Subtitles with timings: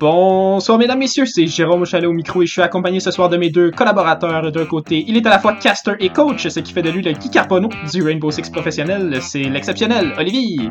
[0.00, 3.36] Bonsoir mesdames, messieurs, c'est Jérôme Chalet au micro et je suis accompagné ce soir de
[3.36, 5.04] mes deux collaborateurs d'un côté.
[5.06, 7.30] Il est à la fois caster et coach, ce qui fait de lui le Guy
[7.30, 9.18] Carbono du Rainbow Six professionnel.
[9.20, 10.68] C'est l'exceptionnel Olivier.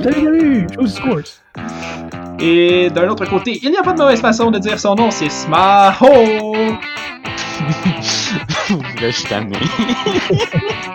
[0.00, 1.40] Salut, salut, chose.
[2.38, 5.10] Et d'un autre côté, il n'y a pas de mauvaise façon de dire son nom,
[5.10, 6.06] c'est Smaho.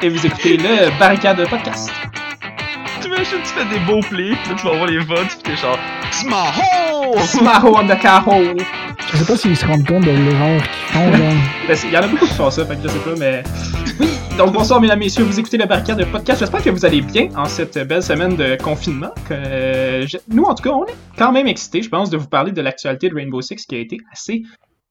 [0.01, 1.91] et vous écoutez le Barricade Podcast.
[3.29, 5.55] T'imagines, tu fais des beaux plays, puis là, tu vas voir les votes, pis t'es
[5.57, 5.77] genre
[6.11, 7.17] Smaho!
[7.19, 8.55] Smaho on the cajo.
[9.11, 11.17] Je sais pas s'ils se rendent compte de l'erreur qu'ils font, là.
[11.67, 13.43] Ben, Il y en a beaucoup qui font ça, fait que je sais pas, mais.
[13.99, 16.39] Oui, donc bonsoir mesdames, messieurs, vous écoutez le Barricade Podcast.
[16.39, 19.11] J'espère que vous allez bien en cette belle semaine de confinement.
[19.31, 22.27] Euh, je- Nous, en tout cas, on est quand même excités, je pense, de vous
[22.27, 24.43] parler de l'actualité de Rainbow Six qui a été assez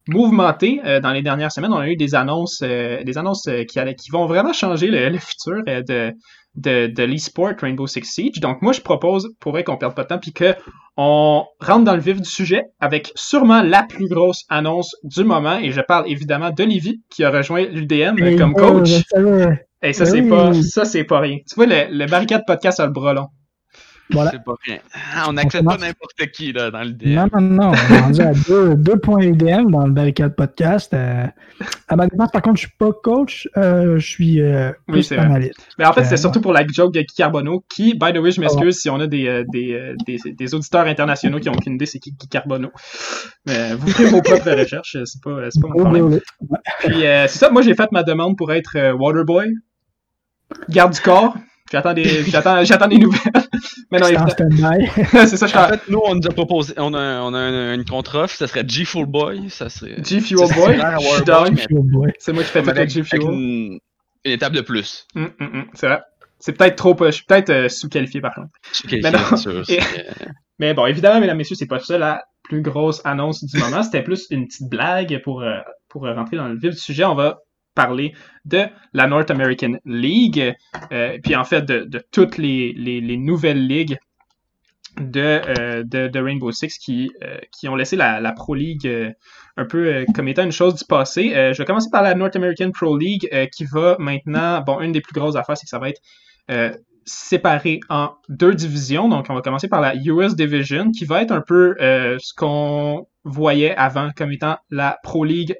[0.09, 1.73] mouvementée euh, dans les dernières semaines.
[1.73, 4.89] On a eu des annonces, euh, des annonces euh, qui, allaient- qui vont vraiment changer
[4.89, 6.13] le, le futur euh, de,
[6.57, 8.41] de, de l'e-sport Rainbow Six Siege.
[8.41, 10.55] Donc moi, je propose, pour vrai qu'on perde pas de temps, puis que
[10.97, 15.59] on rentre dans le vif du sujet avec sûrement la plus grosse annonce du moment,
[15.59, 18.91] et je parle évidemment d'Olivier qui a rejoint l'UDM comme euh, coach.
[19.83, 20.29] Et ça, Ben c'est oui.
[20.31, 21.37] pas, ça, c'est pas rien.
[21.47, 23.27] Tu vois, le, le barricade podcast a le bras long.
[24.11, 24.31] Voilà.
[24.31, 24.79] C'est pas rien.
[25.15, 27.15] Ah, on accepte pas n'importe qui là, dans le DM.
[27.15, 30.95] Non, non, non, on est rendu à deux, deux points UDM dans le Barricade Podcast.
[30.95, 31.27] Euh,
[31.89, 35.17] à ma défense, par contre, je suis pas coach, euh, je suis euh, Oui, c'est
[35.17, 35.25] vrai.
[35.27, 35.59] analyste.
[35.79, 38.19] Mais en fait, c'est Euh, surtout pour la joke de Guy Carbonneau, qui, by the
[38.19, 41.75] way, je m'excuse si on a des, des, des, des auditeurs internationaux qui ont aucune
[41.75, 42.71] idée c'est qui Guy Carbonneau.
[43.47, 46.05] Mais vous ferez vos propres recherches, c'est pas, c'est pas mon Oh, problème.
[46.07, 46.57] oui, oui.
[46.81, 49.49] Puis euh, c'est ça, moi j'ai fait ma demande pour être euh, Waterboy,
[50.69, 51.37] garde du corps.
[51.73, 53.21] J'attends des, j'attends, j'attends des nouvelles.
[53.91, 54.07] Mais non,
[55.27, 57.81] C'est ça, je En fait, nous, on nous a proposé, on a, on a une,
[57.81, 59.97] une contre-offre, ça serait G Full Boy, ça serait.
[60.03, 60.79] G Fuel Boy.
[60.79, 62.13] Je suis boy.
[62.19, 63.23] C'est moi qui fais tout avec, G avec Fuel.
[63.23, 63.79] une,
[64.25, 65.07] une étape de plus.
[65.15, 66.01] Hum, hum, hum, c'est vrai.
[66.39, 68.49] C'est peut-être trop, je suis peut-être euh, sous-qualifié par contre.
[68.71, 69.29] Je suis Mais qualifié, non.
[69.29, 69.65] bien sûr.
[69.71, 70.27] Et- euh,
[70.59, 73.83] Mais bon, évidemment, mesdames, messieurs, c'est pas ça la plus grosse annonce du moment.
[73.83, 77.05] C'était plus une petite blague pour, euh, pour euh, rentrer dans le vif du sujet.
[77.05, 77.39] On va
[77.77, 80.55] parler de la North American League,
[80.93, 83.99] euh, puis en fait de, toutes les, les, les nouvelles ligues
[84.99, 88.91] de, euh, de, de Rainbow Six qui, euh, qui ont laissé la, Pro League
[89.57, 91.31] un peu comme étant une chose du passé.
[91.53, 95.01] Je vais commencer par la North American Pro League qui va maintenant, bon, une des
[95.01, 99.09] plus grosses affaires, c'est que ça va être séparé en deux divisions.
[99.09, 103.07] Donc, on va commencer par la US Division, qui va être un peu ce qu'on
[103.25, 105.55] voyait avant comme étant la Pro League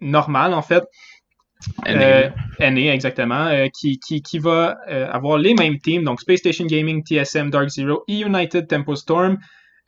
[0.00, 0.84] normale, en fait.
[1.88, 2.28] Euh,
[2.60, 6.66] NA, exactement, euh, qui, qui, qui va euh, avoir les mêmes teams, donc Space Station
[6.66, 9.38] Gaming, TSM, Dark Zero, E United, Tempo Storm,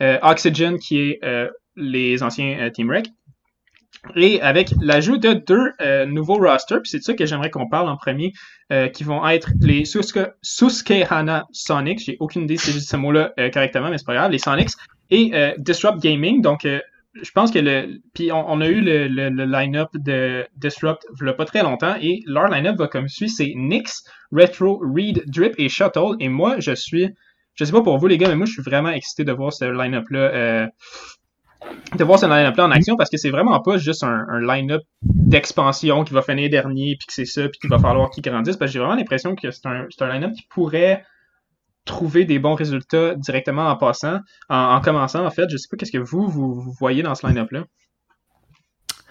[0.02, 3.06] euh, Oxygen, qui est euh, les anciens euh, Team Rec.
[4.16, 7.68] Et avec l'ajout de deux euh, nouveaux rosters, puis c'est de ça que j'aimerais qu'on
[7.68, 8.32] parle en premier,
[8.72, 12.00] euh, qui vont être les Suske- Susquehanna Sonics.
[12.04, 14.30] J'ai aucune idée si je dis ce mot-là euh, correctement, mais c'est pas grave.
[14.30, 14.70] Les Sonics
[15.10, 16.40] et euh, Disrupt Gaming.
[16.42, 16.80] Donc, euh,
[17.14, 18.00] je pense que le.
[18.14, 21.62] Puis on, a eu le, le, le line-up de Disrupt il y a pas très
[21.62, 26.16] longtemps et leur line-up va comme suit c'est Nyx, Retro, Reed, Drip et Shuttle.
[26.20, 27.08] Et moi, je suis.
[27.54, 29.52] Je sais pas pour vous les gars, mais moi je suis vraiment excité de voir
[29.52, 30.18] ce line-up-là.
[30.20, 30.66] euh,
[31.96, 34.82] de voir ce line-up-là en action parce que c'est vraiment pas juste un, un line-up
[35.02, 38.56] d'expansion qui va finir dernier puis que c'est ça puis qu'il va falloir qu'il grandisse
[38.56, 41.04] parce que j'ai vraiment l'impression que c'est un, c'est un line-up qui pourrait
[41.88, 44.18] trouver des bons résultats directement en passant,
[44.48, 45.46] en, en commençant en fait.
[45.50, 47.64] Je sais pas qu'est-ce que vous, vous, vous voyez dans ce line-up-là.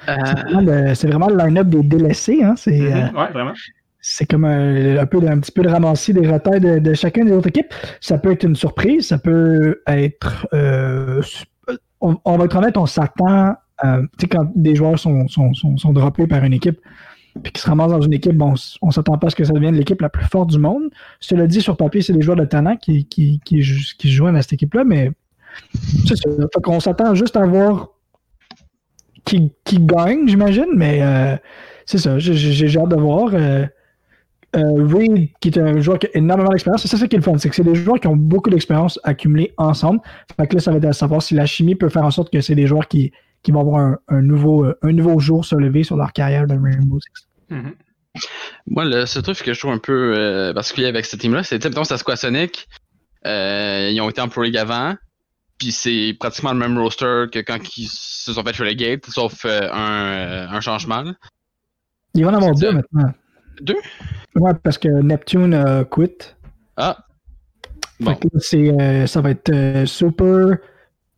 [0.10, 2.44] euh, C'est vraiment le- C'est vraiment le line-up des délaissés.
[2.44, 2.56] Hein?
[2.56, 3.54] C'est euh, Mhm, Ouais, vraiment.
[4.00, 7.26] c'est comme un, un peu, un petit peu de ramassis des retards de, de chacune
[7.26, 7.74] des autres équipes.
[8.00, 10.48] Ça peut être une surprise, ça peut être.
[10.54, 11.22] euh,
[12.00, 13.56] on, on va être honnête, on s'attend.
[13.84, 16.80] euh, tu sais, quand des joueurs sont, sont, sont, sont droppés par une équipe,
[17.42, 19.54] puis qu'ils se ramassent dans une équipe, bon, on s'attend pas à ce que ça
[19.54, 20.90] devienne l'équipe la plus forte du monde.
[21.20, 23.62] Cela dit, sur papier, c'est des joueurs de talent qui, qui, qui,
[23.98, 25.12] qui à cette équipe-là, mais
[26.06, 26.30] c'est ça.
[26.64, 27.90] Qu'on s'attend juste à voir
[29.26, 31.36] qui, qui gagne, j'imagine, mais euh,
[31.86, 32.18] c'est ça.
[32.20, 33.30] J'ai- hâte de voir.
[33.34, 33.66] euh,
[34.56, 37.38] euh, qui est un joueur qui a énormément d'expérience, c'est ça qui est le fun,
[37.38, 40.00] c'est que c'est des joueurs qui ont beaucoup d'expérience accumulée ensemble.
[40.40, 42.32] Fait que là, ça va être à savoir si la chimie peut faire en sorte
[42.32, 43.12] que c'est des joueurs qui,
[43.44, 46.48] qui vont avoir un, un nouveau, euh, un nouveau jour se lever sur leur carrière
[46.48, 47.27] de Rainbow Six.
[47.50, 47.74] Mhm.
[48.66, 51.64] Moi, le seul truc que je trouve un peu euh, particulier avec ce team-là, c'est,
[51.64, 52.68] mettons, c'est Squasonic.
[53.26, 54.96] Euh, ils ont été en Pro League avant.
[55.60, 59.70] Puis c'est pratiquement le même roster que quand ils se sont fait relegate, sauf euh,
[59.72, 61.02] un, euh, un changement.
[61.02, 61.14] là.
[62.14, 62.74] Il va en avoir C'est deux ça.
[62.74, 63.14] maintenant.
[63.62, 63.76] Deux?
[64.36, 66.12] Ouais, parce que Neptune a quit.
[66.76, 66.98] Ah!
[67.98, 68.14] Fait Bon.
[68.16, 70.58] que là, c'est, euh, ça va être euh, Super,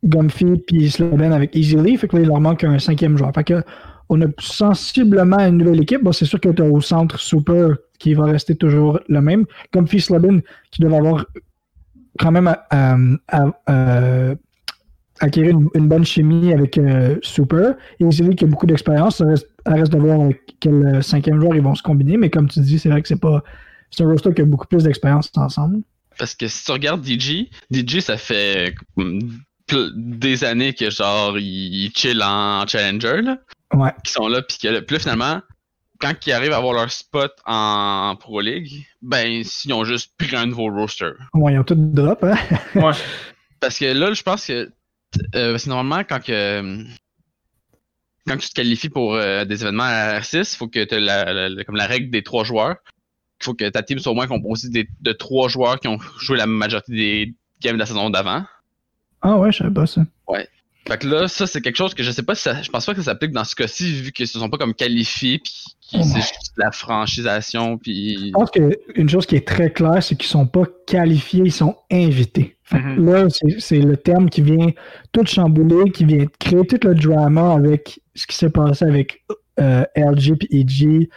[0.02, 1.98] Gumpy, puis Sloven avec Easily.
[1.98, 3.32] Fait que là, il leur manque un cinquième joueur.
[3.34, 3.62] Fait que
[4.10, 6.02] on a sensiblement une nouvelle équipe.
[6.02, 9.46] Bon, c'est sûr que tu as au centre Super qui va rester toujours le même.
[9.72, 10.42] Gumpy, Sloven
[10.72, 11.24] qui doivent avoir
[12.18, 14.34] quand même euh, à- à-
[15.20, 17.76] acquérir une, bonne chimie avec euh, Super.
[18.00, 19.18] Et c'est lui qui a beaucoup d'expérience.
[19.18, 20.28] Ça reste, de voir
[20.58, 22.16] quel euh, cinquième joueur ils vont se combiner.
[22.16, 23.44] Mais comme tu dis, c'est vrai que c'est pas.
[23.92, 25.82] C'est un roster qui a beaucoup plus d'expérience ensemble.
[26.18, 28.74] Parce que si tu regardes DJ, DJ, ça fait
[29.94, 33.38] des années que genre ils chill en challenger là.
[33.72, 33.92] Ouais.
[34.04, 35.40] Qui sont là puis que là finalement
[36.00, 40.34] quand ils arrivent à avoir leur spot en Pro League, ben ils ont juste pris
[40.34, 41.10] un nouveau roster.
[41.34, 42.36] Ouais, ils ont tout drop hein.
[42.74, 42.92] ouais.
[43.60, 44.70] Parce que là je pense que
[45.34, 46.84] euh, c'est normalement quand que
[48.26, 51.00] quand tu te qualifies pour euh, des événements à R6, il faut que tu aies
[51.00, 52.76] la, comme la règle des trois joueurs.
[53.40, 54.68] Il faut que ta team soit au moins composée
[55.00, 58.44] de trois joueurs qui ont joué la majorité des games de la saison d'avant.
[59.22, 60.02] Ah ouais, je savais pas ça.
[60.28, 60.48] Ouais.
[60.88, 62.86] Fait que là, ça, c'est quelque chose que je sais pas si ça, je pense
[62.86, 65.52] pas que ça s'applique dans ce cas-ci, vu qu'ils se sont pas comme qualifiés, puis
[65.80, 68.28] c'est juste la franchisation, puis...
[68.28, 71.76] Je pense qu'une chose qui est très claire, c'est qu'ils sont pas qualifiés, ils sont
[71.92, 72.56] invités.
[72.72, 73.04] Mm-hmm.
[73.04, 73.26] Là,
[73.58, 74.68] c'est le terme qui vient
[75.12, 79.22] tout chambouler, qui vient créer tout le drama avec ce qui s'est passé avec
[79.60, 81.08] euh, LG et EG.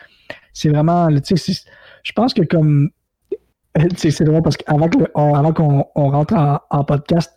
[0.52, 1.64] C'est vraiment, tu sais,
[2.04, 2.90] je pense que comme...
[3.96, 6.36] C'est vraiment parce qu'avant qu'on rentre
[6.70, 7.34] en podcast,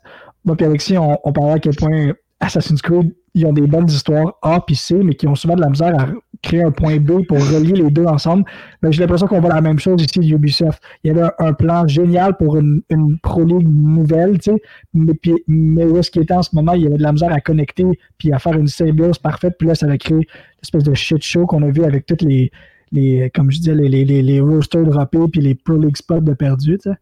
[0.46, 4.34] moi et Alexis, on, parlait à quel point Assassin's Creed, ils ont des bonnes histoires
[4.42, 6.06] A puis C, mais qui ont souvent de la misère à
[6.42, 8.44] créer un point B pour relier les deux ensemble.
[8.88, 10.82] J'ai l'impression qu'on voit la même chose ici Ubisoft.
[11.02, 12.82] Il y avait un, plan génial pour une,
[13.22, 14.62] Pro League nouvelle, tu sais,
[14.94, 17.12] mais, puis, mais où est-ce qu'il était en ce moment, il y avait de la
[17.12, 17.84] misère à connecter
[18.18, 20.26] puis à faire une symbiose parfaite, puis là, ça a créé
[20.62, 22.50] l'espèce de shit show qu'on a vu avec toutes les,
[22.92, 26.20] les comme je disais, les, les, les, les roasters droppés puis les Pro League spots
[26.20, 26.96] de perdus, tu sais.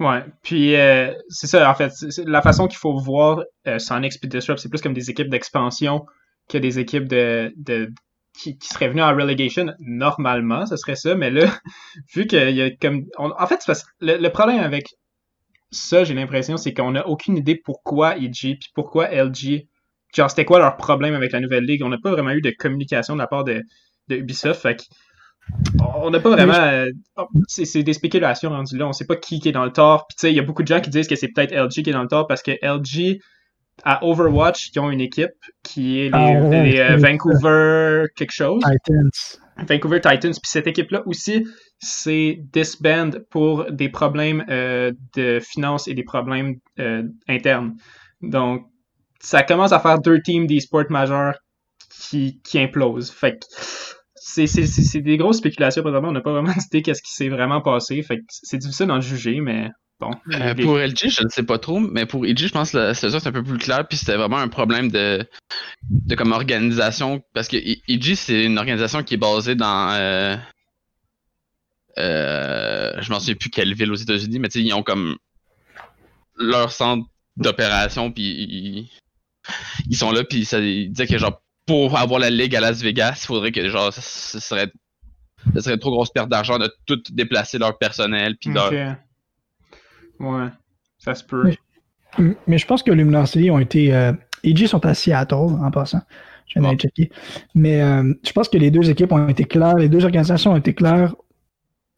[0.00, 1.92] Ouais, puis euh, c'est ça, en fait,
[2.24, 6.06] la façon qu'il faut voir euh, Sonic Speed Disrupt, c'est plus comme des équipes d'expansion
[6.48, 7.92] que des équipes de, de
[8.32, 9.66] qui, qui, seraient venues en relegation.
[9.78, 11.52] Normalement, ce serait ça, mais là,
[12.14, 13.04] vu qu'il y a comme...
[13.18, 13.62] en fait,
[14.00, 14.86] le, le, problème avec
[15.70, 19.66] ça, j'ai l'impression, c'est qu'on n'a aucune idée pourquoi EG, puis pourquoi LG,
[20.16, 21.82] genre, c'était quoi leur problème avec la nouvelle ligue.
[21.84, 23.62] On n'a pas vraiment eu de communication de la part de,
[24.08, 24.82] de Ubisoft, fait que
[26.02, 26.54] on n'a pas vraiment.
[26.54, 26.90] Euh,
[27.48, 28.86] c'est des spéculations rendues là.
[28.88, 30.06] On sait pas qui, est dans le tort.
[30.08, 31.82] Puis tu sais, il y a beaucoup de gens qui disent que c'est peut-être LG
[31.82, 33.20] qui est dans le tort parce que LG,
[33.84, 35.32] à Overwatch, ils ont une équipe
[35.62, 38.62] qui est les, ah, euh, Vancouver quelque chose.
[38.62, 39.10] Titans.
[39.68, 40.32] Vancouver Titans.
[40.32, 41.46] Puis cette équipe-là aussi,
[41.78, 46.56] c'est disband pour des problèmes euh, de finances et des problèmes
[47.28, 47.76] internes.
[48.22, 48.66] Donc,
[49.20, 51.38] ça commence à faire deux teams d'e-sport majeurs
[51.90, 53.10] qui, qui implosent.
[53.10, 53.46] Fait que
[54.20, 56.10] c'est des grosses spéculations, présentement.
[56.10, 58.02] On n'a pas vraiment idée qu'est-ce qui s'est vraiment passé.
[58.02, 60.10] Fait c'est difficile d'en juger, mais bon.
[60.32, 62.94] Euh, pour LG, je ne sais pas trop, mais pour EG, je pense que la
[62.94, 63.86] situation est un peu plus claire.
[63.88, 65.26] Puis c'était vraiment un problème de,
[65.88, 67.22] de comme organisation.
[67.34, 69.92] Parce que EG, c'est une organisation qui est basée dans.
[69.92, 70.36] Euh,
[71.98, 75.16] euh, je m'en souviens plus quelle ville aux États-Unis, mais ils ont comme
[76.36, 77.06] leur centre
[77.36, 78.90] d'opération, puis ils,
[79.88, 81.40] ils, sont là, puis ça ils que genre
[81.70, 84.72] pour avoir la ligue à Las Vegas, il faudrait que genre ce serait
[85.54, 88.50] ce serait une trop grosse perte d'argent de tout déplacer leur personnel puis
[90.18, 90.48] Ouais,
[90.98, 91.52] ça se peut.
[92.48, 94.12] Mais, je pense que Luminosity ont été euh,
[94.42, 96.02] EG sont à Seattle en passant.
[96.48, 97.08] Je viens d'aller checker.
[97.54, 100.56] Mais euh, je pense que les deux équipes ont été claires, les deux organisations ont
[100.56, 101.14] été claires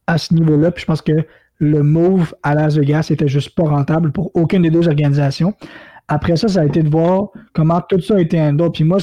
[0.06, 0.70] à ce niveau-là.
[0.70, 1.26] Puis je pense que
[1.56, 5.54] le move à Las Vegas était juste pas rentable pour aucune des deux organisations.
[6.08, 8.72] Après ça, ça a été de voir comment tout ça a été handled.
[8.72, 8.98] Puis moi,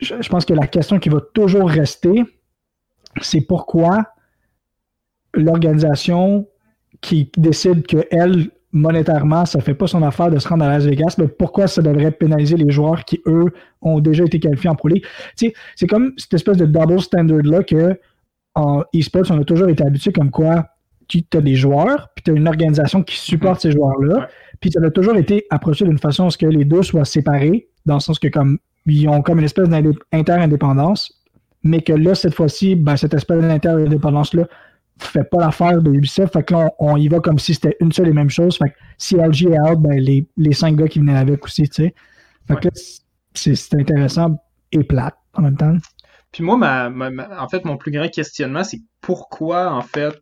[0.00, 2.24] je, pense que la question qui va toujours rester,
[3.20, 4.06] c'est pourquoi
[5.34, 6.46] l'organisation
[7.00, 10.84] qui décide que elle, monétairement, ça fait pas son affaire de se rendre à Las
[10.84, 13.46] Vegas, mais pourquoi ça devrait pénaliser les joueurs qui, eux,
[13.80, 15.04] ont déjà été qualifiés en Pro League?
[15.36, 17.98] c'est comme cette espèce de double standard-là que
[18.54, 20.66] en e-sports, on a toujours été habitué comme quoi
[21.06, 24.28] tu as des joueurs, puis tu as une organisation qui supporte ces joueurs-là,
[24.60, 27.68] puis ça a toujours été approché d'une façon à ce que les deux soient séparés,
[27.86, 28.58] dans le sens que comme
[28.96, 31.12] ils ont comme une espèce d'inter-indépendance,
[31.62, 34.46] mais que là, cette fois-ci, ben, cette espèce d'inter-indépendance-là
[35.00, 36.32] fait pas l'affaire de Ubisoft.
[36.32, 38.58] Fait que là, on, y va comme si c'était une seule et même chose.
[38.58, 41.68] Fait que si LG est out, ben, les, les cinq gars qui venaient avec aussi,
[41.68, 41.94] tu sais.
[42.46, 42.70] Fait que là,
[43.34, 44.38] c'est intéressant
[44.72, 45.76] et plate en même temps.
[46.32, 46.90] Puis moi, ma,
[47.40, 50.16] en fait, mon plus grand questionnement, c'est pourquoi, en fait,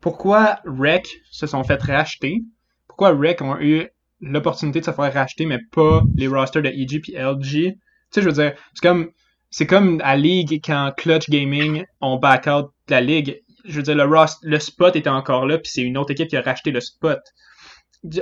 [0.00, 2.42] pourquoi REC se sont fait racheter?
[2.86, 3.86] Pourquoi REC ont eu
[4.20, 7.76] l'opportunité de se faire racheter, mais pas les rosters de EG et LG.
[8.10, 9.10] Tu sais, je veux dire, c'est comme,
[9.50, 13.42] c'est comme à League quand Clutch Gaming ont back out de la Ligue.
[13.64, 16.36] Je veux dire, le, le spot était encore là, puis c'est une autre équipe qui
[16.36, 17.20] a racheté le spot.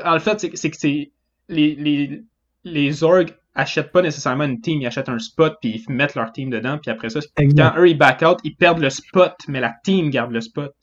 [0.04, 1.12] En fait, c'est que c'est
[1.48, 2.22] les, les,
[2.64, 6.32] les orgs achètent pas nécessairement une team, ils achètent un spot puis ils mettent leur
[6.32, 9.60] team dedans, puis après ça, quand eux ils back out, ils perdent le spot, mais
[9.60, 10.74] la team garde le spot.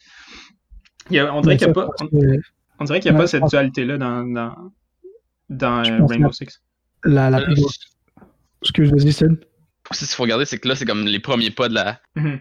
[1.10, 1.89] on dirait qu'il n'y a, pas,
[2.79, 4.55] on, dirait qu'il y a pas cette dualité-là dans, dans,
[5.50, 6.62] dans euh, Rainbow Six.
[7.03, 7.79] la, la plus grosse.
[8.62, 9.38] Excuse, vas-y, Sid.
[9.94, 12.39] Qu'il faut regarder, c'est que là, c'est comme les premiers pas de la, Mhm.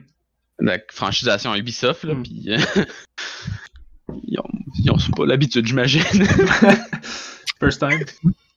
[0.60, 2.22] de la franchisation Ubisoft, là, Mm.
[2.22, 2.56] puis euh,
[4.24, 4.44] ils, ont,
[4.78, 6.02] ils ont pas l'habitude, j'imagine.
[7.60, 8.04] First time.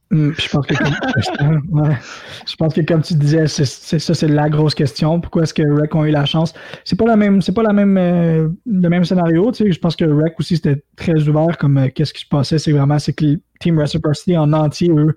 [0.10, 1.98] Puis je pense que comme, ouais.
[2.46, 5.20] je pense que comme tu disais, c'est ça, c'est la grosse question.
[5.20, 6.54] Pourquoi est-ce que Rec ont eu la chance?
[6.86, 9.52] C'est pas la même, c'est pas la même, euh, le même scénario.
[9.52, 11.58] Tu sais, je pense que Rec aussi c'était très ouvert.
[11.58, 14.92] Comme euh, qu'est-ce qui se passait, c'est vraiment c'est que le Team Reciprocity en entier
[14.92, 15.16] eux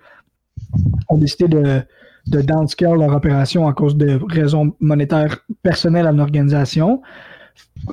[1.10, 1.82] ont décidé de
[2.26, 7.02] de downscale leur opération à cause de raisons monétaires personnelles à l'organisation.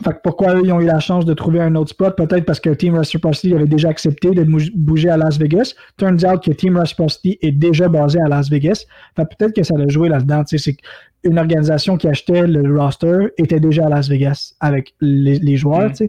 [0.04, 2.18] Fait que pourquoi eux, ils ont eu la chance de trouver un autre spot?
[2.18, 4.44] Peut-être parce que Team Reciprocity avait déjà accepté de
[4.76, 5.74] bouger à Las Vegas.
[5.98, 8.86] Turns out que Team Reciprocity est déjà basé à Las Vegas.
[9.16, 10.44] Fait peut-être que ça a joué là-dedans.
[10.46, 10.78] C'est
[11.24, 15.92] une organisation qui achetait le roster était déjà à Las Vegas avec les, les joueurs.
[15.92, 16.08] Mm.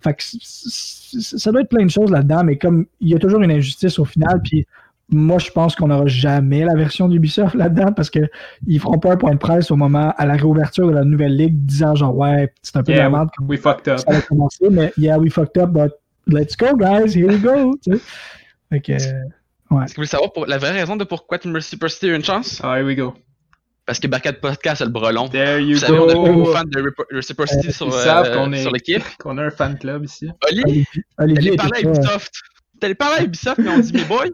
[0.00, 3.42] Fait que ça doit être plein de choses là-dedans, mais comme il y a toujours
[3.42, 4.66] une injustice au final, puis
[5.12, 8.20] moi je pense qu'on n'aura jamais la version d'Ubisoft là-dedans parce que
[8.66, 11.36] ils feront pas un point de presse au moment à la réouverture de la nouvelle
[11.36, 13.98] ligue disant genre ouais c'est un peu de Yeah, la merde We fucked up.
[13.98, 15.92] ça va commencer, mais yeah, we fucked up, but
[16.26, 17.76] let's go, guys, here we go.
[17.84, 18.00] tu sais.
[18.70, 21.54] Fait que, euh, Est-ce que vous voulez savoir pour, la vraie raison de pourquoi Team
[21.54, 22.60] Reciprocity a eu une chance?
[22.64, 23.14] Ah, here we go.
[23.84, 25.28] Parce que Barcade Podcast a le brelon.
[25.28, 28.62] There you Vous savez, on a beaucoup de fans de Reciprocity sur, euh, qu'on est-
[28.62, 29.02] sur l'équipe.
[29.18, 30.30] Qu'on a un fan club ici.
[30.50, 30.86] Oli,
[31.18, 32.32] Olivier, parler à Ubisoft.
[32.80, 34.26] T'allais parler à Ubisoft, mais on dit, mes boys,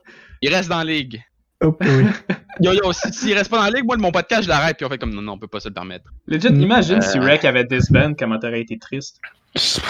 [0.43, 1.23] il reste dans la ligue.
[1.63, 2.05] Oh, oui.
[2.61, 4.77] Yo, yo, si- s'il reste pas dans la ligue, moi, de mon podcast, je l'arrête,
[4.77, 6.11] puis on fait comme, non, non, on peut pas se le permettre.
[6.27, 6.61] Legit, Mm.
[6.63, 7.23] imagine si Euh.
[7.23, 9.21] Rec avait disband, comment t'aurais été triste?
[9.55, 9.81] ça,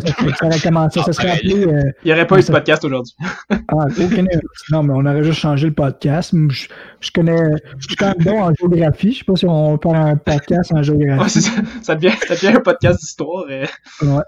[0.00, 1.66] ça aurait commencé, ça serait Ah, appelé.
[1.66, 3.14] euh, Il n'y aurait pas eu de podcast aujourd'hui.
[3.50, 4.24] ah, aucun-
[4.70, 6.34] non, mais on aurait juste changé le podcast.
[6.50, 6.66] Je,
[7.00, 7.38] je connais,
[7.78, 9.12] je suis quand même bon en géographie.
[9.12, 11.40] Je sais pas si on peut faire un podcast en géographie.
[11.82, 13.44] Ça devient, ça devient un podcast d'histoire.
[13.50, 13.66] euh.
[14.02, 14.22] Ouais.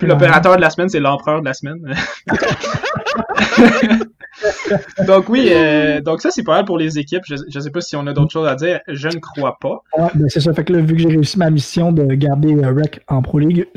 [0.00, 1.94] L'opérateur de la semaine, c'est l'empereur de la semaine.
[5.06, 7.22] donc oui, euh, donc ça c'est pas mal pour les équipes.
[7.26, 8.80] Je, je sais pas si on a d'autres choses à dire.
[8.88, 9.82] Je ne crois pas.
[9.96, 10.52] Ouais, ben c'est ça.
[10.54, 13.38] Fait que là, vu que j'ai réussi ma mission de garder euh, Rec en Pro
[13.38, 13.68] League,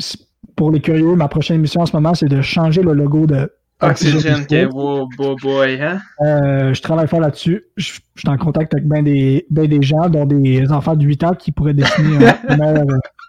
[0.55, 3.51] pour les curieux, ma prochaine mission en ce moment, c'est de changer le logo de
[3.81, 5.99] Oxygen, ok, wow, boy, boy, hein?
[6.21, 7.65] Euh, je travaille fort là-dessus.
[7.75, 11.03] Je, je suis en contact avec bien des, ben des gens, dont des enfants de
[11.03, 12.17] 8 ans qui pourraient dessiner
[12.47, 12.85] un, meilleur,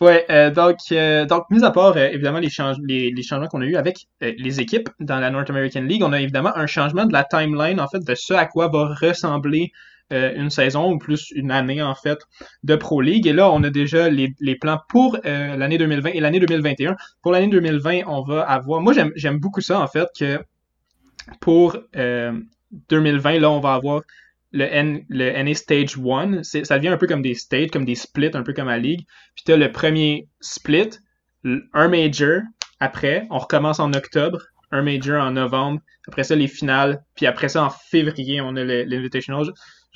[0.00, 3.46] Ouais, euh, donc, euh, donc, mis à part euh, évidemment les, change- les, les changements
[3.48, 6.54] qu'on a eu avec euh, les équipes dans la North American League, on a évidemment
[6.54, 9.72] un changement de la timeline en fait de ce à quoi va ressembler
[10.12, 12.18] euh, une saison ou plus une année en fait
[12.62, 13.26] de Pro League.
[13.26, 16.96] Et là, on a déjà les, les plans pour euh, l'année 2020 et l'année 2021.
[17.22, 18.80] Pour l'année 2020, on va avoir.
[18.80, 20.38] Moi, j'aime beaucoup ça en fait que
[21.40, 22.32] pour euh,
[22.90, 24.02] 2020, là, on va avoir
[24.52, 26.42] le, N, le NA Stage 1.
[26.42, 28.78] C'est- Ça devient un peu comme des stages, comme des splits, un peu comme à
[28.78, 29.04] Ligue.
[29.34, 30.90] Puis tu as le premier split,
[31.44, 32.40] un major.
[32.80, 34.38] Après, on recommence en octobre,
[34.70, 35.80] un major en novembre.
[36.08, 37.02] Après ça, les finales.
[37.14, 39.46] Puis après ça, en février, on a l'Invitational.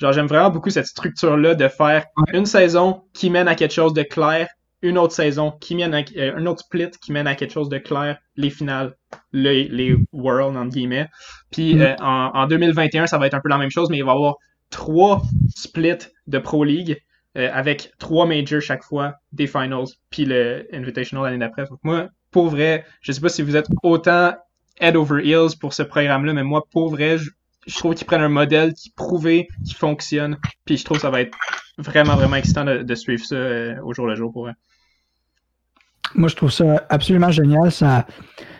[0.01, 3.93] Genre, j'aime vraiment beaucoup cette structure-là de faire une saison qui mène à quelque chose
[3.93, 4.47] de clair,
[4.81, 7.69] une autre saison qui mène à euh, un autre split qui mène à quelque chose
[7.69, 8.95] de clair, les finales,
[9.31, 11.07] les, les Worlds, entre guillemets.
[11.51, 11.81] Puis Mm.
[11.81, 14.11] euh, en, en 2021, ça va être un peu la même chose, mais il va
[14.13, 14.35] y avoir
[14.71, 15.21] trois
[15.55, 16.97] splits de Pro League
[17.37, 21.65] euh, avec trois majors chaque fois, des finals, puis le Invitational l'année d'après.
[21.65, 24.33] Donc moi, pour vrai, je sais pas si vous êtes autant
[24.79, 27.29] head over heels pour ce programme-là, mais moi, pour vrai, je,
[27.67, 31.09] je trouve qu'ils prennent un modèle qui prouvé, qui fonctionne, puis je trouve que ça
[31.09, 31.37] va être
[31.77, 34.53] vraiment, vraiment excitant de, suivre ça euh, au jour le jour pour vrai.
[36.15, 37.71] Moi, je trouve ça absolument génial.
[37.71, 38.05] Ça,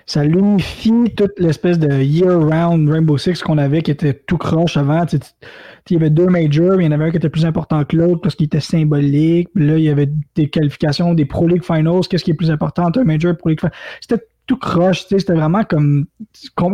[0.06, 5.06] ça l'unifie toute l'espèce de year-round Rainbow Six qu'on avait qui était tout croche avant.
[5.12, 7.84] Il y avait deux majors, mais il y en avait un qui était plus important
[7.84, 9.50] que l'autre parce qu'il était symbolique.
[9.56, 12.08] Là, il y avait des qualifications, des Pro League Finals.
[12.10, 13.76] Qu'est-ce qui est plus important entre un major et Pro League Finals?
[14.00, 15.04] C'était tout croche.
[15.04, 16.06] tu sais, C'était vraiment comme.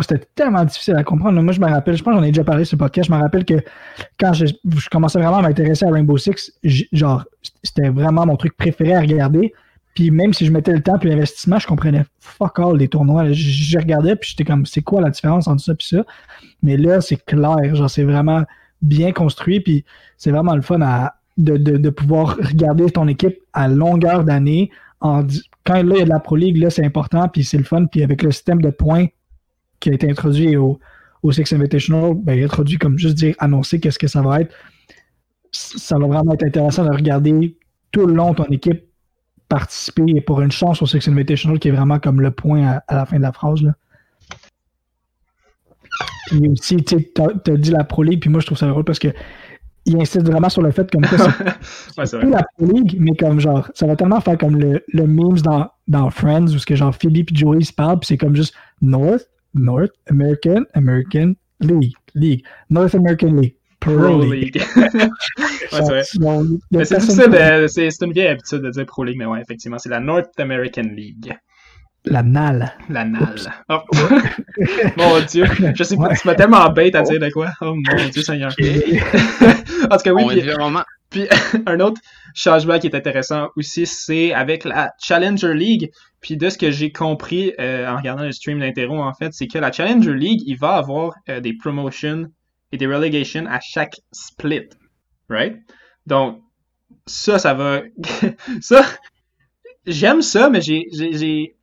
[0.02, 1.40] C'était tellement difficile à comprendre.
[1.42, 3.08] Moi, je me rappelle, je pense que j'en ai déjà parlé sur le podcast.
[3.08, 3.62] Je me rappelle que
[4.20, 4.46] quand je,
[4.90, 6.54] commençais vraiment à m'intéresser à Rainbow Six,
[6.92, 7.24] genre,
[7.64, 9.54] c'était vraiment mon truc préféré à regarder.
[9.94, 13.32] Puis même si je mettais le temps puis l'investissement, je comprenais fuck all des tournois.
[13.32, 16.04] Je, regardais puis j'étais comme c'est quoi la différence entre ça puis ça?
[16.64, 17.76] Mais là, c'est clair.
[17.76, 18.42] Genre, c'est vraiment
[18.82, 19.60] bien construit.
[19.60, 19.86] Puis
[20.18, 24.72] c'est vraiment le fun à, de pouvoir regarder ton équipe à longueur d'année.
[25.00, 25.24] Quand
[25.68, 27.86] là, il y a de la Pro League, là, c'est important, puis c'est le fun.
[27.86, 29.08] Puis avec le système de points
[29.80, 30.80] qui a été introduit au,
[31.24, 34.54] au Six Invitational, ben, introduit comme juste dire annoncer qu'est-ce que ça va être.
[35.52, 37.56] Ça va vraiment être intéressant de regarder
[37.92, 38.84] tout le long ton équipe
[39.50, 43.06] participer pour une chance au Six Invitational qui est vraiment comme le point à, la
[43.06, 43.62] fin de la phrase.
[43.62, 43.74] Là.
[46.28, 49.00] Puis aussi, tu as, dit la Pro League, puis moi je trouve ça drôle parce
[49.00, 49.10] que
[49.88, 51.34] il insiste vraiment sur le fait comme ça,
[51.96, 54.84] c'est Ouais, plus la Pro League, mais comme genre, ça va tellement faire comme le,
[54.94, 58.08] le memes dans, dans Friends où ce que genre Phoebe et Joey se parlent, puis
[58.08, 64.62] c'est comme juste North, North American, American League, League, North American League, Pro, League.
[65.74, 67.68] Ouais, c'est vrai.
[67.68, 70.90] C'est une vieille habitude de dire Pro League, mais ouais, effectivement, c'est la North American
[70.96, 71.34] League.
[72.10, 72.74] La NAL.
[72.90, 73.36] La NAL.
[73.70, 73.80] Oh.
[74.98, 75.46] mon dieu,
[75.76, 76.16] je sais pas, Ouais.
[76.20, 77.50] tu m'as tellement bête à dire de quoi.
[77.62, 78.52] Oh mon dieu, Seigneur.
[79.92, 80.50] en tout cas, oui, puis-
[81.10, 81.28] Puis
[81.66, 82.02] un autre
[82.34, 85.92] changement qui est intéressant aussi, c'est avec la Challenger League.
[86.22, 89.48] Puis de ce que j'ai compris euh, en regardant le stream d'Interro, en fait, c'est
[89.48, 92.26] que la Challenger League, il va avoir euh, des promotions
[92.72, 94.68] et des relegations à chaque split.
[95.30, 95.58] Right?
[96.06, 96.42] Donc,
[97.06, 97.82] ça, ça va...
[98.62, 98.84] ça,
[99.86, 101.54] j'aime ça, mais j'ai...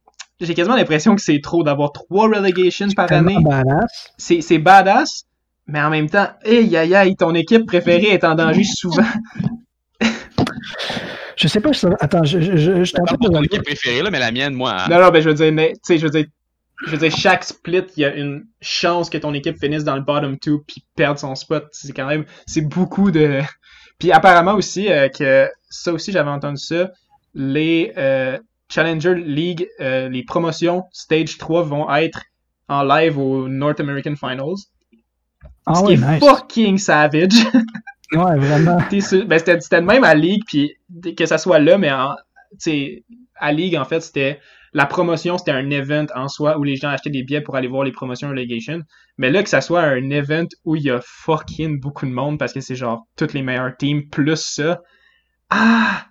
[0.41, 4.11] j'ai- quasiment l'impression que c'est trop d'avoir trois relegations par année Tellement badass.
[4.19, 5.25] c'est c'est badass,
[5.67, 9.03] mais en même temps, hey, aïe, aïe, ton équipe préférée est en danger souvent.
[11.37, 13.45] Je sais pas si ça Attends, je, je, je, je pas t'entends pour ton pas.
[13.45, 14.87] équipe préférée, là, mais la mienne, moi.
[14.89, 16.27] Non, non, ben je veux dire, mais, tu sais, je veux dire,
[16.87, 19.97] je veux dire, chaque split, il y a une chance que ton équipe finisse dans
[19.97, 21.67] le bottom two puis perde son spot.
[21.73, 23.41] C'est quand même, c'est beaucoup de.
[23.99, 26.91] Puis apparemment aussi euh, que ça aussi j'avais entendu ça,
[27.35, 28.37] les euh,
[28.75, 32.25] Challenger League, euh, les promotions Stage 3 vont être
[32.69, 34.67] en live au North American Finals.
[35.67, 36.21] Ah ce qui est nice.
[36.21, 37.35] fucking savage.
[38.13, 38.77] Ouais, vraiment.
[38.77, 40.77] Ben, c'était de même à Ligue, puis
[41.17, 42.15] que ça soit là, mais en,
[43.37, 44.39] à Ligue, en fait, c'était
[44.73, 47.67] la promotion, c'était un event en soi où les gens achetaient des billets pour aller
[47.67, 48.83] voir les promotions relegation.
[49.19, 52.39] Mais là, que ça soit un event où il y a fucking beaucoup de monde
[52.39, 54.83] parce que c'est genre toutes les meilleurs teams plus ça.
[55.51, 56.05] Ah!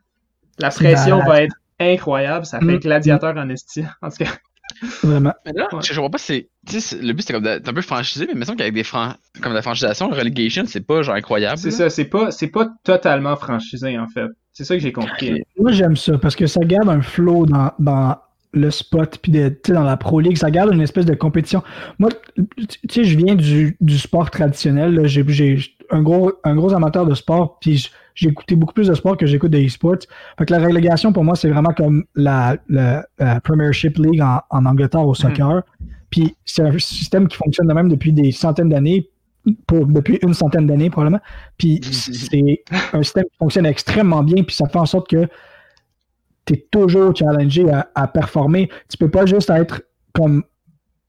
[0.60, 2.46] La pression va être incroyable.
[2.46, 2.80] Ça fait Mm.
[2.80, 3.84] gladiateur en esti.
[4.01, 4.32] En tout cas,
[5.03, 5.34] Vraiment.
[5.46, 5.82] Mais là, Ouais.
[5.84, 6.50] je, je vois pas, c'est.
[6.65, 8.58] Tu sais, c'est- le but c'était comme de- un peu franchisé, mais il me semble
[8.58, 9.13] qu'avec des fran...
[9.42, 11.58] comme la franchisation, le relegation, c'est pas genre incroyable.
[11.58, 11.89] c'est ça.
[11.89, 14.27] C'est pas, c'est pas totalement franchisé, en fait.
[14.53, 15.44] C'est ça que j'ai compris.
[15.60, 18.18] Moi, j'aime ça parce que ça garde un flow dans, dans
[18.53, 20.38] le spot puis de- tu sais, dans la Pro League.
[20.38, 21.63] Ça garde une espèce de compétition.
[22.00, 25.05] Moi, tu sais, je viens du, du sport traditionnel.
[25.07, 25.57] J'ai
[25.89, 29.25] un gros, un gros amateur de sport puis j'ai écouté beaucoup plus de sport que
[29.25, 29.98] j'écoute de e-sports.
[30.37, 34.39] Fait que la relégation, pour moi, c'est vraiment comme la, la- la Premiership League en,
[34.50, 35.63] en Angleterre au soccer.
[36.11, 39.09] Puis c'est un système qui fonctionne de même depuis des centaines d'années,
[39.68, 41.22] pour depuis une centaine d'années probablement.
[41.57, 42.63] Puis c'est
[42.94, 45.27] un système qui fonctionne extrêmement bien, puis ça fait en sorte que
[46.46, 48.70] tu es toujours challengé à, à performer.
[48.90, 49.82] Tu peux pas juste être
[50.14, 50.44] comme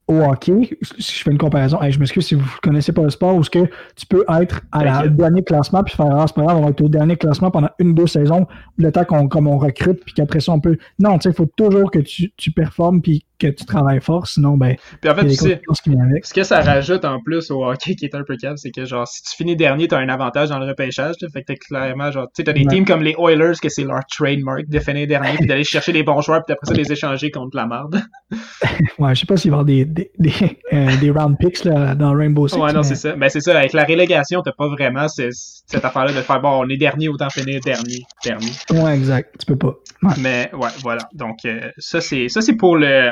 [0.07, 3.03] au hockey, si je fais une comparaison, Hey, je m'excuse si vous ne connaissez pas
[3.03, 3.67] le sport, où ce que
[3.97, 6.71] tu peux être à la dernier classement, puis faire ah, c'est pas grave, on va
[6.71, 10.05] être au dernier classement pendant une ou deux saisons, le temps qu'on comme on recrute,
[10.05, 10.77] puis qu'après ça, on peut.
[10.99, 14.27] Non, tu sais, il faut toujours que tu, tu performes, puis que tu travailles fort,
[14.27, 16.25] sinon, ben, Puis en fait, tu sais, qui avec.
[16.25, 18.85] Ce que ça rajoute en plus au hockey qui est un peu câble, c'est que
[18.85, 21.15] genre si tu finis dernier, t'as un avantage dans le repêchage.
[21.33, 22.67] fait que t'es clairement genre, tu sais, t'as des Ouais.
[22.69, 26.03] teams comme les Oilers que c'est leur trademark de finir dernier puis d'aller chercher des
[26.03, 28.03] bons joueurs puis après ça les échanger contre la marde.
[28.99, 30.33] Ouais, je sais pas s'il va y avoir des, des, des,
[30.73, 32.57] euh, des round picks là, dans Rainbow Six.
[32.57, 33.15] ouais, non, mais- c'est ça.
[33.17, 33.59] Ben c'est ça.
[33.59, 37.09] Avec la relégation, t'as pas vraiment ce- cette affaire-là de faire bon, on est dernier,
[37.09, 38.51] autant finir dernier, dernier.
[38.71, 39.35] Ouais, exact.
[39.39, 39.75] Tu peux pas.
[40.03, 40.15] Ouais.
[40.21, 41.03] Mais ouais, voilà.
[41.15, 43.11] Donc euh, ça c'est ça c'est pour le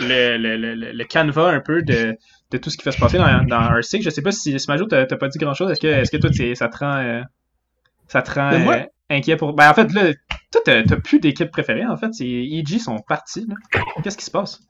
[0.00, 2.16] le, le, le, le- canevas un peu de,
[2.50, 4.02] de tout ce qui va se passer dans, dans R6.
[4.02, 5.70] Je sais pas si, si Majo t'as pas dit grand chose.
[5.70, 7.22] Est-ce que est-ce que toi ça te rend euh,
[8.08, 9.54] ça te rend moi- euh, inquiet pour.
[9.54, 10.12] Ben en fait là,
[10.52, 12.10] toi t'as plus d'équipe préférée en fait.
[12.20, 13.46] EG sont partis.
[14.02, 14.60] Qu'est-ce qui se passe?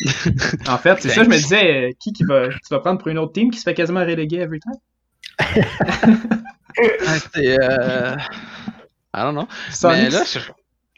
[0.68, 3.08] En fait, c'est ça, je me disais, euh, qui qui va, tu vas prendre pour
[3.08, 4.74] une autre team qui se fait quasiment reléguer every time?
[7.06, 7.56] Ah, c'est.
[9.14, 9.48] I don't know.
[9.88, 10.22] Mais là,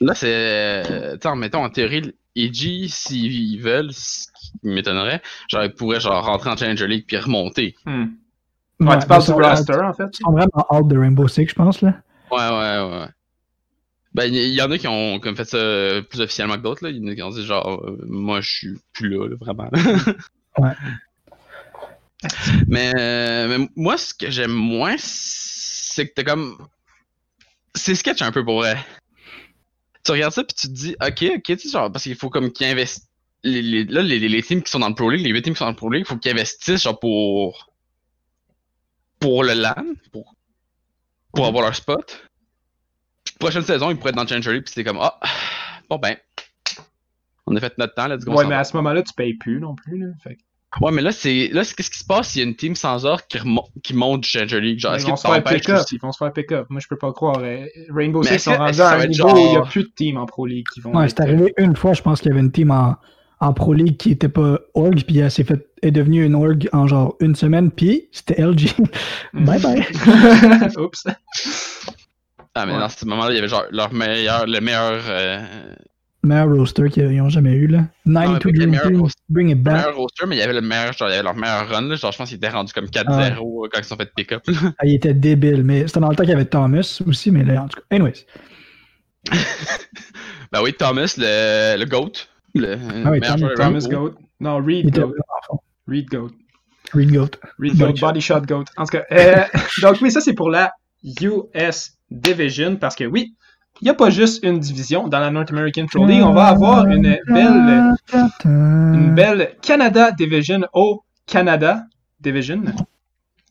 [0.00, 1.16] là c'est.
[1.36, 6.56] mettons, en théorie, EG, s'ils veulent, ce qui m'étonnerait, genre, ils pourraient genre rentrer en
[6.56, 7.74] Challenger League puis remonter.
[7.86, 8.06] Hmm.
[8.80, 10.08] Ouais, tu parles du roster en fait?
[10.18, 11.82] Ils sont vraiment out de Rainbow Six, je pense.
[11.82, 11.94] Là.
[12.30, 13.06] Ouais, ouais, ouais.
[14.14, 16.62] Ben, il y, y en a qui ont comme fait ça euh, plus officiellement que
[16.62, 16.90] d'autres, là.
[16.90, 19.36] Il y en a qui ont dit genre, euh, moi, je suis plus là, là,
[19.40, 19.70] vraiment.
[20.58, 20.72] Ouais.
[22.68, 26.58] Mais, euh, mais moi, ce que j'aime moins, c'est que t'es comme.
[27.74, 28.76] C'est sketch un peu pour vrai.
[30.04, 32.30] Tu regardes ça puis tu te dis, ok, ok, tu sais, genre, parce qu'il faut
[32.30, 33.08] comme qu'ils investissent.
[33.44, 35.54] Les, les- là, les, les- teams qui sont dans le Pro League, les 8 teams
[35.54, 37.70] qui sont dans le Pro League, il faut qu'ils investissent, genre, pour.
[39.18, 39.74] Pour le LAN,
[40.12, 40.34] pour.
[41.34, 42.28] Pour avoir leur spot.
[43.24, 45.18] Puis, prochaine saison, ils pourraient être dans le Challenger League, puis c'est comme, ah,
[45.88, 46.16] bon ben.
[47.46, 48.32] On a fait notre temps, go.
[48.32, 49.98] on Ouais, mais à ce moment-là, tu payes plus non plus.
[49.98, 50.12] Là.
[50.22, 50.42] Fait que-
[50.80, 51.48] Ouais, mais là, c'est.
[51.52, 52.30] Là, qu'est-ce qui se passe?
[52.30, 54.78] S'il y a une team sans or qui, remo- qui monte du Challenger League?
[54.78, 55.80] Genre, est-ce ils que vont se faire pick-up.
[55.82, 55.94] aussi?
[55.96, 56.66] Ils vont se faire pick-up.
[56.70, 57.40] Moi, je peux pas croire.
[57.42, 60.16] euh, Rainbow Six sont rendus à un où il y a genre- plus de teams
[60.16, 60.96] en Pro League qui vont.
[60.96, 62.96] Ouais, c'est arrivé une fois, je pense qu'il y avait une team en,
[63.40, 66.68] en Pro League qui était pas org, puis elle s'est fait est devenue une org
[66.72, 68.70] en genre une semaine, puis c'était LG.
[69.34, 69.84] bye bye.
[70.78, 71.06] Oups.
[72.54, 72.78] Ah, mais Ouais.
[72.78, 75.44] dans ce moment-là, il y avait genre leur meilleur, le meilleur, euh,
[76.24, 77.86] Meilleur roster qu'ils ont jamais eu, là.
[78.06, 79.22] mais 92 pas que le Dream meilleur Team, roster.
[79.28, 79.74] bring it le back.
[79.74, 81.82] meilleur roster, mais il y avait le meilleur, genre, il y avait leur meilleur run,
[81.82, 81.94] là.
[81.96, 84.12] Genre, je pense qu'ils étaient rendus comme 4-0 Ah euh, quand ils se sont fait
[84.14, 84.42] pick-up.
[84.78, 87.42] Ah, il était débile, mais c'était dans le temps qu'il y avait Thomas aussi, mais
[87.44, 87.86] là, en tout cas.
[87.96, 88.24] Anyways.
[90.52, 92.12] ben oui, Thomas, le, le GOAT.
[92.54, 93.88] Le Ah oui, meilleur Thomas-.
[93.88, 94.14] Goat.
[94.40, 95.14] Non, Reed Goat.
[95.88, 96.30] Reed Goat.
[96.94, 97.30] Reed Goat.
[97.58, 98.06] Reed Body Goat, shot.
[98.06, 98.64] Body Shot Goat.
[98.76, 99.42] En tout cas, euh,
[99.82, 100.72] donc oui, ça c'est pour la
[101.04, 103.34] US Division, parce que oui,
[103.80, 106.46] il n'y a pas juste une division dans la North American Pro League, on va
[106.46, 107.94] avoir une belle,
[108.44, 111.82] une belle Canada Division au Canada
[112.20, 112.62] Division,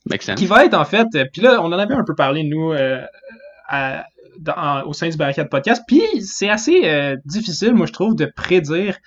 [0.10, 0.36] Make sense.
[0.36, 2.72] qui va être en fait, euh, puis là, on en avait un peu parlé, nous,
[2.72, 3.02] euh,
[3.68, 4.06] à-
[4.40, 8.16] dans- en- au sein du Barricade Podcast, puis c'est assez euh, difficile, moi je trouve,
[8.16, 8.98] de prédire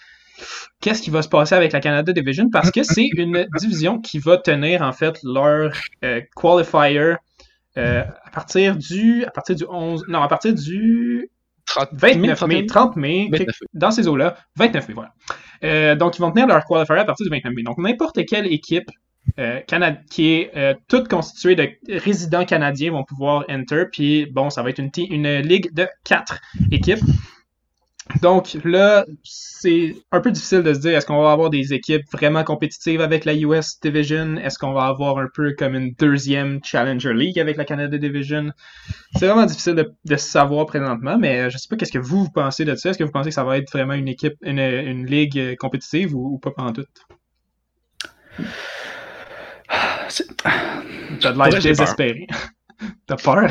[0.81, 4.19] qu'est-ce qui va se passer avec la Canada Division parce que c'est une division qui
[4.19, 5.73] va tenir en fait leur
[6.05, 7.17] euh, qualifier
[7.79, 11.31] euh, à partir du à partir du 11 non à partir du
[11.67, 12.67] 30 29 mai.
[12.67, 12.67] 31?
[12.67, 15.15] 30 mai 29 quelque- dans ces eaux-là 29 mai voilà.
[15.65, 17.63] Euh, donc ils vont tenir leur qualifier à partir du 29 mai.
[17.63, 18.91] Donc n'importe quelle équipe
[19.39, 19.61] euh,
[20.11, 20.53] qui est
[20.89, 25.39] toute constituée de résidents canadiens vont pouvoir enter puis bon ça va être une, une
[25.39, 27.01] ligue de quatre équipes
[28.25, 32.11] donc là, c'est un peu difficile de se dire est-ce qu'on va avoir des équipes
[32.11, 34.39] vraiment compétitives avec la US Division?
[34.39, 38.51] Est-ce qu'on va avoir un peu comme une deuxième Challenger League avec la Canada Division?
[39.17, 42.25] C'est vraiment difficile de, de savoir présentement, mais euh, je sais pas qu'est-ce que vous,
[42.25, 42.89] vous pensez de ça?
[42.89, 45.55] Est-ce que vous pensez que ça va être vraiment une équipe, une, une ligue euh,
[45.55, 46.87] compétitive ou, ou pas pendant tout
[51.21, 52.27] T'as de l'air désespéré.
[53.07, 53.51] T'as peur?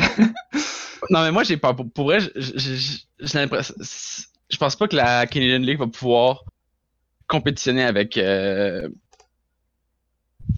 [1.10, 1.76] Non, mais moi, j'ai peur.
[1.76, 3.74] Pour, vrai, j'ai l'impression.
[4.50, 6.44] Je pense pas que la Canadian League va pouvoir
[7.26, 8.16] compétitionner avec.
[8.16, 8.88] euh,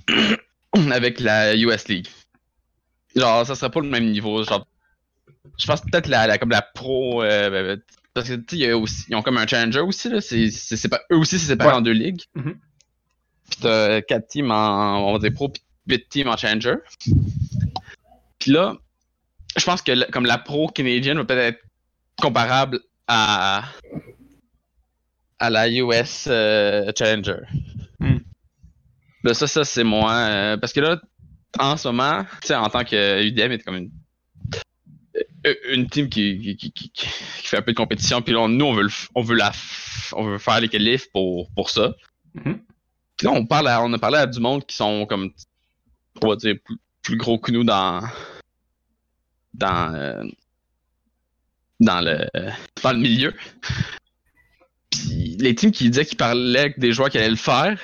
[0.91, 2.09] avec la US League.
[3.15, 4.43] Genre, ça serait pas le même niveau.
[4.45, 4.67] Genre,
[5.59, 7.23] je pense peut-être la, la- comme la pro.
[7.23, 8.73] euh, ben, ben, parce que, tu sais,
[9.09, 10.21] ils ont comme un challenger aussi, là.
[10.21, 11.77] C'est, c'est, pas, eux aussi, c'est séparé Ouais.
[11.77, 12.23] en deux ligues.
[12.35, 12.59] Mhm.
[13.51, 16.75] Puis t'as 4 teams en, on va dire pro, puis 8 teams en challenger.
[18.39, 18.77] Puis là,
[19.57, 21.65] je pense que comme la pro canadienne va peut-être être
[22.21, 23.65] comparable à
[25.39, 27.41] à la US euh, Challenger.
[28.01, 28.19] Hmm.
[29.23, 30.13] Là, ça, ça c'est moi.
[30.13, 31.01] euh, parce que là,
[31.59, 33.91] en ce moment, tu sais, en tant que UDM est comme une
[35.47, 38.65] euh, une team qui, qui, qui, qui- fait un peu de compétition, puis là, nous,
[38.65, 39.53] on veut, le on veut, la
[40.13, 41.95] on veut faire les qualifs pour, pour ça.
[42.35, 42.61] Mhm.
[43.17, 45.31] Puis là, on, parle à- on a parlé à du monde qui sont comme,
[46.23, 48.03] on va dire, plus, plus gros que nous dans,
[49.55, 50.25] dans, euh,
[51.81, 52.27] dans, le,
[52.83, 53.35] dans le milieu.
[54.91, 57.79] Puis les teams qui disaient qu'ils parlaient avec des joueurs qui allaient le faire,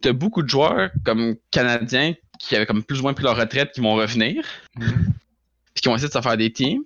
[0.00, 3.72] t'as beaucoup de joueurs comme canadiens qui avaient comme plus ou moins pris leur retraite
[3.72, 4.44] qui vont revenir,
[4.78, 5.12] Mhm.
[5.74, 6.82] puis qui vont essayer de se faire des teams.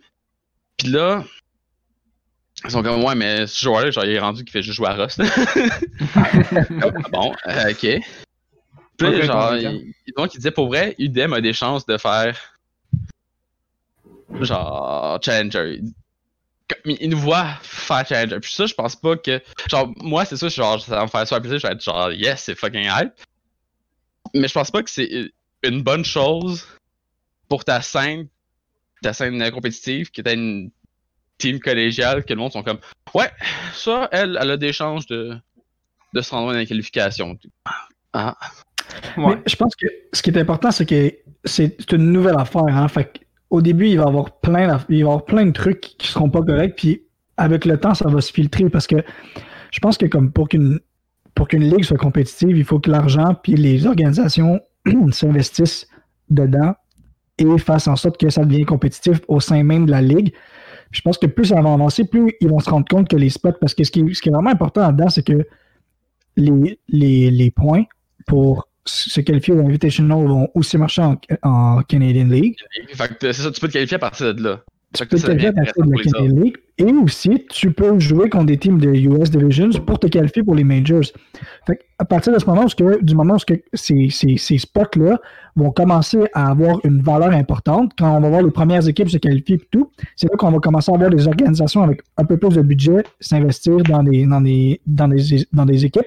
[0.76, 1.24] Puis là,
[2.64, 4.88] ils sont comme, ouais, mais ce joueur-là, genre, il est rendu qu'il fait juste jouer
[4.88, 5.20] à Rust.
[6.16, 8.02] Ah bon, euh, ok.
[8.96, 12.56] Puis là, genre, il, donc, il disait, pour vrai, UDM a des chances de faire,
[14.40, 15.80] genre, Challenger.
[16.68, 18.40] Comme, il nous voit faire Challenger.
[18.40, 21.26] Puis ça, je pense pas que, genre, moi, c'est ça, genre, ça va me faire
[21.26, 23.12] super plaisir, je vais être genre, yes, c'est fucking hype.
[24.34, 25.30] Mais je pense pas que c'est
[25.62, 26.66] une bonne chose
[27.48, 28.28] pour ta scène,
[29.02, 30.70] ta scène euh, compétitive, que t'as une
[31.38, 32.80] team collégiale, que le monde sont comme,
[33.14, 33.30] ouais,
[33.74, 35.36] ça, elle, elle a des chances de,
[36.14, 37.38] de se rendre dans les qualifications.
[38.14, 38.36] Ah,
[39.16, 39.36] Ouais.
[39.36, 41.12] Mais je pense que ce qui est important, c'est que
[41.44, 42.62] c'est c'est une nouvelle affaire.
[42.66, 42.88] Hein?
[42.88, 43.23] Fait que
[43.54, 44.30] au début, il va y avoir
[44.90, 47.02] avoir plein de trucs qui seront pas corrects, puis
[47.36, 48.96] avec le temps, ça va se filtrer parce que
[49.70, 50.80] je pense que comme pour qu'une
[51.52, 54.60] ligue soit compétitive, il faut que l'argent puis les organisations
[55.12, 55.86] s'investissent
[56.30, 56.74] dedans
[57.38, 60.32] et fassent en sorte que ça devienne compétitif au sein même de la ligue.
[60.90, 63.30] Je pense que plus ça va avancer, plus ils vont se rendre compte que les
[63.30, 65.46] spots, parce que ce qui ce qui est vraiment important là-dedans, c'est que
[66.36, 67.84] les, les, les points
[68.26, 72.56] pour se qualifier au Invitational vont aussi marcher en, en Canadian League.
[73.20, 74.60] c'est ça, tu peux te qualifier à partir de là.
[74.94, 76.56] Tu peux te qualifier à partir de la Canadian League.
[76.76, 80.54] Et aussi, tu peux jouer contre des teams de US Divisions pour te qualifier pour
[80.54, 81.04] les Majors.
[81.66, 85.18] Fait à partir de ce moment, que, du moment où ces, ces, ces spots-là
[85.54, 89.18] vont commencer à avoir une valeur importante, quand on va voir les premières équipes se
[89.18, 92.36] qualifier et tout, c'est là qu'on va commencer à avoir des organisations avec un peu
[92.36, 96.02] plus de budget s'investir dans des, dans, des, dans, des, dans des équipes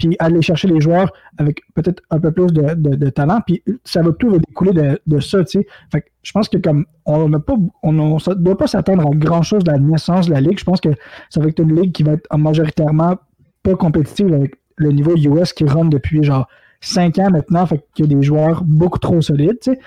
[0.00, 4.12] puis aller chercher les joueurs avec peut-être un peu plus de, talent, puis ça va
[4.12, 5.66] tout découler de, ça, tu sais.
[5.92, 9.42] Fait que je pense que comme on pas, on ne doit pas s'attendre à grand
[9.42, 10.58] chose de la naissance de la ligue.
[10.58, 10.88] Je pense que
[11.28, 13.18] ça va être une ligue qui va être majoritairement
[13.62, 16.48] pas compétitive avec le niveau US qui rentre depuis genre
[16.80, 19.80] 5 ans maintenant, fait qu'il y a des joueurs beaucoup trop solides, tu sais.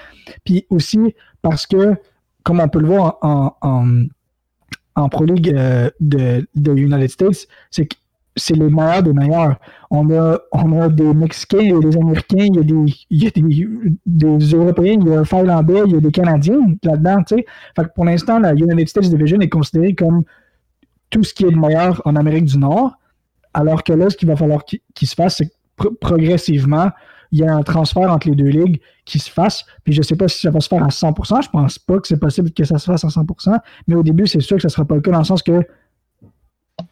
[0.46, 1.96] Puis aussi parce que,
[2.44, 3.18] comme on peut le voir
[4.96, 7.96] en Pro League euh, de, de United States, c'est que
[8.36, 9.58] c'est les meilleurs des meilleurs.
[9.92, 12.94] On a, on a des Mexicains, il y a des Américains, il y a des,
[13.10, 13.68] il y a des,
[14.06, 17.36] des Européens, il y a un Finlandais, il y a des Canadiens là-dedans, tu.
[17.36, 20.24] Fait que pour l'instant, la United States Division est considérée comme
[21.10, 22.94] tout ce qui est le meilleur en Amérique du Nord,
[23.54, 26.90] alors que là, ce qu'il va falloir qu'il se fasse, c'est que progressivement,
[27.32, 29.66] il y a un transfert entre les deux ligues qui se fasse.
[29.84, 31.44] Puis je ne sais pas si ça va se faire à 100%.
[31.44, 33.58] Je pense pas que c'est possible que ça se fasse à 100%.
[33.88, 35.42] Mais au début, c'est sûr que ça ne sera pas le cas dans le sens
[35.42, 35.66] que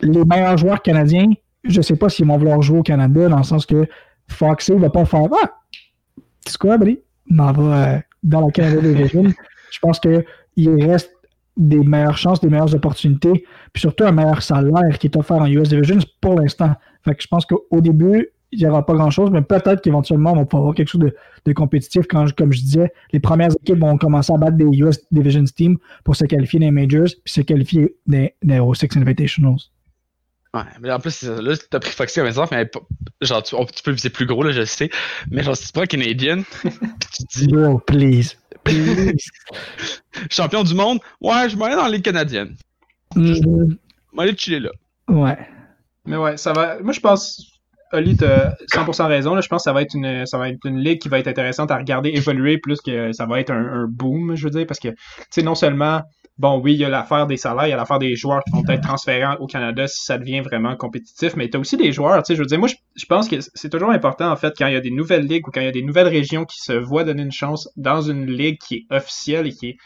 [0.02, 1.30] les meilleurs joueurs canadiens,
[1.64, 3.88] je ne sais pas s'ils vont vouloir jouer au Canada, dans le sens que
[4.28, 5.52] Foxy ne va pas faire Ah,
[6.46, 7.00] c'est quoi, buddy?
[7.30, 9.24] On va euh, dans la Canada Division.
[9.72, 10.24] Je pense qu'il
[10.84, 11.12] reste
[11.58, 15.48] des meilleures chances, des meilleures opportunités, puis surtout un meilleur salaire qui est offert en
[15.48, 16.74] US Division pour l'instant.
[17.04, 20.38] Fait que je pense qu'au début, il n'y aura pas grand-chose, mais peut-être qu'éventuellement, on
[20.38, 22.06] va pouvoir avoir quelque chose de, compétitif.
[22.10, 25.78] Quand, comme je disais, les premières équipes vont commencer à battre des US Division Team
[26.04, 29.58] pour se qualifier des Majors, puis se qualifier des, des Six Invitationals.
[30.54, 32.70] Ouais, mais en plus, là, t'as pris Foxy comme exemple, mais
[33.22, 34.90] genre, tu, peux viser plus gros, là, je sais.
[35.30, 37.48] Mais genre, si tu prends Canadian, tu dis.
[37.48, 38.36] Bro, please.
[38.66, 39.16] Please.
[40.30, 42.56] Champion du monde, ouais, je m'en dans la Ligue canadienne.
[43.16, 43.42] Mm Je
[44.18, 44.72] vais aller chiller là.
[45.08, 45.38] Ouais.
[46.06, 46.80] Mais ouais, ça va.
[46.80, 47.51] Moi, je pense.
[47.94, 49.36] Oli, t'as 100% raison.
[49.36, 49.42] Là.
[49.42, 51.28] Je pense que ça va, être une, ça va être une ligue qui va être
[51.28, 54.80] intéressante à regarder évoluer plus que ça va être un, boom, je veux dire, parce
[54.80, 54.96] que, tu
[55.30, 56.02] sais, non seulement
[56.38, 58.52] bon, oui, il y a l'affaire des salaires, il y a l'affaire des joueurs qui
[58.52, 61.92] vont être transférés au Canada si ça devient vraiment compétitif, mais tu as aussi des
[61.92, 64.54] joueurs, tu sais, je veux dire, moi, je, pense que c'est toujours important, en fait,
[64.58, 66.46] quand il y a des nouvelles ligues ou quand il y a des nouvelles régions
[66.46, 69.78] qui se voient donner une chance dans une ligue qui est officielle et qui est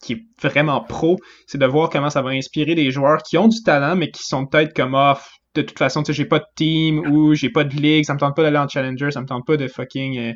[0.00, 1.18] qui est vraiment pro,
[1.48, 4.22] c'est de voir comment ça va inspirer des joueurs qui ont du talent, mais qui
[4.22, 5.28] sont peut-être comme off.
[5.28, 8.04] Ah, de toute façon, tu sais, j'ai pas de team ou j'ai pas de ligue,
[8.04, 10.32] ça me tente pas d'aller en challenger, ça me tente pas de fucking euh,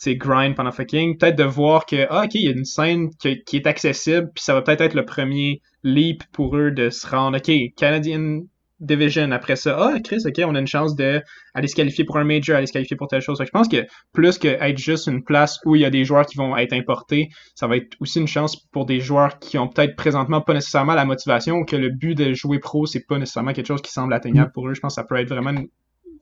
[0.00, 3.10] c'est grind pendant fucking, peut-être de voir que, ah, ok, il y a une scène
[3.18, 7.06] qui est accessible, puis ça va peut-être être le premier leap pour eux de se
[7.06, 8.40] rendre, ok, Canadian
[8.80, 11.20] Division, après ça, ah, Chris, ok, on a une chance de
[11.54, 13.38] aller se qualifier pour un major, aller se qualifier pour telle chose.
[13.44, 16.24] je pense que plus que être juste une place où il y a des joueurs
[16.24, 19.68] qui vont être importés, ça va être aussi une chance pour des joueurs qui ont
[19.68, 23.18] peut-être présentement pas nécessairement la motivation ou que le but de jouer pro, c'est pas
[23.18, 24.74] nécessairement quelque chose qui semble atteignable pour eux.
[24.74, 25.54] Je pense que ça peut être vraiment,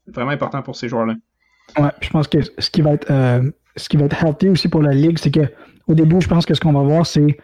[0.09, 1.15] vraiment important pour ces joueurs-là.
[1.79, 4.69] Ouais, je pense que ce qui va être euh, ce qui va être healthy aussi
[4.69, 5.49] pour la Ligue, c'est que
[5.87, 7.39] au début, je pense que ce qu'on va voir, c'est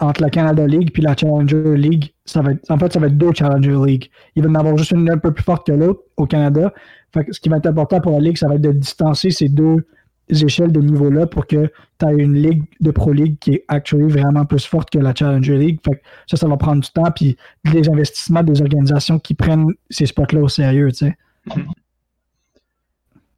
[0.00, 3.06] entre la Canada League puis la Challenger League, ça va être, en fait, ça va
[3.06, 4.10] être deux Challenger League.
[4.34, 6.72] Il va en avoir juste une un peu plus forte que l'autre au Canada.
[7.12, 9.48] Fait ce qui va être important pour la Ligue, ça va être de distancer ces
[9.48, 9.86] deux
[10.30, 14.08] échelles de niveau-là pour que tu aies une ligue de Pro League qui est actuellement
[14.08, 15.78] vraiment plus forte que la Challenger League.
[15.84, 17.36] Fait ça, ça va prendre du temps, puis
[17.72, 21.16] des investissements des organisations qui prennent ces spots-là au sérieux, tu sais.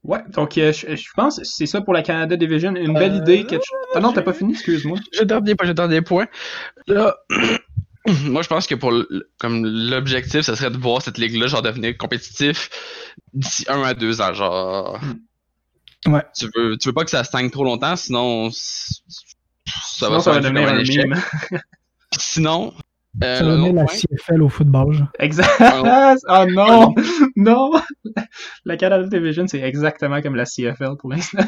[0.03, 2.75] Ouais, donc euh, je, pense que c'est ça pour la Canada Division.
[2.75, 3.45] Une belle idée.
[3.45, 3.57] Que
[3.95, 4.99] Ah non, t'as pas fini, excuse-moi.
[5.13, 6.27] J'ai dernier point, j'ai dernier point.
[6.87, 7.17] Là,
[8.25, 8.93] moi je pense que pour
[9.39, 12.71] comme l'objectif, ça serait de voir cette ligue-là genre devenir compétitif
[13.35, 14.33] d'ici un à deux ans.
[14.33, 14.99] Genre.
[16.07, 16.15] Hmm.
[16.15, 16.25] Ouais.
[16.35, 18.51] Tu veux, tu veux pas que ça stagne trop longtemps, sinon
[19.67, 20.83] ça va, ça va devenir un
[22.19, 22.83] sinon, euh,
[23.19, 25.09] ça donner la CFL au football.
[25.19, 25.49] Exact.
[25.61, 26.95] oh non!
[27.37, 27.71] non!
[28.65, 31.39] La Canada Division, c'est exactement comme la CFL pour l'instant.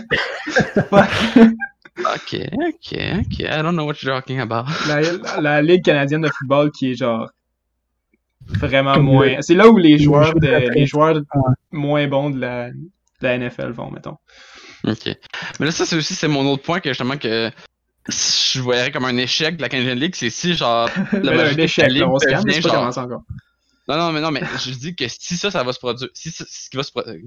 [0.92, 1.52] ok,
[1.98, 3.38] ok, ok.
[3.38, 4.66] I don't know what you're talking about.
[5.40, 7.30] La, Ligue canadienne de football qui est genre
[8.40, 9.36] vraiment moins.
[9.40, 11.20] C'est là où les joueurs, de, les joueurs
[11.70, 12.76] moins bons de la, de
[13.20, 14.16] la NFL vont, mettons.
[14.84, 15.16] Ok.
[15.60, 17.50] Mais là, ça, c'est aussi c'est mon autre point que justement que
[18.08, 21.88] je voyais comme un échec de la Canadian League, c'est si genre la un échec,
[21.88, 22.98] de la on se calme, genre...
[22.98, 23.22] encore.
[23.88, 26.30] Non, non, mais non, mais je dis que si ça, ça va se produire, si
[26.30, 27.20] ce qui va se produire,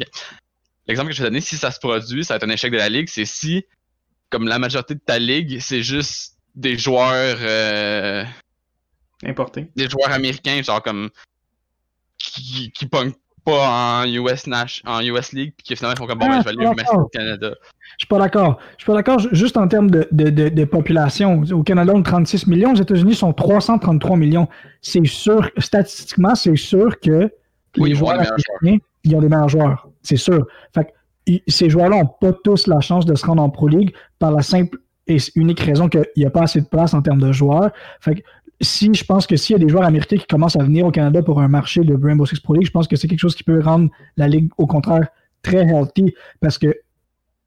[0.87, 2.77] l'exemple que je vais donner, si ça se produit, ça va être un échec de
[2.77, 3.65] la ligue, c'est si,
[4.29, 8.23] comme la majorité de ta ligue, c'est juste des joueurs euh...
[9.23, 11.09] importés, des joueurs américains, genre comme
[12.17, 12.87] qui, qui
[13.45, 16.43] pas en US Nash, en US League, puis qui finalement font comme bon, ben, je
[16.43, 17.51] vais aller le mettre au Canada.
[17.97, 18.59] Je suis pas d'accord.
[18.77, 19.19] Je suis pas d'accord.
[19.31, 21.41] Juste en termes de, de, de, population.
[21.51, 22.71] Au Canada, on a 36 millions.
[22.73, 24.47] Aux États-Unis, sont 333 millions.
[24.81, 27.31] C'est sûr, statistiquement, c'est sûr que
[27.75, 29.87] les joueurs américains, ils ont des meilleurs joueurs.
[30.01, 30.45] C'est sûr.
[30.73, 33.93] Fait que, ces joueurs-là n'ont pas tous la chance de se rendre en Pro League
[34.19, 37.21] par la simple et unique raison qu'il n'y a pas assez de place en termes
[37.21, 37.71] de joueurs.
[38.01, 38.21] Fait que
[38.61, 40.91] si je pense que s'il y a des joueurs américains qui commencent à venir au
[40.91, 43.35] Canada pour un marché de Rainbow Six Pro League, je pense que c'est quelque chose
[43.35, 45.07] qui peut rendre la ligue au contraire
[45.41, 46.75] très healthy parce que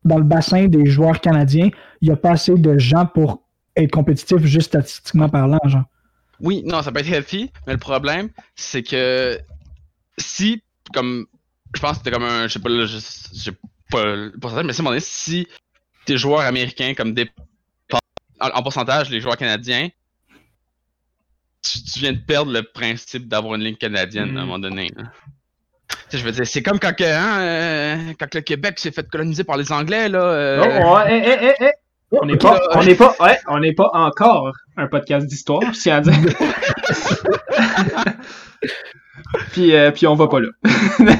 [0.04, 3.42] dans le bassin des joueurs canadiens, il n'y a pas assez de gens pour
[3.76, 5.84] être compétitif juste statistiquement parlant, genre.
[6.40, 9.38] Oui, non, ça peut être healthy, mais le problème, c'est que
[10.18, 11.26] si, comme
[11.74, 12.46] je pense que c'était comme un.
[12.46, 13.52] Je sais pas, je sais
[13.90, 15.48] pas le pourcentage, mais c'est demandé si
[16.04, 17.28] tes joueurs américains comme des.
[18.40, 19.88] En pourcentage, les joueurs canadiens,
[21.72, 24.46] tu, tu viens de perdre le principe d'avoir une ligne canadienne à un Mm.
[24.46, 24.90] moment donné.
[24.96, 25.04] là.
[26.12, 29.44] Je veux dire, c'est comme quand, que, hein, euh, quand le Québec s'est fait coloniser
[29.44, 30.22] par les Anglais, là.
[30.22, 30.82] euh,
[32.10, 32.18] Oh.
[32.22, 35.78] On n'est pas, on n'est pas, ouais, on n'est pas encore un podcast d'histoire, je
[35.78, 36.14] tiens à dire.
[39.52, 40.48] puis, euh, puis on va pas là.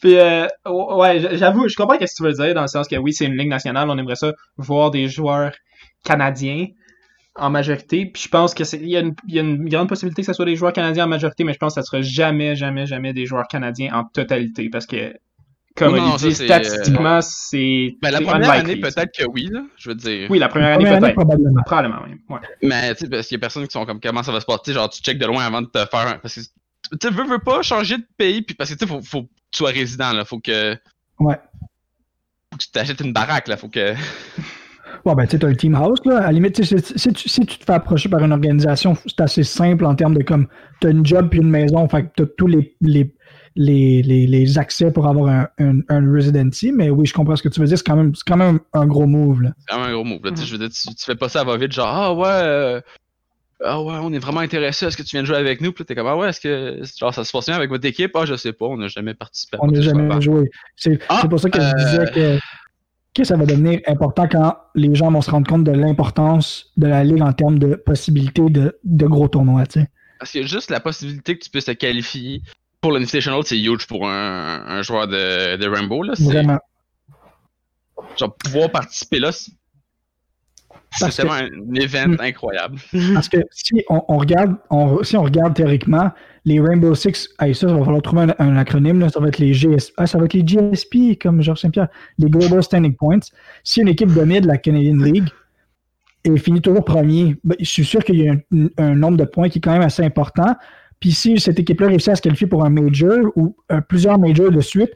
[0.00, 2.96] puis, euh, ouais, j'avoue, je comprends ce que tu veux dire, dans le sens que
[2.96, 5.52] oui, c'est une ligue nationale, on aimerait ça voir des joueurs
[6.04, 6.66] canadiens
[7.40, 8.06] en majorité.
[8.06, 10.22] Puis je pense que c'est, il y, a une- il y a une grande possibilité
[10.22, 12.54] que ce soit des joueurs canadiens en majorité, mais je pense que ça sera jamais,
[12.56, 15.14] jamais, jamais des joueurs canadiens en totalité, parce que,
[15.76, 19.24] comme Non, dit, ça, c'est, euh, statistiquement, c'est Ben, la première unlikely, année, peut-être que
[19.30, 19.62] oui, là.
[19.76, 20.30] Je veux dire.
[20.30, 21.14] oui, la première année Première année, peut-être.
[21.14, 21.62] probablement.
[21.64, 22.16] Probablement, oui.
[22.28, 22.40] Ouais.
[22.62, 24.46] Mais tu sais, parce qu'il y a personne qui sont comme comment ça va se
[24.46, 26.18] passer, genre tu check de loin avant de te faire un.
[26.18, 26.48] Parce que tu
[27.02, 29.28] sais, veux, veux pas changer de pays, puis parce que tu sais, faut, faut que
[29.52, 30.24] tu sois résident, là.
[30.24, 30.76] Faut que.
[31.20, 31.36] Ouais.
[32.50, 33.56] Faut que tu t'achètes une baraque, là.
[33.56, 33.94] Faut que.
[35.04, 36.18] Bon, ben, tu sais, le team house, là.
[36.18, 38.94] À la limite, tu si, si tu, si tu te fais approcher par une organisation,
[39.06, 40.46] c'est assez simple en termes de comme,
[40.80, 43.12] t'as une job puis une maison, fait que t'as tous les, les,
[43.56, 46.72] les, les, les accès pour avoir un, un, un residency.
[46.72, 47.78] Mais oui, je comprends ce que tu veux dire.
[47.78, 49.50] C'est quand même, c'est quand même un gros move, là.
[49.66, 50.32] C'est vraiment un gros move, là.
[50.32, 52.26] Tu je veux dire, tu, tu fais pas ça à va-vite, genre, ah ouais.
[52.28, 52.80] euh,
[53.62, 54.86] Ah ouais, on est vraiment intéressé.
[54.86, 55.72] Est-ce que tu viens de jouer avec nous?
[55.72, 58.12] Puis t'es comme, ah ouais, est-ce que genre, ça se passe bien avec votre équipe?
[58.14, 60.20] Ah, je sais pas, on n'a jamais participé à On n'a ce jamais avant.
[60.20, 60.48] joué.
[60.76, 62.38] C'est Ah, c'est pour ça que je euh, disais que,
[63.14, 66.86] que ça va devenir important quand les gens vont se rendre compte de l'importance de
[66.86, 69.88] la Ligue en termes de possibilités de, de gros tournois, tu sais.
[70.18, 72.42] Parce que juste la possibilité que tu puisses te qualifier
[72.80, 76.14] pour l'Invitational, c'est huge pour un, un joueur de, de Rainbow, là.
[76.18, 76.58] Vraiment.
[78.18, 79.30] genre pouvoir participer là,
[80.92, 82.16] c'est que- tellement un event Hmm.
[82.20, 82.78] incroyable.
[83.14, 86.10] Parce que si on, on regarde, on- si on regarde théoriquement,
[86.44, 89.28] les Rainbow Six, hey, ça, il va falloir trouver un, un acronyme, là, ça va
[89.28, 92.94] être les GS, ah, ça va être les GSP, comme Georges Saint-Pierre, les Global Standing
[92.96, 93.20] Points.
[93.62, 95.28] Si une équipe domine la Canadian League
[96.24, 99.24] et finit toujours premier, ben, je suis sûr qu'il y a un, un nombre de
[99.24, 100.54] points qui est quand même assez important.
[100.98, 104.50] Puis si cette équipe-là réussit à se qualifier pour un major ou euh, plusieurs majors
[104.50, 104.90] de suite,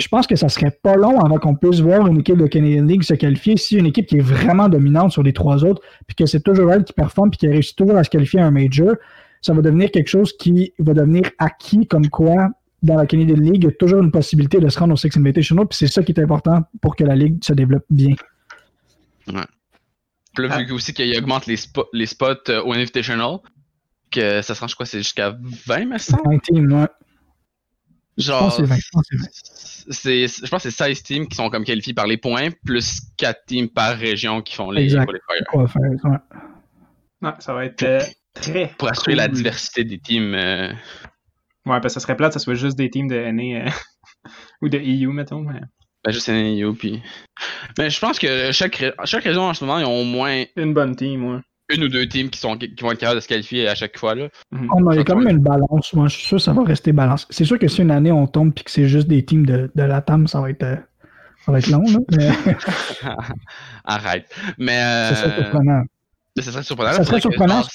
[0.00, 2.84] je pense que ça serait pas long avant qu'on puisse voir une équipe de Canadian
[2.84, 6.14] League se qualifier si une équipe qui est vraiment dominante sur les trois autres, puis
[6.16, 8.50] que c'est toujours elle qui performe, puis qui réussit toujours à se qualifier à un
[8.50, 8.94] major,
[9.42, 12.48] ça va devenir quelque chose qui va devenir acquis comme quoi
[12.82, 15.10] dans la Canadian League, il y a toujours une possibilité de se rendre au Six
[15.16, 18.14] Invitational, puis c'est ça qui est important pour que la Ligue se développe bien.
[19.26, 19.34] Puis
[20.46, 20.58] là, Ah.
[20.58, 23.38] vu que aussi qu'il augmente les, spo- les spots euh, au Invitational,
[24.10, 25.36] que ça se rend, je crois, c'est jusqu'à
[25.66, 26.22] 20, me semble.
[26.34, 26.86] Un team, ouais.
[28.20, 29.92] Je Genre, pense que c'est 20, je pense que c'est 20.
[29.92, 32.50] c'est, c'est- je pense que c'est 16 teams qui sont comme qualifiés par les points,
[32.64, 35.06] plus 4 teams par région qui font les Exact.
[35.06, 35.46] qualifiers.
[35.54, 36.18] Ouais.
[37.22, 38.00] Ouais, ça va être euh,
[38.34, 38.72] très.
[38.78, 40.34] Pour assurer la diversité des teams.
[40.34, 40.68] euh,
[41.66, 43.70] Ouais, parce que ça serait plate, que ça soit juste des teams de NA euh,
[44.62, 45.40] ou de EU, mettons.
[45.42, 45.60] mais
[46.04, 47.02] ben, juste NAU, puis.
[47.76, 50.72] Mais je pense que chaque, chaque région en ce moment, ils ont au moins Une
[50.72, 51.40] bonne team, ouais.
[51.72, 53.98] Une ou deux teams qui, sont, qui vont être capables de se qualifier à chaque
[53.98, 54.14] fois.
[54.14, 54.28] Là.
[54.52, 55.92] On a quand même une balance.
[55.92, 57.26] Moi, je suis sûr que ça va rester balance.
[57.30, 59.70] C'est sûr que si une année on tombe et que c'est juste des teams de,
[59.74, 60.76] de la TAM, ça va être, euh,
[61.44, 61.82] ça va être long.
[61.82, 62.30] Là, mais
[63.84, 64.26] Arrête.
[64.58, 64.78] Mais.
[64.78, 65.82] Euh, ça serait surprenant.
[66.36, 66.92] mais ça serait surprenant.
[66.92, 67.68] Ça serait que, surprenant, genre,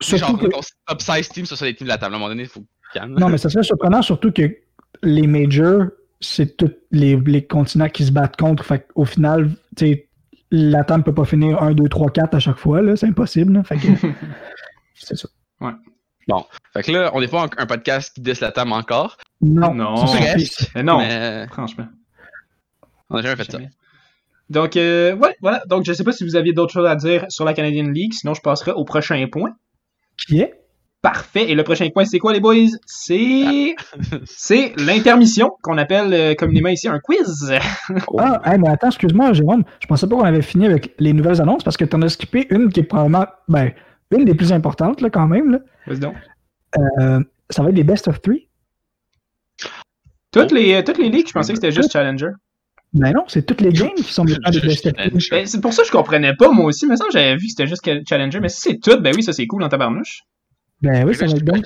[0.00, 2.14] Surtout genre, que, ton top 16 teams, ce soit les teams de la table.
[2.14, 3.18] À un moment donné, il faut calme.
[3.18, 4.56] non, mais ça serait surprenant, surtout que
[5.02, 5.86] les majors,
[6.20, 8.64] c'est tous les, les continents qui se battent contre.
[8.64, 10.07] Fait au final, tu sais,
[10.50, 12.82] la TAM peut pas finir 1, 2, 3, 4 à chaque fois.
[12.82, 13.52] là, C'est impossible.
[13.54, 13.64] là.
[13.64, 13.86] Fait que,
[14.94, 15.28] c'est ça.
[16.74, 19.16] Fait que là, on n'est pas un, un podcast qui diss la table encore.
[19.40, 19.94] Non, Non.
[19.94, 20.70] Bref.
[20.74, 21.86] Mais non, Mais franchement.
[23.10, 23.58] on n'a jamais fait ça.
[24.50, 25.62] Donc, euh, ouais, voilà.
[25.66, 28.12] Donc, je sais pas si vous aviez d'autres choses à dire sur la Canadian League,
[28.14, 29.50] sinon je passerai au prochain point.
[30.26, 30.54] Qui est?
[31.00, 31.48] Parfait.
[31.50, 32.56] Et le prochain point, c'est quoi, les boys?
[32.86, 33.76] C'est.
[34.24, 37.52] C'est l'intermission, qu'on appelle euh, communément ici un quiz.
[38.18, 39.64] Ah, hey, mais attends, excuse-moi, Jérôme.
[39.80, 42.08] Je pensais pas qu'on avait fini avec les nouvelles annonces parce que tu en as
[42.08, 43.72] skippé une qui est probablement, ben,
[44.10, 45.60] une des plus importantes, là, quand même.
[45.86, 46.14] Vas-y donc.
[46.76, 48.48] Euh, ça va être des best of three.
[50.32, 52.30] Toutes les, euh, toutes les ligues, je pensais que c'était juste Challenger.
[52.92, 55.28] Ben non, c'est toutes les games qui sont maintenant des best of three.
[55.30, 56.86] Ben, c'est pour ça que je comprenais pas, moi aussi.
[56.86, 58.40] Mais ça, j'avais vu que c'était juste Challenger.
[58.40, 60.22] Mais si c'est tout, ben oui, ça c'est cool en tabarnouche.
[60.82, 61.60] Ben oui, ça va être bon.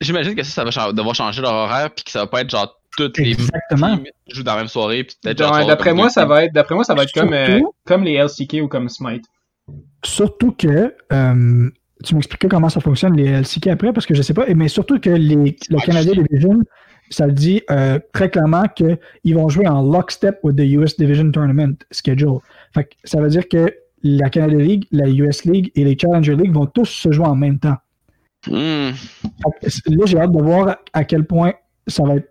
[0.00, 2.50] J'imagine que, ça, ça va devoir changer leur horaire, puis que ça va pas être
[2.50, 3.98] genre toutes les Exactement.
[3.98, 5.66] qui jouent dans la même soirée, puis peut-être genre.
[5.66, 8.62] D'après moi, ça va être, d'après moi, ça va être comme, euh, comme les LCK
[8.62, 9.24] ou comme Smite.
[10.04, 11.70] Surtout que, euh,
[12.04, 14.98] tu m'expliquais comment ça fonctionne les LCK après, parce que je sais pas, mais surtout
[14.98, 16.58] que les, le Canada Division,
[17.10, 21.30] ça le dit euh, très clairement qu'ils vont jouer en lockstep with the US Division
[21.30, 22.38] Tournament schedule.
[22.74, 23.72] Fait que ça veut dire que
[24.02, 27.36] la Canada League, la US League et les Challenger League vont tous se jouer en
[27.36, 27.76] même temps.
[28.46, 28.90] Hmm.
[29.86, 31.54] Là, j'ai hâte de voir à quel point
[31.86, 32.28] ça va être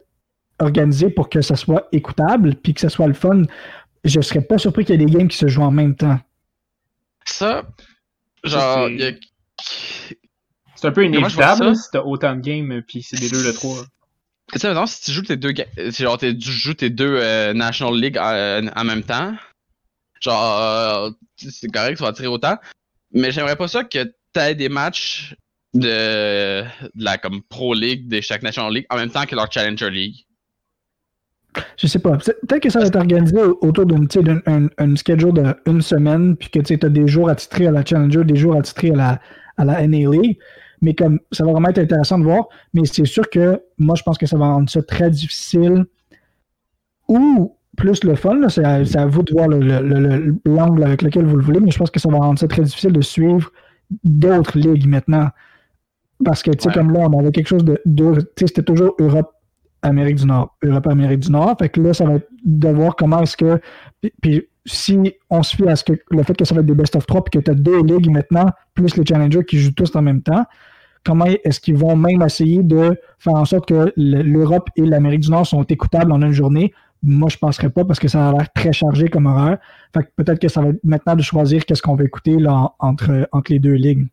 [0.59, 3.43] organisé pour que ça soit écoutable puis que ça soit le fun,
[4.03, 6.19] je serais pas surpris qu'il y ait des games qui se jouent en même temps.
[7.25, 7.63] Ça,
[8.43, 9.11] genre, c'est- il y a-
[10.75, 13.83] C'est un peu inévitable si t'as autant de games puis c'est des deux le 3.
[14.51, 15.53] Tu sais, maintenant, si tu joues tes deux,
[15.99, 19.33] genre, tu joues tes deux euh, National League euh, en même temps,
[20.19, 22.57] genre, euh, c'est correct, ça va tirer autant,
[23.13, 25.35] mais j'aimerais pas ça que t'aies des matchs
[25.73, 26.63] de,
[26.95, 30.25] la comme Pro League de chaque National League en même temps que leur Challenger League.
[31.77, 32.17] Je sais pas.
[32.17, 34.07] Peut-être que ça va être organisé au- autour d'une
[34.45, 35.33] un- une schedule
[35.65, 38.91] d'une semaine, puis que tu as des jours attitrés à la Challenger, des jours attitrés
[38.91, 39.21] à la,
[39.57, 40.37] à la NA League.
[40.81, 42.45] Mais comme ça va vraiment être intéressant de voir.
[42.73, 45.85] Mais c'est sûr que moi, je pense que ça va rendre ça très difficile.
[47.07, 51.35] Ou plus le fun, c'est à, vous de voir le- le- l'angle avec lequel vous
[51.37, 53.51] le voulez, mais je pense que ça va rendre ça très difficile de suivre
[54.03, 55.29] d'autres ligues maintenant.
[56.23, 56.73] Parce que, tu sais, Ouais.
[56.73, 57.79] comme là, on avait quelque chose de.
[57.85, 59.31] de- tu sais, c'était toujours Europe,
[59.81, 60.55] Amérique du Nord.
[60.63, 61.55] Europe, Amérique du Nord.
[61.59, 63.59] Fait que là, ça va être de voir comment est-ce que.
[64.01, 64.99] Puis, puis si
[65.31, 67.05] on se fie à ce que, le fait que ça va être des best of
[67.07, 68.45] 3 puis que tu as deux ligues maintenant,
[68.75, 70.45] plus les challengers qui jouent tous en même temps,
[71.03, 75.21] comment est-ce qu'ils vont même essayer de faire en sorte que le- l'Europe et l'Amérique
[75.21, 76.73] du Nord sont écoutables en une journée?
[77.01, 79.57] Moi, je ne penserais pas parce que ça a l'air très chargé comme horaire.
[79.95, 82.53] Fait que peut-être que ça va être maintenant de choisir qu'est-ce qu'on va écouter là,
[82.53, 84.07] en- entre, entre les deux ligues.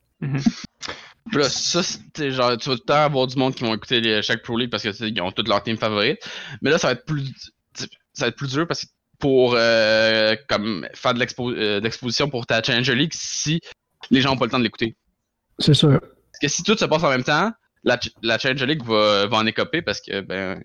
[1.30, 3.74] Puis là, ça, c'est genre, tu vas tout le temps avoir du monde qui vont
[3.74, 6.18] écouter les- chaque Pro League parce que ils ont toutes leurs teams favorites.
[6.62, 7.32] Mais là, ça va être plus,
[7.74, 7.86] ça
[8.20, 8.86] va être plus dur parce que
[9.18, 13.60] pour euh, comme faire de euh, l'exposition pour ta Challenger League si
[14.10, 14.96] les gens n'ont pas le temps de l'écouter.
[15.58, 16.00] C'est sûr.
[16.00, 17.50] Parce que si tout se passe en même temps,
[17.84, 20.62] la, la Challenger League va, va en écoper parce que, ben.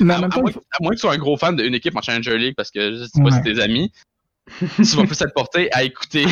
[0.00, 1.54] Mais À, même à temps, moins, faut- à moins que tu sois un gros fan
[1.56, 3.30] d'une équipe en Challenger League parce que je sais pas Ouais.
[3.30, 3.90] si tes amis,
[4.58, 6.26] tu vas plus être porté à écouter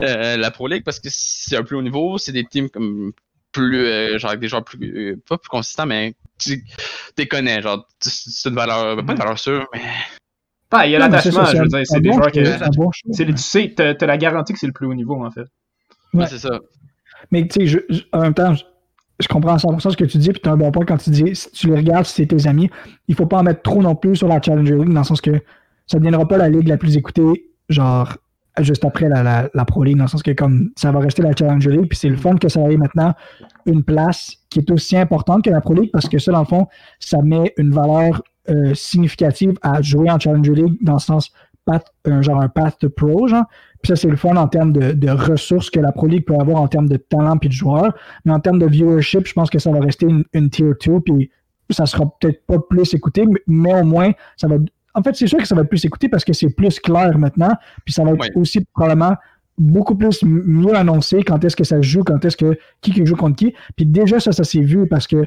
[0.00, 3.12] euh, la Pro League parce que c'est un plus haut niveau, c'est des teams comme
[3.52, 4.78] plus euh, genre avec des joueurs plus
[5.12, 6.62] euh, pas plus consistants mais tu
[7.16, 9.80] les connais genre tu- c'est une valeur pas une valeur sûre mais
[10.70, 12.30] Ah, il y a l'attachement, je veux dire, c'est des bon joueurs
[13.12, 15.46] c'est- Tu sais, t'as la garantie que c'est le plus haut niveau, en fait.
[16.12, 16.26] Ouais.
[16.26, 16.60] C'est ça
[17.30, 18.64] Mais tu sais, je- je- en même temps, je,
[19.18, 20.98] je comprends à 100% ce que tu dis, puis tu as un bon point quand
[20.98, 22.68] tu dis si tu les regardes, si c'est tes amis,
[23.08, 25.22] il faut pas en mettre trop non plus sur la Challenger League, dans le sens
[25.22, 25.32] que
[25.86, 28.18] ça ne deviendra pas la ligue la plus écoutée, genre
[28.62, 31.34] juste après la, la, Pro League, dans le sens que comme ça va rester la
[31.34, 33.14] Challenger League, puis c'est le fun que ça ait maintenant
[33.66, 36.46] une place qui est aussi importante que la Pro League, parce que ça, dans le
[36.46, 36.66] fond,
[36.98, 41.32] ça met une valeur euh, significative à jouer en Challenger League, dans le sens
[41.68, 43.44] path, un, genre un path to pro, genre.
[43.82, 46.34] Puis ça, c'est le fun en termes de, de ressources que la Pro League peut
[46.34, 47.94] avoir en termes de talent puis de joueurs.
[48.24, 51.00] Mais en termes de viewership, je pense que ça va rester une, une tier 2,
[51.00, 51.30] puis
[51.70, 54.56] ça sera peut-être pas plus écouté, mais, mais au moins, ça va.
[54.94, 57.16] En fait, c'est sûr que ça va être plus écouté parce que c'est plus clair
[57.18, 57.52] maintenant,
[57.84, 58.30] puis ça va être Ouais.
[58.36, 59.14] aussi probablement
[59.56, 63.04] beaucoup plus mieux annoncé quand est-ce que ça se joue, quand est-ce que qui, qui
[63.04, 63.54] joue contre qui.
[63.76, 65.24] Puis déjà, ça, ça s'est vu parce que.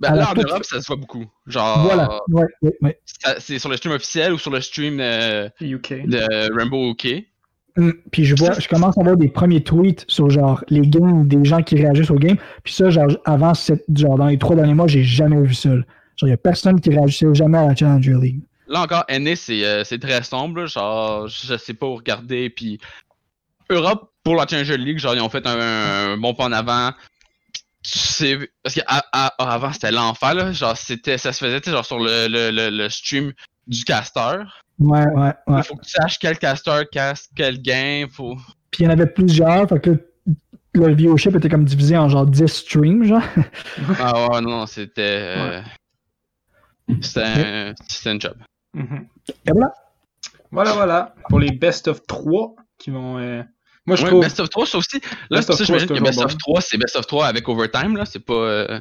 [0.00, 2.18] ben, là en toute- Europe ça se voit beaucoup genre Voilà.
[2.30, 2.98] Ouais, ouais, ouais.
[3.04, 6.06] ça- c'est sur le stream officiel ou sur le stream euh, UK.
[6.06, 7.06] de Rainbow OK
[7.78, 11.26] Hum, Puis je vois, je commence à voir des premiers tweets sur genre les games,
[11.26, 12.36] des gens qui réagissent aux games.
[12.62, 15.70] Puis ça, genre, avant, cette- genre, dans les trois derniers mois, j'ai jamais vu ça.
[15.70, 15.84] Genre,
[16.22, 18.42] il n'y a personne qui réagissait jamais à la Challenger League.
[18.68, 20.60] Là encore, NA, c'est euh, c'est très sombre.
[20.60, 22.48] là, Genre, je sais pas où regarder.
[22.50, 22.78] Puis
[23.70, 25.58] Europe, pour la Challenger League, genre, ils ont fait un,
[26.12, 26.90] un bon pas en avant.
[27.84, 30.34] Sais, parce qu'avant, c'était l'enfer.
[30.34, 33.32] là, Genre, c'était, ça se faisait genre, sur le, le, le, le stream
[33.66, 34.38] du caster.
[34.78, 35.58] Ouais, ouais, ouais.
[35.58, 38.08] Il faut que tu saches quel caster caste quel game.
[38.08, 38.36] Faut...
[38.70, 40.08] Puis il y en avait plusieurs, fait que
[40.74, 43.22] le viewership était comme divisé en genre 10 streams, genre.
[43.98, 45.02] Ah ouais, non, c'était.
[45.36, 45.60] euh,
[47.00, 48.36] C'était un, c'était un job.
[48.74, 49.06] Mhm.
[49.28, 49.72] Et voilà.
[50.50, 51.14] Voilà, voilà.
[51.28, 53.18] Pour les best of 3 qui vont.
[53.18, 53.42] euh,
[53.86, 54.22] Moi, je Ouais, trouve.
[54.22, 55.00] Best of 3, ça aussi.
[55.30, 57.06] Là, Best c'est of ça, 3, j'imagine c'est que Best of 3, c'est Best of
[57.06, 58.04] 3 avec overtime, là.
[58.06, 58.34] C'est pas.
[58.34, 58.80] euh,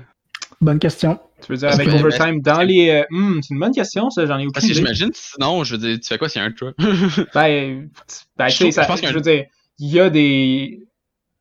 [0.60, 1.20] Bonne question.
[1.42, 2.89] Tu veux dire avec que- overtime dans les.
[2.89, 5.76] euh, hmm, c'est une bonne question, ça, j'en ai aucune Parce que j'imagine, sinon, je
[5.76, 6.76] veux dire, tu fais quoi s'il y a un trap?
[7.34, 7.89] Ben,
[8.38, 9.46] ben Je sais, ça- je pense qu'il y a je veux dire,
[9.80, 10.84] il y a des.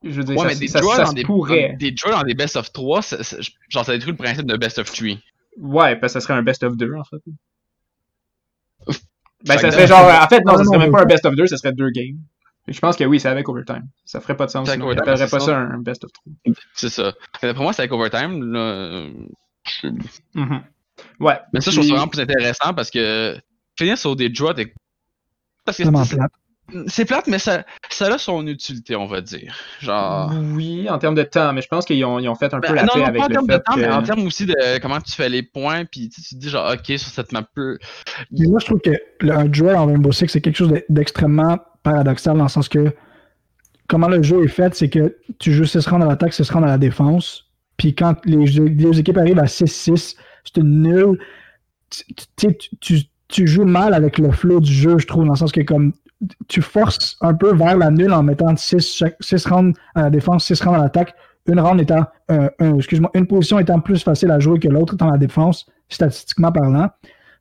[0.02, 1.70] Je veux dire, Ouais, ça, mais des ça, draws ça dans se des, pourrait.
[1.72, 3.36] dans des draws dans des best of 3, ça- ça-
[3.68, 5.08] genre, ça détruit le principe de best of 3.
[5.58, 7.18] Ouais, parce que ça serait un best of 2, en fait.
[9.46, 10.04] Ben, ça serait genre.
[10.22, 11.90] En fait, non, Non, ça serait même pas un best of 2, ça serait deux
[11.90, 12.18] games.
[12.68, 13.88] Je pense que oui, c'est avec overtime.
[14.04, 14.68] Ça ferait pas de sens.
[14.82, 16.32] Overtime, appellerait pas ça un best of 3.
[16.74, 17.12] C'est ça.
[17.54, 19.08] Pour moi, c'est avec overtime, là.
[19.82, 19.88] je-
[20.34, 20.62] Mhm.
[21.20, 21.38] Ouais.
[21.52, 23.36] Mais ça, je trouve ça vraiment plus intéressant parce que
[23.78, 24.74] finir sur des draws, t'es-
[25.64, 26.16] parce que c'est-.
[26.86, 29.54] C'est plate, mais ça, ça a son utilité, on va dire.
[29.80, 30.32] Genre.
[30.54, 32.68] Oui, en termes de temps, mais je pense qu'ils ont, ils ont fait un peu
[32.68, 34.26] Ben, la non, paix non, avec pas en le termes de temps, mais en termes
[34.26, 37.32] aussi de comment tu fais les points, puis tu te dis genre, ok, sur cette.
[37.32, 38.90] Mais moi, je trouve que
[39.20, 42.68] le, un duel en Rainbow Six, c'est quelque chose de- d'extrêmement paradoxal dans le sens
[42.68, 42.92] que
[43.88, 46.66] comment le jeu est fait, c'est que tu joues 6 rounds à l'attaque, 6 rounds
[46.66, 47.46] à la défense.
[47.76, 50.14] Puis quand les, les deux équipes arrivent à 6-6,
[50.44, 51.18] c'est une nulle.
[51.90, 52.04] Tu,
[52.36, 55.50] tu, tu, tu joues mal avec le flow du jeu, je trouve, dans le sens
[55.52, 55.92] que comme
[56.48, 59.02] tu forces un peu vers la nulle en mettant 6
[59.46, 61.14] rounds à la défense, 6 rounds à l'attaque,
[61.46, 65.10] une round étant euh, excuse-moi, une position étant plus facile à jouer que l'autre dans
[65.10, 66.88] la défense, statistiquement parlant.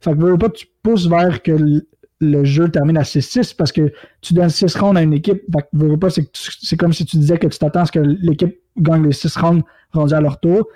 [0.02, 1.82] Fait que veux pas, tu pousses vers que
[2.22, 5.42] le, jeu termine à 6-6 parce que tu donnes 6 rounds à une équipe.
[5.54, 7.92] Fait que veux pas, c'est, c'est comme si tu disais que tu t'attends à ce
[7.92, 10.68] que l'équipe gagne les 6 rounds rendus à leur tour.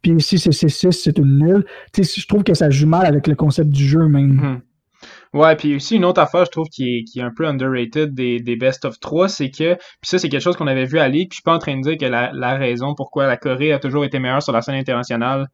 [0.00, 1.64] Puis si c'est 6-6, c'est une nulle.
[1.92, 4.40] Tu sais, je trouve que ça joue mal avec le concept du jeu même.
[4.40, 4.60] Mm-hmm.
[5.32, 8.14] Ouais, puis aussi une autre affaire, je trouve, qui est, qui est un peu underrated
[8.14, 10.98] des, des best of 3, c'est que, puis ça, c'est quelque chose qu'on avait vu
[10.98, 13.26] à Ligue, puis je suis pas en train de dire que la, la raison pourquoi
[13.26, 15.46] la Corée a toujours été meilleure sur la scène internationale,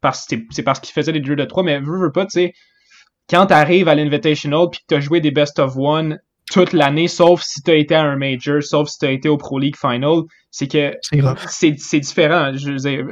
[0.00, 2.54] parce, c'est parce qu'ils faisaient des jeux de 3, mais veux, veux pas, tu sais,
[3.28, 6.18] quand t'arrives à l'Invitational puis que t'as joué des best of one
[6.50, 9.60] toute l'année, sauf si t'as été à un major, sauf si t'as été au Pro
[9.60, 10.92] League Final, c'est que
[11.46, 12.52] c'est différent.
[12.56, 13.04] Je veux dire,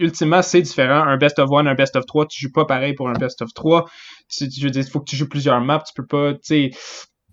[0.00, 1.02] ultimement, c'est différent.
[1.04, 3.42] Un best of one, un best of 3, tu joues pas pareil pour un best
[3.42, 3.84] of 3.
[4.28, 6.40] Tu, je veux dire, il faut que tu joues plusieurs maps, tu peux pas, tu
[6.42, 6.70] sais.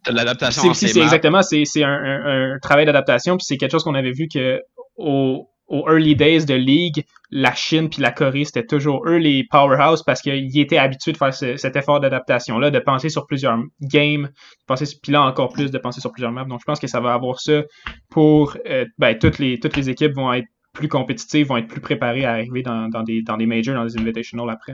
[0.08, 0.74] l'adaptation.
[0.74, 4.62] C'est exactement, c'est un, un, travail d'adaptation, puis c'est quelque chose qu'on avait vu que
[4.96, 9.46] au, au early days de League, la Chine puis la Corée, c'était toujours eux les
[9.50, 14.24] powerhouse parce qu'ils étaient habitués de faire cet effort d'adaptation-là, de penser sur plusieurs games,
[14.24, 16.44] de penser, puis là encore plus de penser sur plusieurs maps.
[16.44, 17.64] Donc je pense que ça va avoir ça
[18.10, 21.82] pour euh, ben, toutes les toutes les équipes vont être plus compétitives, vont être plus
[21.82, 24.74] préparées à arriver dans, dans des, dans des majors, dans des invitationals après.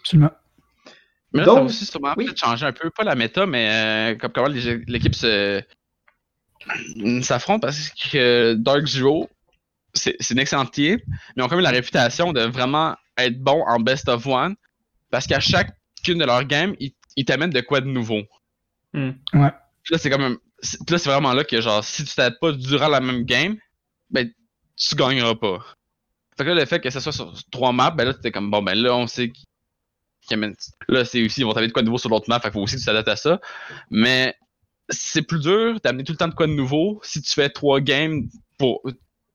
[0.00, 0.30] Absolument.
[1.34, 3.68] Mais là, Donc, ça va aussi sûrement peut-être changer un peu, pas la méta, mais
[3.68, 5.62] euh, comme comment l'équipe se
[7.22, 9.28] s'affronte parce que Dark Zero,
[9.92, 13.62] c'est une excellente team, mais ils ont quand même la réputation de vraiment être bon
[13.66, 14.54] en best of one
[15.10, 18.22] parce qu'à chacune de leurs games, ils, t'amènent de quoi de nouveau.
[18.92, 19.10] Hmm.
[19.32, 19.52] Ouais.
[19.90, 20.38] là, c'est quand même.
[20.88, 23.56] Là, c'est vraiment là que, genre, si tu t'aides pas durant la même game,
[24.10, 24.30] ben,
[24.76, 25.58] tu gagneras pas.
[26.36, 28.50] Fait que là, le fait que ça soit sur trois maps, ben là, t'es comme,
[28.50, 29.32] bon, ben là, on sait.
[30.88, 32.60] Là, c'est aussi, ils vont t'amener de quoi de nouveau sur l'autre map, fait faut
[32.60, 33.40] aussi que tu t'adaptes à ça.
[33.90, 34.34] Mais
[34.88, 37.80] c'est plus dur d'amener tout le temps de quoi de nouveau si tu fais trois
[37.80, 38.82] games pour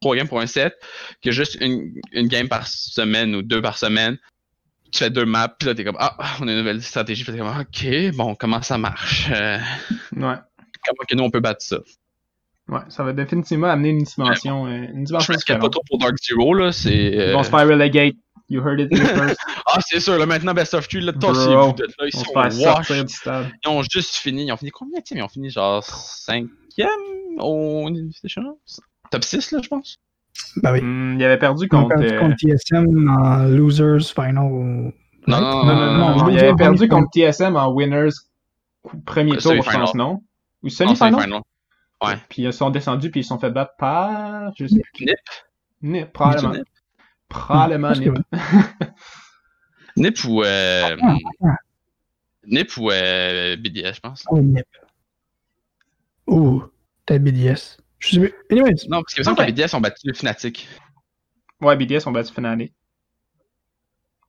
[0.01, 0.75] trois games pour un set
[1.21, 4.17] que juste une, une game par semaine ou deux par semaine.
[4.91, 7.31] Tu fais deux maps, puis là, t'es comme, ah, on a une nouvelle stratégie, puis
[7.31, 9.29] t'es comme, ok, bon, comment ça marche?
[9.31, 9.59] Euh,
[10.13, 10.35] ouais.
[10.83, 11.77] Comment que nous, on peut battre ça?
[12.67, 15.61] Ouais, ça va définitivement amener une dimension, euh, une dimension Je pense qu'il n'y a
[15.61, 17.33] pas trop pour Dark Zero, là, c'est...
[17.33, 18.15] Vont se faire relegate.
[18.49, 19.37] You heard it first.
[19.67, 22.55] ah, c'est sûr, là, maintenant, Best of 3, là, tossez-vous de là, ils sont wash.
[22.57, 26.89] Ils ont juste fini, ils ont fini combien, Ils ont fini, genre, cinquième
[27.37, 28.57] au Invitation?
[29.11, 29.97] Top 6, là, je pense.
[30.57, 30.81] Ben oui.
[30.81, 31.95] Hmm, il avait perdu contre.
[31.97, 34.93] Il avait perdu contre TSM en Losers Final.
[35.27, 38.09] Non, non, non, non, il avait perdu contre TSM en Winners
[39.05, 40.21] premier tour, je pense, non?
[40.63, 41.41] Ou semi-final?
[42.01, 42.15] Ouais.
[42.29, 44.53] Puis ils sont descendus, puis ils sont fait battre par.
[44.57, 45.05] Je sais plus.
[45.05, 45.17] Nip.
[45.81, 46.53] Nip, probablement.
[46.53, 46.67] Nip.
[47.29, 48.17] Probablement Nip.
[49.95, 50.43] Nip ou.
[50.43, 50.95] Euh...
[52.45, 54.25] Nip ou euh, BDS, je pense.
[54.29, 54.65] Oh, Nip.
[56.25, 56.63] Oh,
[57.05, 57.77] t'as BDS.
[57.99, 58.87] Je sais Anyways.
[58.89, 60.67] Non, parce qu'il me semble que BDS ont battu le Fnatic.
[61.61, 62.73] Ouais, BDS ont battu Fnatic.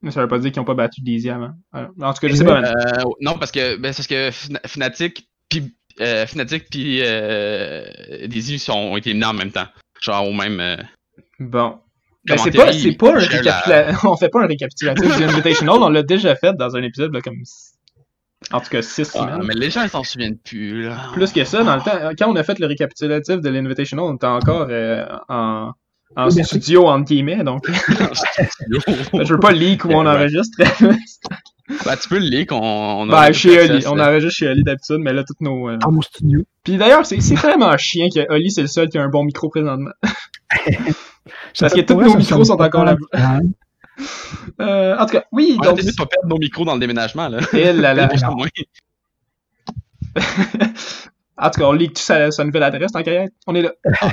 [0.02, 1.52] Mais ça veut pas dire qu'ils ont pas battu Daisy avant.
[1.72, 2.62] En tout cas, je sais pas.
[2.62, 8.64] Euh, non, parce que, ben, c'est parce que Fnatic puis euh, Fnatic puis euh, Daisy
[8.70, 9.66] ont été éliminés en même temps.
[10.00, 10.58] Genre au même.
[10.60, 10.76] Euh,
[11.38, 11.78] bon.
[12.30, 13.98] Ben, c'est pas, c'est pas un récapitulatif.
[14.04, 17.20] On fait pas un récapitulatif du Invitational, on l'a déjà fait dans un épisode là,
[17.20, 17.42] comme
[18.52, 21.10] en tout cas, 6 ah, Mais les gens, ils s'en souviennent plus, là.
[21.12, 24.14] Plus que ça, dans le temps, quand on a fait le récapitulatif de l'Invitational, on
[24.16, 25.72] était encore euh, en,
[26.16, 27.70] en studio, entre guillemets, donc.
[27.70, 30.58] je veux pas leak où on enregistre.
[31.84, 33.86] bah, tu peux le leak, on, on Bah, chez Oli.
[33.86, 35.68] On enregistre chez Oli d'habitude, mais là, toutes nos.
[35.68, 35.76] Euh...
[35.76, 36.42] Dans mon studio.
[36.64, 39.48] Puis d'ailleurs, c'est vraiment chien que Oli, c'est le seul qui a un bon micro
[39.50, 39.90] présentement.
[41.58, 42.96] Parce que tous nos micros sont encore là.
[44.60, 45.56] Euh, en tout cas, oui.
[45.58, 45.80] On donc...
[45.80, 47.38] a pas perdre nos micros dans le déménagement, là.
[47.52, 48.08] Et là, là.
[51.38, 53.72] en tout cas, on leak sa, sa nouvelle adresse, tant qu'à On est là.
[54.00, 54.10] Ah,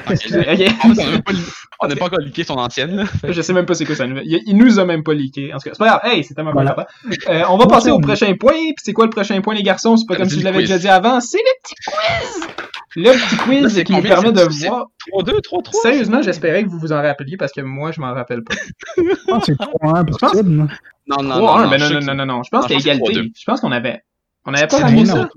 [1.82, 3.05] on n'a pas, encore leaké son ancienne, là.
[3.24, 4.26] Je sais même pas c'est quoi sa nouvelle.
[4.26, 5.53] Il, nous a même pas leaké.
[5.53, 6.01] En tout cas, c'est pas grave.
[6.03, 6.74] Hey, c'est tellement voilà.
[6.74, 6.88] pas
[7.30, 8.53] euh, On va passer au prochain point.
[8.53, 9.97] Puis c'est quoi le prochain point, les garçons?
[9.97, 11.20] C'est pas comme si je l'avais déjà dit avant.
[11.20, 12.66] C'est le petit quiz!
[13.00, 14.88] Le petit quiz qui nous permet de voir.
[15.14, 15.82] 3-2, 3-3.
[15.84, 18.56] Sérieusement, j'espérais que vous vous en rappeliez parce que moi, je m'en rappelle pas.
[18.98, 19.04] Je
[19.45, 20.34] c'est 3-1 pour pense...
[20.34, 20.68] Non,
[21.08, 21.48] non, non.
[21.48, 22.43] 3-1, mais non, non, non, non, non.
[22.43, 23.32] Je pense qu'il y a égalité.
[23.38, 24.02] Je pense qu'on avait.
[24.45, 25.30] On avait pas ramené ça.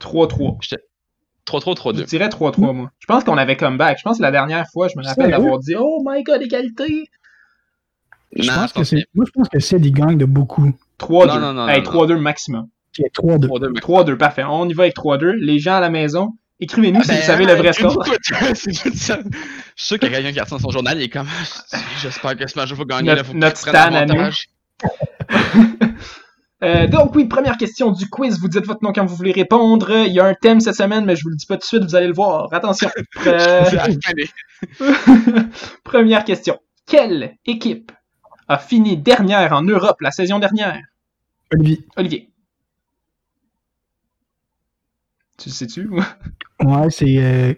[0.00, 0.76] 3-3.
[1.46, 1.96] 3-3, 3-2.
[1.96, 2.90] Je dirais 3-3, moi.
[2.98, 3.96] Je pense qu'on avait comeback.
[3.96, 7.08] Je pense que la dernière fois, je me rappelle d'avoir dit Oh my god, égalité.
[8.36, 9.06] Je pense que c'est...
[9.14, 10.74] Moi, je pense que c'est des gangs de beaucoup.
[11.00, 11.70] 3-2.
[11.70, 12.68] Hey, 3-2 maximum.
[13.04, 13.72] 3-2.
[13.80, 14.44] 3-2, parfait.
[14.48, 15.32] On y va avec 3-2.
[15.32, 18.04] Les gens à la maison, Écrivez-nous si Ben, vous savez le vrai score.
[18.54, 19.20] c'est tout ça.
[19.20, 21.08] Je suis sûr qu'il y a quelqu'un qui a ça dans son journal, il est
[21.08, 21.28] comme.
[22.02, 23.10] J'espère que Smash va gagner.
[23.10, 25.88] Notre- là, faut qu'il notre prenne stan à nous.
[26.64, 28.40] Euh, donc oui, première question du quiz.
[28.40, 29.92] Vous dites votre nom quand vous voulez répondre.
[30.06, 31.64] Il y a un thème cette semaine, mais je vous le dis pas tout de
[31.66, 32.52] suite, vous allez le voir.
[32.52, 32.90] Attention.
[33.28, 33.62] Euh,
[35.84, 36.58] première question.
[36.84, 37.92] Quelle équipe
[38.48, 40.82] a fini dernière en Europe la saison dernière?
[41.52, 41.86] Olivier.
[41.96, 42.28] Olivier.
[45.38, 45.88] Tu le sais-tu?
[45.90, 47.16] Ouais, c'est.
[47.18, 47.54] euh,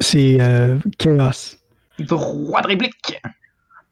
[0.00, 1.56] C'est euh, Chaos.
[1.98, 3.20] Droit de réplique.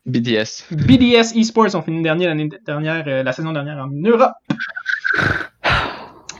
[0.07, 0.65] BDS.
[0.71, 4.33] BDS Esports ont fini dernier l'année dernière, euh, la saison dernière en Europe.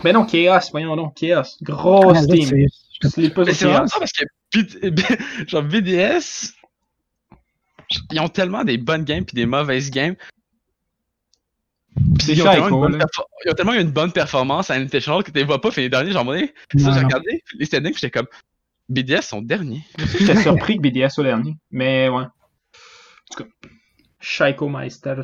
[0.03, 1.43] Ben non, Chaos, voyons donc, Chaos.
[1.63, 2.67] Grosse Ah, team.
[3.03, 3.87] c'est- pas Mais sur c'est vraiment Chaos.
[3.89, 4.25] ça parce que
[4.89, 6.55] B- genre BDS,
[8.11, 10.17] ils ont tellement des bonnes games puis des mauvaises games.
[12.19, 12.69] Puis ils, ont tellement
[13.47, 16.13] ils ont eu une bonne performance à Invitational que tu les vois pas finir dernier.
[16.13, 16.51] Genre, moi, ça, Ouais,
[16.95, 18.27] j'ai regardé les standings, j'étais comme
[18.89, 19.83] BDS sont derniers.
[20.19, 21.57] J'étais surpris que BDS soit dernier.
[21.71, 22.23] Mais ouais.
[22.25, 22.29] En
[23.37, 23.51] tout cas,
[24.21, 25.17] Shaiko Meister.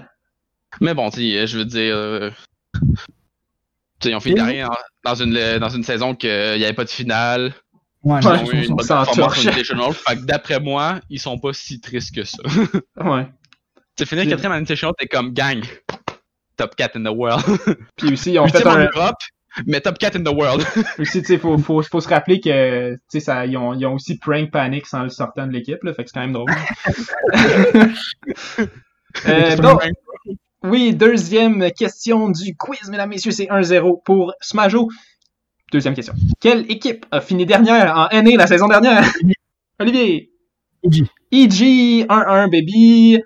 [0.81, 1.95] Mais bon, tu sais, je veux dire.
[1.97, 2.31] euh,
[2.75, 2.85] tu
[4.03, 6.85] sais, ils ont fait dernier en- dans une, dans une saison qu'il n'y avait pas
[6.85, 7.55] de finale.
[8.03, 9.35] Ouais, Ils ont eu une bonne performance.
[10.07, 12.39] Fait que d'après moi, ils sont pas si tristes que ça.
[13.03, 13.27] Ouais.
[13.97, 15.65] Tu sais, finir C'est- quatrième à t'es comme gang.
[16.57, 17.45] Top 4 in the world.
[17.97, 18.91] Puis aussi, ils ont fait Huitième en un.
[18.95, 19.19] Europe,
[19.67, 20.65] mais top 4 in the world.
[20.99, 23.87] Aussi, tu sais, faut, faut, faut se rappeler que, tu sais, ça, ils ont, ils
[23.87, 25.95] ont aussi prank Panic sans le sortant de l'équipe, là.
[25.95, 26.51] Fait que c'est quand même drôle.
[29.27, 29.83] euh, donc,
[30.63, 34.89] oui, deuxième question du quiz, mesdames, messieurs, c'est 1-0 pour Smajo.
[35.73, 36.15] Deuxième question.
[36.41, 39.05] Quelle équipe a fini dernière en NA la saison dernière?
[39.79, 40.31] Olivier.
[40.85, 41.05] EG.
[41.33, 43.21] EG 1-1, baby.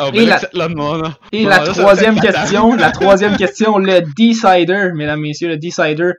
[0.00, 1.12] Oh, Et ben, la- là, là, non, non.
[1.32, 6.12] Et Bon, la là, troisième question, la troisième question, le Decider, mesdames, messieurs, le Decider.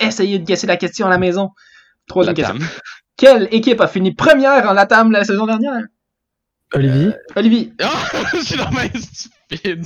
[0.00, 1.50] Essayez de guesser la question à la maison.
[2.06, 2.58] Troisième La question.
[2.58, 2.68] Tam.
[3.16, 5.82] Quelle équipe a fini première en Latam la saison dernière?
[6.72, 7.10] Olivier.
[7.34, 7.72] Olivier.
[7.82, 7.86] Oh,
[8.34, 8.58] je suis
[9.02, 9.84] stupide.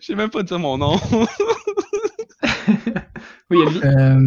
[0.00, 1.00] Je sais même pas dire mon nom.
[3.50, 3.84] Oui, Olivier.
[3.84, 4.20] Euh,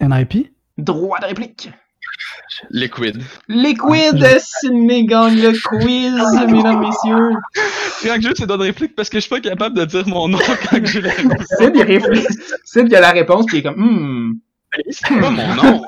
[0.00, 0.52] NIP.
[0.78, 1.70] Droit de réplique.
[2.70, 3.22] Liquid.
[3.48, 6.14] Liquid, Ah, Sydney gagne le quiz,
[6.48, 7.30] mesdames, messieurs.
[8.04, 10.28] Quand que je c'est d'autres répliques parce que je suis pas capable de dire mon
[10.28, 10.38] nom
[10.70, 11.46] quand j'ai la réponse.
[11.58, 12.26] Sid, il réfléchit.
[12.64, 14.34] Sid, il a la réponse, puis il est comme, hmm,
[14.90, 15.82] C'est pas mon nom.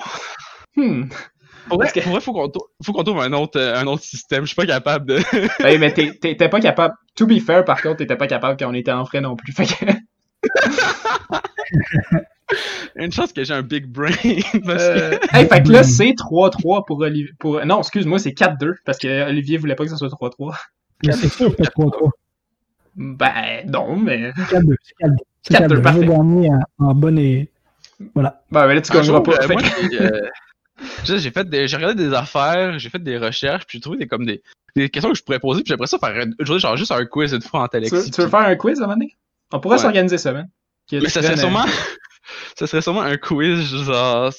[0.76, 1.08] hmm.
[1.68, 4.42] Pour vrai, que- pour vrai, faut qu'on trouve un autre, euh, un autre système.
[4.42, 5.18] Je suis pas capable de.
[5.78, 6.94] Mais t'es- t'es- t'es pas capable.
[7.16, 9.52] To be fair, par contre, t'étais pas capable quand on était en frais non plus.
[9.54, 9.84] Fait que,
[12.96, 14.10] Une chance que j'ai un big brain.
[14.66, 17.30] Parce euh, hey, fait que là, c'est 3-3 pour Olivier.
[17.38, 17.64] Pour...
[17.64, 20.54] Non, excuse-moi, c'est 4-2, parce que Olivier voulait pas que ça soit 3-3.
[21.04, 22.10] Mais c'est sûr que 3-3.
[22.96, 24.30] Ben, non, mais.
[24.32, 24.74] 4-2.
[24.82, 25.16] C'est 4-2.
[25.42, 25.82] C'est 4-2, 4-2.
[25.82, 26.00] parfait.
[26.02, 27.50] Je vais gagner en, en bonne et.
[28.14, 28.42] Voilà.
[28.50, 29.32] Ben, ben là, tu gagneras pas.
[29.42, 30.20] euh, moi, que- j'ai, euh,
[31.04, 33.98] j'ai j'ai fait des, j'ai regardé des affaires, j'ai fait des recherches, puis j'ai trouvé
[33.98, 34.42] des comme des,
[34.76, 37.04] des questions que je pourrais poser, puis j'aimerais ça faire une journée genre juste un
[37.06, 38.10] quiz une fois en tu, veux, Alexis.
[38.10, 39.16] tu veux faire un quiz à un moment donné?
[39.52, 39.82] On pourrait Ouais.
[39.82, 40.48] s'organiser ça, man.
[40.86, 41.64] Qui Mais ça serait sûrement,
[42.56, 44.30] ça serait sûrement un quiz genre.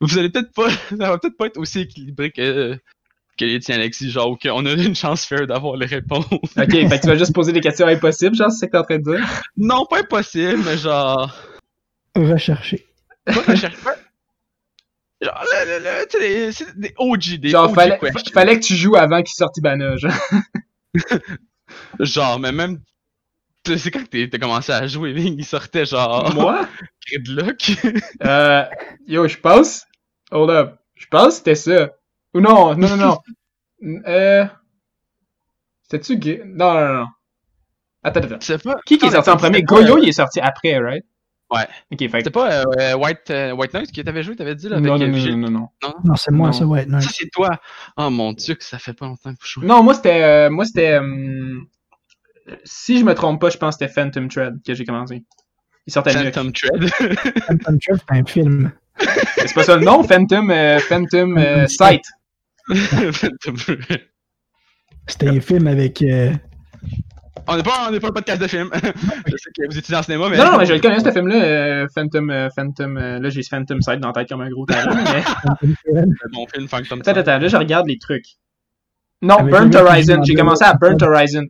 [0.00, 2.78] Vous allez peut-être pas, ça va peut-être pas être aussi équilibré que
[3.38, 6.24] que les tiens Alexis, genre qu'on a une chance fair d'avoir les réponses.
[6.32, 8.78] Ok, fait que tu vas juste poser des questions impossibles, genre, c'est ce que t'es
[8.78, 9.24] en train de dire?
[9.56, 11.32] non, pas impossible, mais genre.
[12.16, 12.84] Rechercher.
[13.26, 13.54] Pas pas.
[15.20, 18.22] Genre, là, là, là, tu sais, des- c'est des OG, des Genre, OG fallait, questions.
[18.24, 20.12] fa- fallait que tu joues avant qu'il sorte Ibana, genre.
[22.00, 22.80] Genre, mais même.
[23.64, 26.32] Tu sais, C'est quand que t'es- t'as commencé à jouer, il sortait genre.
[26.34, 26.66] Moi?
[27.06, 27.56] Gridlock.
[28.24, 28.64] Euh,
[29.06, 29.84] yo, je pense.
[30.30, 30.78] Hold up.
[30.94, 31.90] Je pense que c'était ça.
[32.34, 33.18] Ou non, non, non, non.
[34.06, 34.44] Euh.
[35.82, 37.06] C'était-tu Gui- Non, non, non.
[38.02, 38.38] Attends, attends.
[38.38, 38.76] Tu sais pas.
[38.86, 39.62] Qui qui est sorti en premier?
[39.62, 41.04] Goyo, euh, il est sorti après, right?
[41.50, 41.66] Ouais.
[41.90, 42.18] Ok, fait.
[42.18, 44.98] C'était pas euh, White, euh, White Knight que t'avais joué, t'avais dit là avec Non,
[44.98, 45.94] non, euh, non, non, non, non.
[46.04, 46.84] Non, c'est moi, ça, ouais.
[46.84, 47.00] Non.
[47.00, 47.58] Ça, c'est toi.
[47.96, 49.66] Oh mon dieu, que ça fait pas longtemps que vous jouez.
[49.66, 50.22] Non, moi, c'était.
[50.22, 50.98] euh, moi, c'était.
[52.64, 55.24] Si je me trompe pas, je pense que c'était Phantom Thread que j'ai commencé.
[55.86, 56.10] Il sortait.
[56.12, 56.88] Phantom Thread.
[57.46, 58.72] Phantom Thread, c'est un film.
[59.36, 60.02] C'est pas ça le nom?
[60.02, 62.02] Phantom, euh, Phantom euh, Sight.
[65.06, 66.02] C'était un film avec.
[66.02, 66.32] euh,
[67.46, 68.68] On n'est pas, pas un podcast de film.
[68.74, 70.36] je sais que vous étudiez en cinéma, mais.
[70.36, 71.36] Non, non, mais je le connais, ce film-là.
[71.42, 72.96] euh, Phantom, euh, Phantom.
[72.98, 74.94] euh, là, j'ai Phantom Sight dans la tête comme un gros talent.
[74.94, 75.22] mais.
[76.00, 77.18] Un bon film, Phantom Attends, Thread.
[77.28, 78.26] attends, là, je regarde les trucs.
[79.22, 80.22] Non, Avec Burnt Horizon.
[80.24, 81.44] J'ai commencé à Burnt Horizon.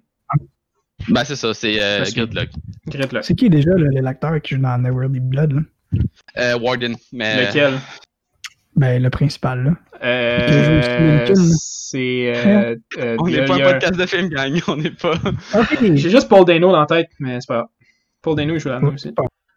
[1.10, 2.48] Ben, c'est ça, c'est euh, Gridlock.
[2.86, 3.24] Gridlock.
[3.24, 5.52] C'est qui déjà le- l'acteur qui joue dans Neverly Blood?
[5.52, 5.60] Là?
[6.36, 7.46] Euh, Warden, mais.
[7.46, 7.74] Lequel?
[8.76, 9.70] Ben, le principal, là.
[10.04, 12.32] Euh, c'est.
[12.36, 14.60] Euh, euh, On n'est a- pas un podcast de film, gang.
[14.68, 15.14] On n'est pas.
[15.80, 17.66] J'ai juste Paul Dano dans la tête, mais c'est pas grave.
[18.22, 19.12] Paul Dano, il joue là-dedans aussi.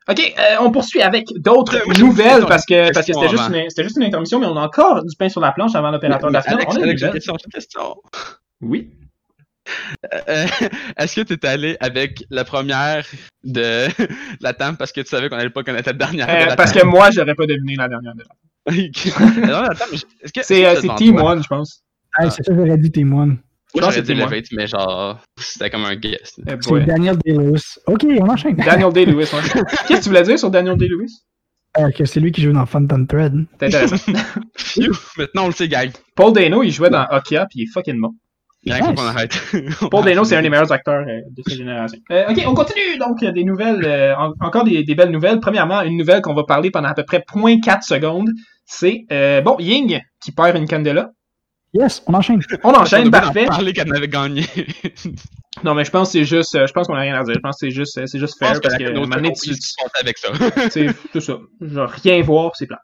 [0.10, 3.44] OK, euh, on poursuit avec d'autres Euh, nouvelles parce que une parce que c'était juste,
[3.50, 5.92] une, c'était juste une intermission, mais on a encore du pain sur la planche avant
[5.92, 6.58] l'opérateur de la semaine.
[6.58, 7.20] Alex, On a une Alex, j'ai une nouvelle.
[7.20, 7.96] question, j'ai une question.
[8.62, 8.90] Oui.
[10.28, 10.46] Euh,
[10.98, 13.06] Est-ce que tu es allé avec la première
[13.44, 13.88] de
[14.42, 16.56] la table parce que tu savais qu'on allait pas connaître la dernière de Euh, la
[16.56, 18.14] parce que moi, j'aurais pas deviné la dernière.
[18.16, 18.36] de la-
[20.44, 21.32] C'est euh, Team toi?
[21.34, 21.84] One, je pense.
[22.20, 23.26] Hey, c'est ça, j'aurais dit Moi,
[23.74, 24.28] pense j'aurais dit moi.
[24.28, 26.40] Elevate, mais genre, c'était comme un guess.
[26.48, 26.86] Eh C'est.
[26.86, 27.64] Daniel Day-Lewis.
[27.88, 28.56] Ok, on enchaîne.
[28.56, 29.64] Daniel Day-Lewis, ouais.
[29.88, 31.22] Qu'est-ce que tu voulais dire sur Daniel Day-Lewis?
[31.80, 33.34] Euh, que c'est lui qui joue dans Phantom Thread.
[33.60, 33.96] C'est intéressant.
[34.58, 35.90] Phew, maintenant on le sait, gang.
[36.18, 38.12] Paul Dano, il jouait dans Okia, puis il est fucking bon.
[38.66, 39.40] Qu'on arrête.
[39.92, 41.98] Paul Dano, c'est un des meilleurs acteurs euh, de sa génération.
[42.12, 42.98] Euh, ok, on continue.
[43.00, 45.40] Donc, euh, des nouvelles, euh, en- encore des, des belles nouvelles.
[45.40, 48.30] Premièrement, une nouvelle qu'on va parler pendant à peu près 0.4 secondes,
[48.66, 51.10] c'est, euh, bon, Ying qui perd une candela.
[51.74, 52.42] Yes, on enchaîne.
[52.64, 53.46] On enchaîne, parfait.
[53.46, 54.44] parler qu'elle avait gagné.
[55.66, 57.34] Non, mais je pense que c'est juste, je pense qu'on a rien à dire.
[57.36, 59.28] Je pense que c'est juste, c'est juste Je pense fair que parce que, moment donné,
[59.30, 60.30] compris tu- passait avec ça.
[60.70, 61.38] c'est c'est ça.
[61.60, 62.80] Genre, rien voir, c'est plat.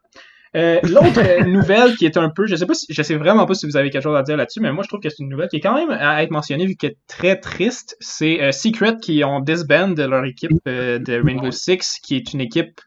[0.55, 3.45] Euh, L'autre euh, nouvelle qui est un peu, je sais pas si, je sais vraiment
[3.45, 5.21] pas si vous avez quelque chose à dire là-dessus, mais moi je trouve que c'est
[5.23, 7.95] une nouvelle qui est quand même à être mentionnée vu qu'elle est très triste.
[7.99, 11.51] C'est euh, Secret qui ont disband de leur équipe euh, de Rainbow.
[11.51, 12.79] Six, qui est une équipe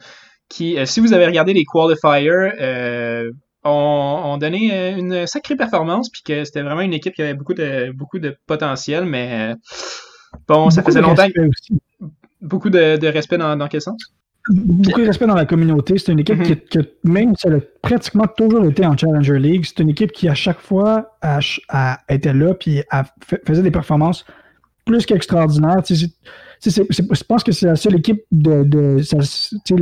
[0.48, 3.30] qui, si vous avez regardé les qualifiers,
[3.62, 3.70] ont,
[4.24, 7.92] ont donné une sacrée performance, puis que c'était vraiment une équipe qui avait beaucoup de
[7.92, 9.54] beaucoup de potentiel, mais
[10.48, 11.26] bon, ça Beaucoup faisait longtemps.
[11.26, 11.80] aussi.
[12.40, 14.02] Beaucoup de, de respect dans, dans quel sens?
[14.48, 15.98] Beaucoup de respect dans la communauté.
[15.98, 16.56] C'est une équipe Mhm.
[16.70, 20.28] qui, même si elle a pratiquement toujours été en Challenger League, c'est une équipe qui,
[20.28, 24.24] à chaque fois, a, a- était là puis a fait- faisait des performances
[24.86, 25.82] plus qu'extraordinaires.
[25.86, 29.00] Je pense que c'est la seule équipe de.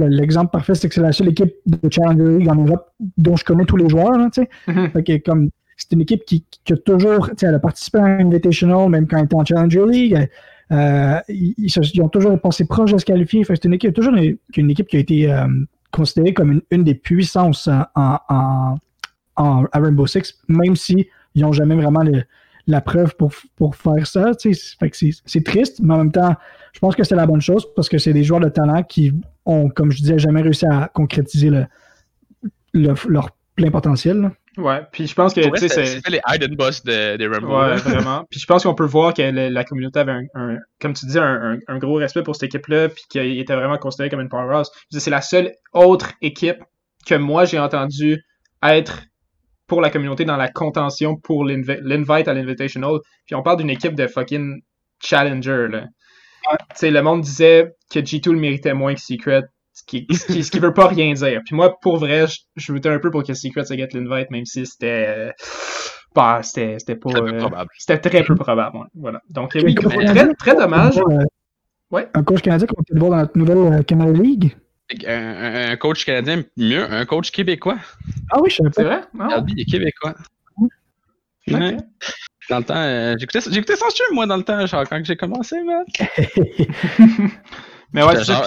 [0.09, 3.45] L'exemple parfait, c'est que c'est la seule équipe de Challenger League en Europe dont je
[3.45, 4.19] connais tous les joueurs.
[4.19, 4.49] là, tu sais.
[4.67, 4.91] Mhm.
[4.91, 7.99] Fait que comme c'est une équipe qui, qui a toujours, tu sais, elle a participé
[7.99, 10.13] à un Invitational, même quand elle était en Challenger League.
[10.17, 10.29] Elle-
[10.73, 13.45] euh, ils, ont toujours pensé proche de se qualifier.
[13.45, 15.47] Que c'est une équipe, toujours une, équipe qui a été euh,
[15.91, 18.77] considérée comme une, des puissances en,
[19.37, 22.03] à Rainbow Six, même si n'ont jamais vraiment
[22.67, 24.33] la preuve pour, pour faire ça.
[24.39, 26.35] c'est triste, mais en même temps,
[26.73, 29.13] je pense que c'est la bonne chose parce que c'est des joueurs de talent qui
[29.47, 31.67] ont, comme je disais, jamais réussi à concrétiser le,
[32.75, 34.31] le- leur plein potentiel.
[34.57, 36.01] Ouais, puis je pense que, tu sais, c'est c'est...
[36.05, 37.47] c'est les hidden boss de, des Rumble.
[37.47, 38.25] Ouais, vraiment.
[38.31, 41.19] Puis je pense qu'on peut voir que la communauté avait un, un- comme tu dis,
[41.19, 44.29] un, un- un gros respect pour cette équipe-là, puis qu'il était vraiment considéré comme une
[44.29, 44.71] powerhouse.
[44.91, 46.59] C'est la seule autre équipe
[47.07, 48.23] que moi j'ai entendu
[48.63, 49.03] être
[49.67, 52.99] pour la communauté dans la contention pour l'invi- l'invite à l'invitational.
[53.27, 54.61] Puis on parle d'une équipe de fucking
[55.01, 55.85] challenger là.
[56.51, 59.43] Tu sais, le monde disait que G2 le méritait moins que Secret,
[59.79, 61.41] ce qui, ce qui, ce qui veut pas rien dire.
[61.45, 64.31] Puis moi, pour vrai, je, je votais un peu pour que Secret se get l'invite,
[64.31, 65.31] même si c'était, euh,
[66.15, 67.71] bah, c'était, c'était pas, Très peu euh, probable.
[67.79, 68.77] c'était très peu probable.
[68.77, 68.87] ouais.
[68.95, 69.21] Voilà.
[69.31, 71.01] Donc euh, oui, très, très dommage.
[71.91, 72.09] Ouais.
[72.13, 74.57] Un coach canadien qu'on peut voir dans notre nouvelle euh, Canada League.
[75.07, 77.79] Un, coach canadien, mieux, un coach québécois.
[78.33, 78.89] Ah oui, je savais C'est pas.
[78.89, 79.01] vrai?
[79.21, 80.15] Ah, Albi, il est québécois.
[81.51, 81.77] Ouais.
[82.51, 85.17] Dans le temps, euh, j'écoutais j'écoutais son stream, moi, dans le temps, genre, quand j'ai
[85.17, 85.85] commencé, man.
[87.93, 88.47] Mais ouais, c'est ça.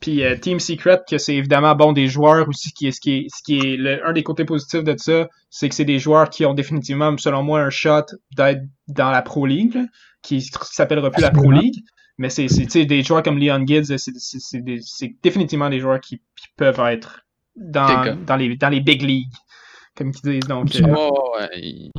[0.00, 3.00] Puis, euh, Team Secret, que c'est évidemment bon des joueurs aussi, ce qui est, ce
[3.00, 5.84] qui est, ce qui est le- un des côtés positifs de ça, c'est que c'est
[5.84, 8.02] des joueurs qui ont définitivement, selon moi, un shot
[8.36, 9.84] d'être dans la Pro League, là,
[10.22, 11.50] qui, qui s'appellera plus la Pro.
[11.50, 11.82] League.
[12.16, 12.46] Mais c'est,
[12.84, 16.46] des joueurs comme Leon Gibbs, c'est, c'est, c'est, des- c'est définitivement des joueurs qui, qui
[16.56, 17.20] peuvent être
[17.56, 17.86] dans,
[18.26, 19.32] dans, les, dans les big leagues,
[19.98, 20.48] comme ils disent.
[20.48, 21.90] Donc, euh, ouais, ouais, ils,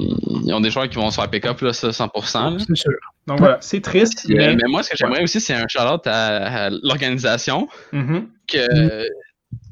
[0.46, 2.54] ils ont des joueurs qui vont se faire pick-up, là, ça, 100%.
[2.58, 2.58] là.
[2.66, 2.92] C'est sûr.
[3.28, 4.56] donc voilà, c'est triste, euh, mais...
[4.56, 7.68] mais moi, ce que j'aimerais aussi, c'est un shout-out à, à l'organisation.
[7.92, 8.58] Mhm, que
[9.02, 9.06] Mm.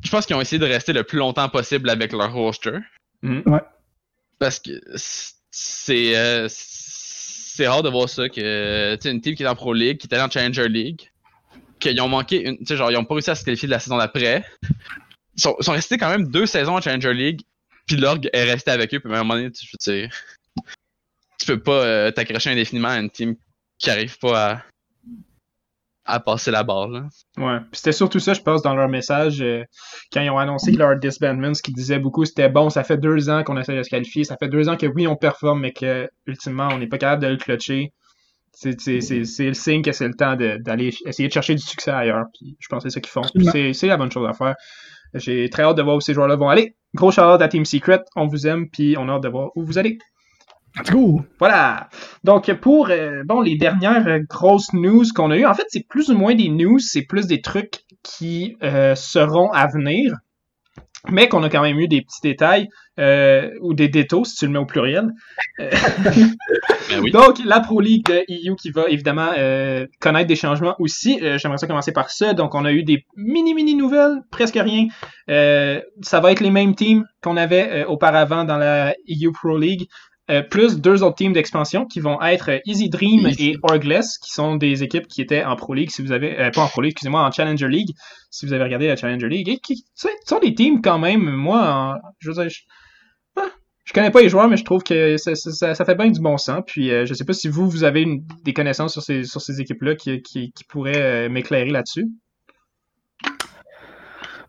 [0.03, 2.77] je pense qu'ils ont essayé de rester le plus longtemps possible avec leur roster.
[3.23, 3.59] mhm.
[4.39, 4.71] Parce que
[5.49, 9.55] c'est euh, c'est rare de voir ça que tu sais, une team qui est en
[9.55, 11.09] Pro League, qui est allée en Challenger League,
[11.79, 12.57] qu'ils ont manqué une.
[12.59, 14.43] Tu sais, genre, ils ont pas réussi à se qualifier de la saison d'après.
[15.35, 17.41] Ils sont, ils sont restés quand même deux saisons en Challenger League,
[17.87, 20.13] puis l'org est resté avec eux, puis à un moment donné, tu, je veux dire,
[21.39, 23.35] tu peux pas euh, t'accrocher indéfiniment à une team
[23.79, 24.63] qui arrive pas à,
[26.05, 26.87] à passer la barre.
[26.89, 27.03] Là.
[27.37, 27.59] Ouais.
[27.59, 29.63] Puis c'était surtout ça, je pense, dans leur message, euh,
[30.11, 33.29] quand ils ont annoncé leur disbandment, ce qu'ils disaient beaucoup, c'était bon, ça fait deux
[33.29, 35.73] ans qu'on essaie de se qualifier, ça fait deux ans que oui, on performe, mais
[35.73, 37.93] que, ultimement, on n'est pas capable de le clutcher.
[38.53, 41.53] C'est, c'est, c'est, c'est le signe que c'est le temps de- d'aller essayer de chercher
[41.53, 42.25] du succès ailleurs.
[42.33, 43.21] Puis je pense que c'est ça qu'ils font.
[43.21, 43.51] Puis Absolument.
[43.51, 44.55] c'est, c'est la bonne chose à faire.
[45.13, 46.75] J'ai très hâte de voir où ces joueurs-là vont aller.
[46.95, 49.63] Gros shout à Team Secret, on vous aime, puis on a hâte de voir où
[49.63, 49.97] vous allez.
[50.77, 51.21] Let's go!
[51.39, 51.89] Voilà.
[52.23, 55.87] Donc pour euh, bon les dernières euh, grosses news qu'on a eues, en fait c'est
[55.87, 60.13] plus ou moins des news, c'est plus des trucs qui euh, seront à venir.
[61.09, 62.67] Mais qu'on a quand même eu des petits détails
[62.99, 65.11] euh, ou des détails, si tu le mets au pluriel.
[65.59, 65.69] Euh,
[66.89, 67.11] Ben oui.
[67.11, 71.19] Donc, la Pro League de EU qui va évidemment euh, connaître des changements aussi.
[71.21, 72.33] Euh, J'aimerais ça commencer par ça.
[72.33, 74.87] Donc, on a eu des mini-mini nouvelles, presque rien.
[75.29, 79.87] Euh, ça va être les mêmes teams qu'on avait auparavant dans la EU Pro League.
[80.29, 84.57] Euh, plus deux autres teams d'expansion qui vont être Easy Dream et Orgless, qui sont
[84.57, 86.91] des équipes qui étaient en Pro League, si vous avez, euh, pas en Pro League,
[86.91, 87.91] excusez-moi, en Challenger League,
[88.29, 89.85] si vous avez regardé la Challenger League, et qui
[90.25, 92.59] sont des teams quand même, moi, en- je veux dire, je,
[93.37, 93.45] ah,
[93.85, 96.37] je connais pas les joueurs, mais je trouve que ça, ça- fait bien du bon
[96.37, 99.23] sens, puis euh, je sais pas si vous, vous avez une- des connaissances sur ces,
[99.23, 102.05] sur ces équipes-là qui, qui, qui pourraient m'éclairer là-dessus.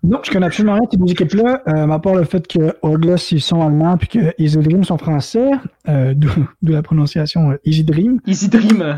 [0.02, 2.76] Non, je connais absolument rien de ces deux équipes-là, euh, à part le fait que
[2.82, 5.50] Orglass, ils sont allemands, puis que Easy Dream sont français,
[5.88, 6.30] euh, d'où
[6.62, 8.20] la prononciation euh, Easy Dream.
[8.26, 8.94] Easy Dream, euh,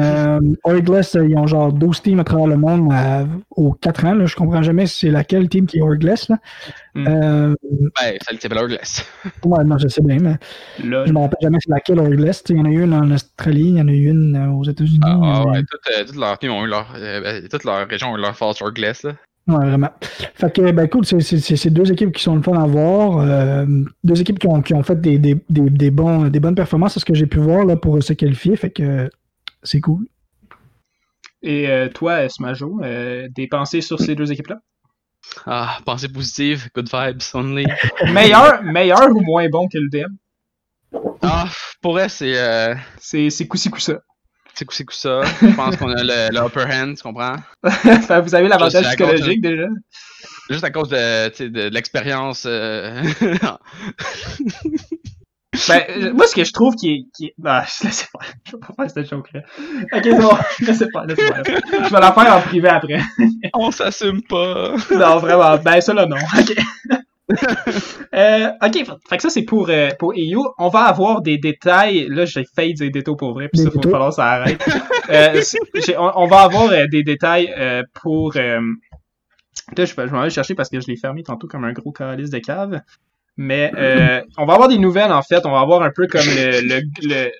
[0.00, 0.80] Euh, euh,
[1.28, 4.14] ils ont genre 12 teams à travers le monde euh, aux 4 ans.
[4.14, 6.30] Là, je comprends jamais c'est laquelle team qui est Orglass.
[6.30, 6.38] Là.
[6.96, 7.54] Euh,
[8.00, 9.04] Ben, celle qui s'appelle Orgless.
[9.44, 10.36] ouais, non, je sais bien, mais
[10.82, 12.42] là, je me rappelle jamais c'est laquelle Orglass.
[12.48, 14.64] Il y en a eu une en Australie, il y en a eu une aux
[14.64, 14.98] États-Unis.
[15.02, 16.86] Ah, ah, ouais, toutes, euh, toutes leurs teams ont eu leur.
[16.96, 19.12] euh, ben, toute leur région ont eu leur False Orgless, là.
[19.48, 19.90] Ouais, vraiment.
[20.34, 22.66] Fait que, ben, écoute, c'est- c'est c'est- c'est deux équipes qui sont le fun à
[22.66, 23.18] voir.
[23.18, 23.66] euh,
[24.04, 26.94] deux équipes qui ont, qui ont fait des, des, des, des bons, des bonnes performances,
[26.94, 28.54] c'est ce que j'ai pu voir là, pour se qualifier.
[28.56, 29.10] Fait que
[29.64, 30.06] c'est cool.
[31.42, 34.58] et euh, toi, Smajo, euh, des pensées sur ces deux équipes-là?
[35.46, 37.66] Ah, pensée positive, good vibes only.
[38.12, 40.12] Meilleur, meilleur ou moins bon que le DM?
[41.22, 41.48] Ah,
[41.80, 42.38] pour elle, c'est.
[42.38, 44.00] Euh, C'est c'est coup-ci coup-ça.
[44.54, 45.22] C'est coup ça?
[45.40, 47.36] Je pense qu'on a le, le upper hand, tu comprends?
[47.62, 49.66] Que vous avez l'avantage Je psychologique déjà.
[50.50, 52.44] Juste à cause de, sais, de, de l'expérience.
[52.46, 53.02] euh,
[55.68, 57.04] Ben, moi, ce que je trouve qui est.
[57.14, 57.32] Qui.
[57.44, 58.32] Ah, laissez faire.
[58.46, 59.40] Je vais pas faire cette joke-là.
[59.92, 60.30] Ok, c'est bon.
[60.60, 61.04] Laissez pas.
[61.06, 63.00] Je vais la faire en privé après.
[63.52, 64.74] On s'assume pas.
[64.90, 65.58] Non, vraiment.
[65.58, 66.16] Ben, ça là, non.
[66.16, 66.54] Ok.
[68.14, 70.36] euh, ok, fait que ça, c'est pour, euh, pour EU.
[70.58, 72.06] On va avoir des détails.
[72.08, 73.92] Là, j'ai failli dire détails pour vrai, puis ça, faut détails.
[73.92, 74.64] falloir que ça arrête.
[75.10, 75.40] Euh,
[75.98, 77.52] on, on va avoir des détails
[77.92, 78.34] pour.
[78.34, 78.60] Là,
[79.84, 81.90] je, vais- je m'en vais chercher parce que je l'ai fermé tantôt comme un gros
[81.92, 82.80] calice de cave.
[83.36, 83.70] Mais
[84.38, 85.44] on va avoir des nouvelles en fait.
[85.44, 87.30] On va avoir un peu comme le, le, le,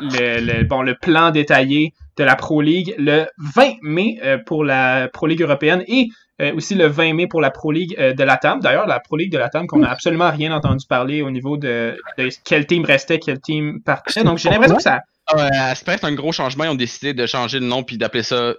[0.00, 4.64] le, le- bon, le plan détaillé de la Pro League le 20 mai euh, pour
[4.64, 6.08] la Pro League européenne et
[6.40, 8.60] euh, aussi le 20 mai pour la Pro League euh, de la TAM.
[8.60, 11.56] D'ailleurs, la Pro League de la TAM qu'on n'a absolument rien entendu parler au niveau
[11.56, 14.24] de, de quel team restait, quel team partait.
[14.24, 15.00] Donc j'ai l'impression que ça
[15.34, 16.64] Ouais, c'est un gros changement.
[16.64, 18.54] Ils ont décidé de changer le nom puis d'appeler ça.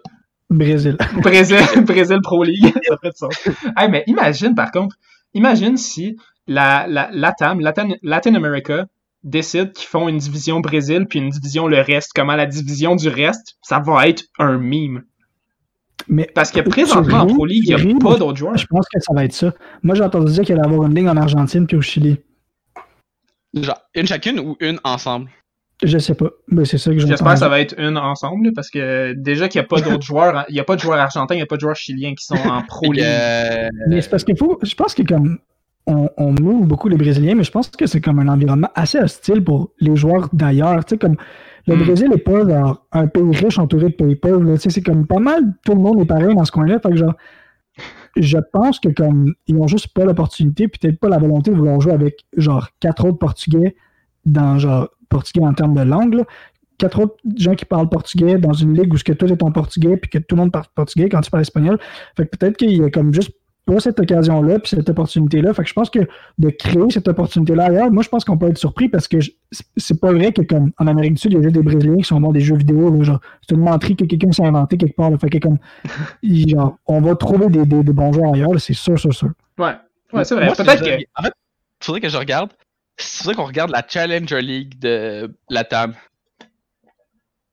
[0.50, 0.98] Brésil.
[1.22, 2.74] Brésil, Brésil Pro League.
[2.88, 3.48] ça ferait de sens.
[3.78, 4.96] Hey, mais imagine par contre,
[5.34, 6.18] imagine si
[6.48, 8.86] la, la, la TAM, Latin, Latin America,
[9.24, 12.12] décide qu'ils font une division Brésil puis une division le reste.
[12.16, 15.04] Comment la division du reste, ça va être un meme.
[16.08, 18.58] Mais Parce que présentement en Pro League, il n'y a pas d'autres joueurs.
[18.58, 19.54] je pense que ça va être ça.
[19.84, 22.18] Moi, j'ai entendu dire qu'il allait avoir une ligne en Argentine puis au Chili.
[23.54, 25.30] Genre, une chacune ou une ensemble?
[25.84, 26.30] Je sais pas.
[26.50, 29.60] Mais c'est ça que J'espère que ça va être une ensemble parce que déjà qu'il
[29.62, 31.48] n'y a pas d'autres joueurs, il n'y a pas de joueurs argentins, il n'y a
[31.48, 33.06] pas de joueurs chiliens qui sont en Pro que, League.
[33.06, 34.60] euh, Mais c'est parce qu'il faut.
[34.62, 35.40] Je pense que comme
[35.88, 39.00] on, on move beaucoup les Brésiliens, mais je pense que c'est comme un environnement assez
[39.00, 40.84] hostile pour les joueurs d'ailleurs.
[40.84, 41.16] Tu sais, comme
[41.68, 41.84] le Mm.
[41.84, 44.44] Brésil n'est pas genre, un pays riche entouré de pays pauvres.
[44.44, 44.56] là.
[44.56, 46.80] Tu sais, c'est comme pas mal tout le monde est pareil dans ce coin-là.
[46.80, 47.16] Fait que genre,
[48.16, 51.80] je pense que comme ils ont juste pas l'opportunité, peut-être pas la volonté de vouloir
[51.80, 53.76] jouer avec genre quatre autres Portugais
[54.26, 56.16] dans genre portugais en termes de langue.
[56.16, 56.24] là.
[56.78, 59.52] Quatre autres gens qui parlent portugais dans une ligue où ce que tout est en
[59.52, 61.78] portugais puis que tout le monde parle portugais quand tu parles espagnol.
[62.16, 63.32] Fait que peut-être qu'il y a comme juste
[63.74, 65.54] pas cette occasion-là puis cette opportunité-là.
[65.54, 66.00] Fait que je pense que
[66.38, 69.66] de créer cette opportunité-là ailleurs, moi je pense qu'on peut être surpris parce que c'est-
[69.78, 71.98] c'est pas vrai que comme en Amérique du Sud, il y a juste des Brésiliens
[71.98, 72.90] qui sont bons des jeux vidéo.
[72.96, 75.10] là, genre, c'est une menterie que quelqu'un s'est inventé quelque part.
[75.12, 75.18] là.
[75.18, 75.58] Fait que comme
[76.24, 79.30] genre, on va trouver des, des- des bons joueurs ailleurs, c'est sûr, sûr, sûr.
[79.58, 79.74] Ouais,
[80.14, 80.48] ouais c'est vrai.
[80.56, 81.04] Peut-être que.
[81.16, 81.34] En fait,
[81.82, 82.50] il faudrait que je regarde.
[83.00, 85.94] Il faudrait qu'on regarde la Challenger League de la TAM.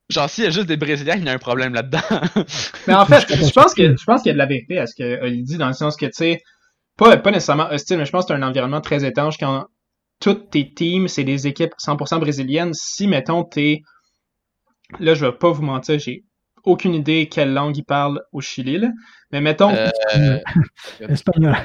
[0.08, 1.98] Genre, s'il y a juste des Brésiliens, il y a un problème là-dedans.
[2.86, 4.86] Mais en fait, Je pense que je pense qu'il y a de la vérité à
[4.86, 6.40] ce que Oli dit dans le sens que tu sais,
[6.96, 9.66] pas pas nécessairement hostile, mais je pense que c'est un environnement très étanche quand
[10.20, 12.72] toutes tes teams c'est des équipes 100% brésiliennes.
[12.72, 13.80] Si mettons t'es
[15.00, 16.22] là, je vais pas vous mentir, j'ai
[16.64, 18.88] aucune idée quelle langue ils parlent au Chili, là.
[19.32, 19.72] mais mettons
[20.16, 20.38] Euh,
[21.08, 21.56] Espagnol.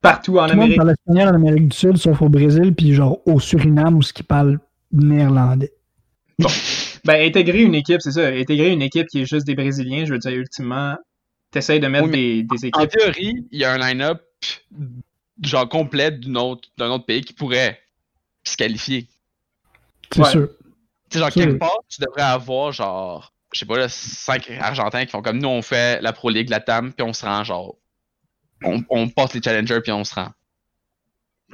[0.00, 0.76] partout en Tout Amérique.
[0.76, 4.12] parle espagnol en Amérique du Sud, sauf au Brésil, puis genre au Suriname où ce
[4.14, 4.58] qui parle
[4.92, 5.72] néerlandais.
[7.08, 10.12] Ben intégrer une équipe, c'est ça, intégrer une équipe qui est juste des Brésiliens, je
[10.12, 10.94] veux dire ultimement,
[11.50, 12.90] t'essayes de mettre Oui, des, des en équipes.
[12.98, 14.22] théorie, il y a un line-up
[15.42, 17.80] genre complet d'une autre- d'un autre pays qui pourrait
[18.44, 19.08] se qualifier.
[20.12, 20.30] C'est Ouais.
[20.30, 20.48] sûr.
[21.08, 25.04] Tu sais, genre, quelque part, tu devrais avoir, genre, je sais pas, là, 5 Argentins
[25.06, 27.42] qui font comme nous, on fait la Pro League, la TAM, puis on se rend,
[27.44, 27.76] genre,
[28.62, 30.28] on, on passe les challengers puis on se rend.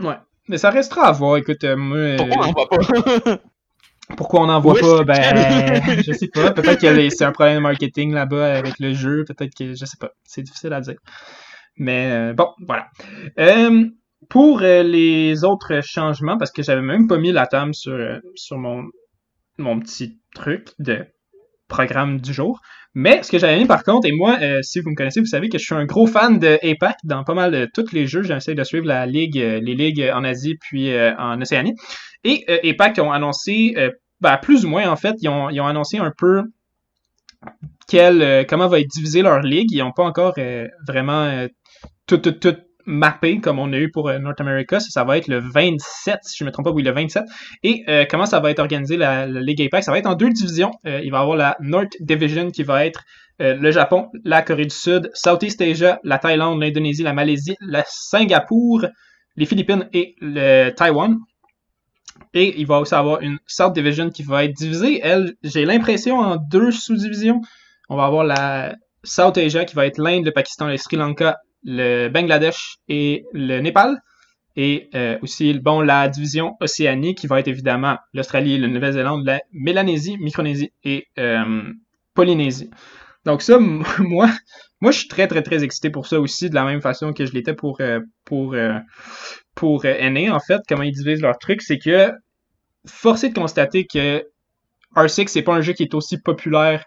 [0.01, 0.17] Ouais.
[0.49, 1.37] Mais ça restera à voir.
[1.37, 1.99] Écoute, euh, moi.
[1.99, 3.39] euh, on va pas?
[4.17, 5.05] pourquoi on n'en voit pas?
[5.05, 6.53] Ben, je sais pas.
[6.53, 9.25] Peut-être que c'est un problème de marketing là-bas avec le jeu.
[9.25, 9.75] Peut-être que.
[9.75, 10.11] Je sais pas.
[10.25, 10.99] C'est difficile à dire.
[11.77, 12.89] Mais euh, bon, voilà.
[13.39, 13.85] Euh,
[14.29, 17.99] pour euh, les autres changements, parce que j'avais même pas mis la table sur,
[18.35, 18.85] sur mon,
[19.59, 21.05] mon petit truc de
[21.69, 22.61] programme du jour.
[22.95, 25.27] Mais ce que j'avais mis par contre, et moi, euh, si vous me connaissez, vous
[25.27, 26.59] savez que je suis un gros fan de
[27.03, 28.23] dans pas mal de tous les jeux.
[28.23, 31.75] J'essaie de suivre la ligue, euh, les ligues en Asie puis euh, en Océanie.
[32.23, 33.75] Et APAC ont annoncé,
[34.23, 36.43] ben, plus ou moins en fait, ils ont, annoncé un peu
[37.87, 39.71] quel, comment va être divisée leur ligue.
[39.73, 40.35] Ils n'ont pas encore
[40.87, 41.47] vraiment
[42.07, 42.23] tout
[42.87, 44.81] mappé comme on a eu pour euh, North America.
[44.81, 47.25] Ça, va être le 27, si je ne me trompe pas, oui, le 27.
[47.63, 49.69] Et euh, comment ça va être organisé, la, la Ligue?
[49.81, 50.71] Ça va être en deux divisions.
[50.87, 53.03] Euh, il va y avoir la North Division qui va être
[53.41, 58.87] le Japon, la Corée du Sud, Southeast Asia, la Thaïlande, l'Indonésie, la Malaisie, la Singapour,
[59.35, 61.17] les Philippines et le Taïwan.
[62.33, 66.21] Et il va aussi avoir une South Division qui va être divisée, elle, j'ai l'impression,
[66.21, 67.41] en deux sous-divisions.
[67.89, 71.39] On va avoir la South Asia qui va être l'Inde, le Pakistan, le Sri Lanka,
[71.65, 74.01] le Bangladesh et le Népal.
[74.57, 79.41] Et euh, aussi, bon, la division Océanie qui va être évidemment l'Australie, la Nouvelle-Zélande, la
[79.53, 81.73] Mélanésie, Micronésie et euh,
[82.15, 82.71] Polynésie.
[83.25, 83.59] Donc ça,
[83.99, 84.31] moi,
[84.81, 87.25] moi, je suis très, très, très excité pour ça aussi, de la même façon que
[87.25, 88.79] je l'étais pour, euh, pour, euh,
[89.55, 92.13] pour euh, NA, en fait, comment ils divisent leur truc, c'est que
[92.87, 94.23] force est de constater que
[94.95, 96.85] R6, c'est pas un jeu qui est aussi populaire.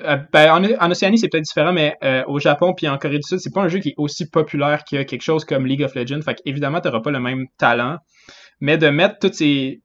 [0.00, 3.18] Euh, ben, en, en Océanie, c'est peut-être différent, mais euh, au Japon puis en Corée
[3.18, 5.82] du Sud, c'est pas un jeu qui est aussi populaire que quelque chose comme League
[5.82, 6.22] of Legends.
[6.22, 7.98] Fait qu'évidemment, t'auras pas le même talent.
[8.60, 9.82] Mais de mettre toutes ces.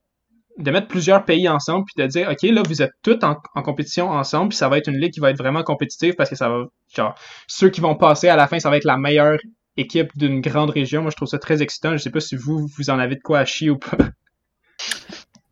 [0.58, 3.62] de mettre plusieurs pays ensemble puis de dire OK, là, vous êtes tous en, en
[3.62, 6.36] compétition ensemble, puis ça va être une ligue qui va être vraiment compétitive parce que
[6.36, 6.66] ça va.
[6.96, 7.16] Genre,
[7.48, 9.38] ceux qui vont passer à la fin, ça va être la meilleure
[9.78, 11.02] équipe d'une grande région.
[11.02, 11.92] Moi, je trouve ça très excitant.
[11.94, 13.98] Je sais pas si vous, vous en avez de quoi à chier ou pas.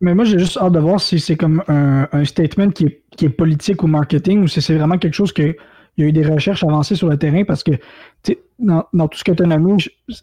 [0.00, 3.02] Mais moi, j'ai juste hâte de voir si c'est comme un, un statement qui est,
[3.16, 5.56] qui est politique ou marketing ou si c'est vraiment quelque chose que
[5.96, 7.80] il y a eu des recherches avancées sur le terrain parce que tu
[8.22, 9.58] sais, dans, dans tout ce que tu as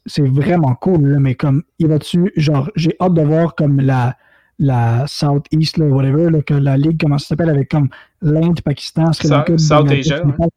[0.05, 3.81] c'est vraiment cool, là, mais comme il va dessus, genre, j'ai hâte de voir comme
[3.81, 4.15] la,
[4.57, 7.89] la Southeast, là, whatever, là, que la ligue, comment ça s'appelle, avec comme
[8.21, 10.47] l'Inde, Pakistan, Sri South Bangladesh, Asia, ouais.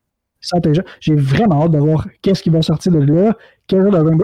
[1.00, 3.36] J'ai vraiment hâte de voir qu'est-ce qui va sortir de là.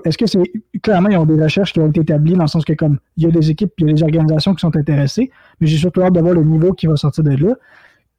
[0.04, 0.42] Est-ce que c'est.
[0.82, 3.24] Clairement, ils ont des recherches qui ont été établies dans le sens que, comme, il
[3.24, 6.02] y a des équipes, il y a des organisations qui sont intéressées, mais j'ai surtout
[6.02, 7.54] hâte de voir le niveau qui va sortir de là.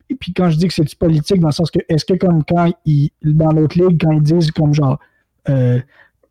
[0.10, 2.14] Et puis, quand je dis que c'est du politique, dans le sens que, est-ce que,
[2.14, 5.00] comme, quand ils, dans l'autre ligue, quand ils disent, comme, genre,
[5.50, 5.80] euh,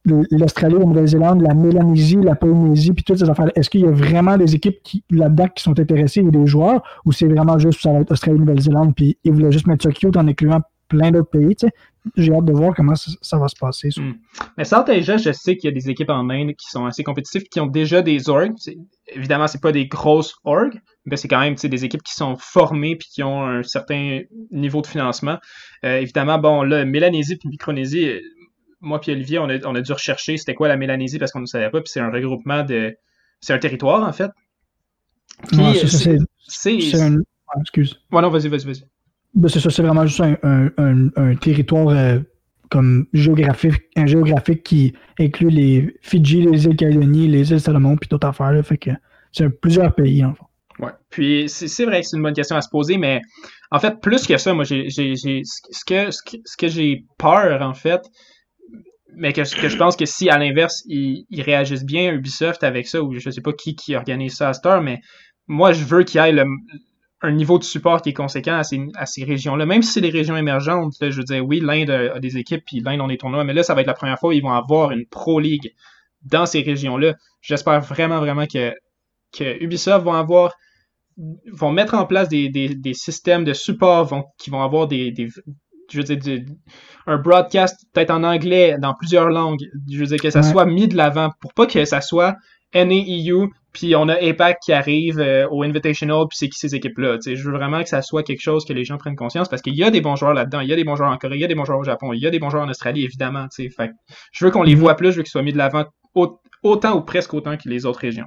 [0.05, 3.91] l'Australie, la Nouvelle-Zélande, la Mélanésie, la Polynésie, puis toutes ces affaires est-ce qu'il y a
[3.91, 7.81] vraiment des équipes qui, là-dedans qui sont intéressées ou des joueurs, ou c'est vraiment juste,
[7.81, 10.61] ça va être Australie, Nouvelle-Zélande, puis ils voulaient juste mettre ça cute en incluant
[10.97, 11.72] plein d'autres pays, tu sais.
[12.16, 13.90] J'ai hâte de voir comment ça, ça va se passer.
[13.90, 14.03] ça.
[14.59, 17.03] Mais South Asia, je sais qu'il y a des équipes en Inde qui sont assez
[17.03, 18.53] compétitives, qui ont déjà des orgs.
[19.09, 22.97] Évidemment, c'est pas des grosses orgs, mais c'est quand même des équipes qui sont formées
[22.97, 24.20] puis qui ont un certain
[24.51, 25.38] niveau de financement.
[25.84, 28.20] Euh, évidemment, bon, là, Mélanésie puis Micronésie, euh,
[28.82, 31.40] moi puis Olivier, on a, on a dû rechercher c'était quoi la Mélanésie parce qu'on
[31.40, 32.95] ne savait pas, puis c'est un regroupement de...
[33.40, 34.30] C'est un territoire, en fait.
[35.49, 35.74] Puis, Ouais,
[36.47, 37.16] c'est un.
[37.49, 38.01] ah, excuse.
[38.12, 38.84] Ouais, non, vas-y, vas-y, vas-y.
[39.35, 42.18] Ben, c'est ça, c'est vraiment juste un, un- un- territoire euh,
[42.70, 48.09] comme géographique, un géographique qui inclut les Fidji, les îles Calédonie, les îles Salomon, puis
[48.09, 48.53] d'autres affaires.
[48.53, 48.91] Là, fait que
[49.32, 50.43] c'est plusieurs pays, en fait.
[50.80, 50.91] Ouais.
[51.11, 53.20] Puis c'est vrai que c'est une bonne question à se poser, mais
[53.70, 58.01] en fait, plus que ça, moi, ce que, ce que, j'ai peur, en fait,
[59.16, 62.87] mais que, que je pense que si, à l'inverse, ils, ils réagissent bien, Ubisoft, avec
[62.89, 65.01] ça, ou je sais pas qui, qui organise ça à cette heure, mais
[65.47, 66.45] moi, je veux qu'il y ait le-
[67.25, 69.66] un niveau de support qui est conséquent à ces, à ces régions-là.
[69.66, 72.64] Même si c'est des régions émergentes, là, je veux dire, oui, l'Inde a, des équipes,
[72.64, 74.43] puis l'Inde, on est tournois, mais là, ça va être la première fois où ils
[74.43, 75.72] vont avoir une Pro League
[76.22, 77.14] dans ces régions-là.
[77.41, 78.72] J'espère vraiment, vraiment que,
[79.37, 80.53] que Ubisoft vont avoir
[81.53, 85.12] vont mettre en place des, des, des systèmes de support vont, qui vont avoir des,
[85.12, 85.29] des
[85.91, 86.47] je veux dire, du-
[87.07, 89.61] un broadcast peut-être en anglais dans plusieurs langues.
[89.91, 90.51] Je veux dire que ça Ouais.
[90.51, 92.35] soit mis de l'avant pour pas que ça soit
[92.75, 97.18] NAEU puis on a APAC qui arrive euh, au Invitational puis c'est qui ces équipes-là.
[97.27, 99.75] Je veux vraiment que ça soit quelque chose que les gens prennent conscience parce qu'il
[99.75, 100.61] y a des bons joueurs là-dedans.
[100.61, 101.85] Il y a des bons joueurs en Corée, il y a des bons joueurs au
[101.85, 103.47] Japon, il y a des bons joueurs en Australie, évidemment.
[103.57, 103.91] Fait
[104.33, 106.97] je veux qu'on les voit plus, je veux qu'ils soient mis de l'avant au- autant
[106.97, 108.27] ou presque autant que les autres régions.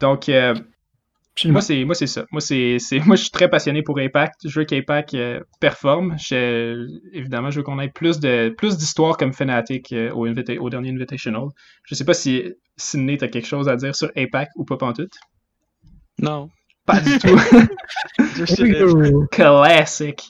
[0.00, 0.54] Donc, euh.
[1.44, 2.24] Moi, c'est moi c'est ça.
[2.32, 4.48] Moi, c'est c'est moi je suis très passionné pour Impact.
[4.48, 6.16] Je veux qu'Impact euh, performe.
[6.18, 10.58] Je- évidemment, je veux qu'on ait plus de plus d'histoires comme Fnatic euh, au, invita-
[10.58, 11.48] au dernier Invitational.
[11.84, 15.12] Je sais pas si Sydney t'as quelque chose à dire sur Impact ou pas pantoute?
[16.20, 16.48] Non.
[16.86, 17.36] Pas du tout.
[18.18, 20.22] Je Classic.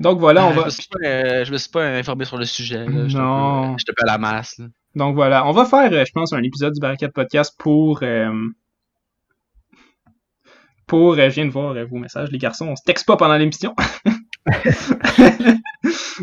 [0.00, 0.60] Donc voilà, on Euh, va.
[0.62, 2.84] Je me suis pas, euh, je me suis pas informé sur le sujet.
[2.86, 3.06] là.
[3.08, 3.72] J'étais un Non.
[3.72, 4.58] peu- J'étais pas à la masse.
[4.58, 4.66] là.
[4.94, 8.02] Donc voilà, on va faire, je pense, un épisode du Barricade Podcast pour.
[8.02, 8.32] euh,
[10.86, 13.16] Pour, euh, je viens de voir euh, vos messages, les garçons, on se texte pas
[13.16, 13.74] pendant l'émission.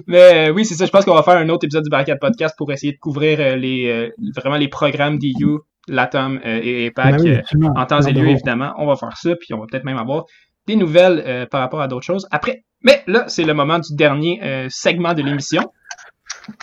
[0.07, 2.19] Mais euh, oui, c'est ça, je pense qu'on va faire un autre épisode du Barricade
[2.19, 6.85] Podcast pour essayer de couvrir euh, les, euh, vraiment les programmes d'EU, LATAM euh, et
[6.85, 7.17] EPAC.
[7.17, 7.29] Ben oui,
[7.65, 8.73] euh, en temps et lieu, évidemment.
[8.77, 10.25] On va faire ça, puis on va peut-être même avoir
[10.67, 12.63] des nouvelles euh, par rapport à d'autres choses après.
[12.83, 15.71] Mais là, c'est le moment du dernier euh, segment de l'émission.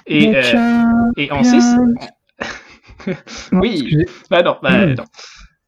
[0.06, 0.42] Et, euh,
[1.16, 1.58] et on sait...
[3.52, 4.04] Oui.
[4.30, 4.94] Ben non, ben Mm.
[4.94, 5.04] non.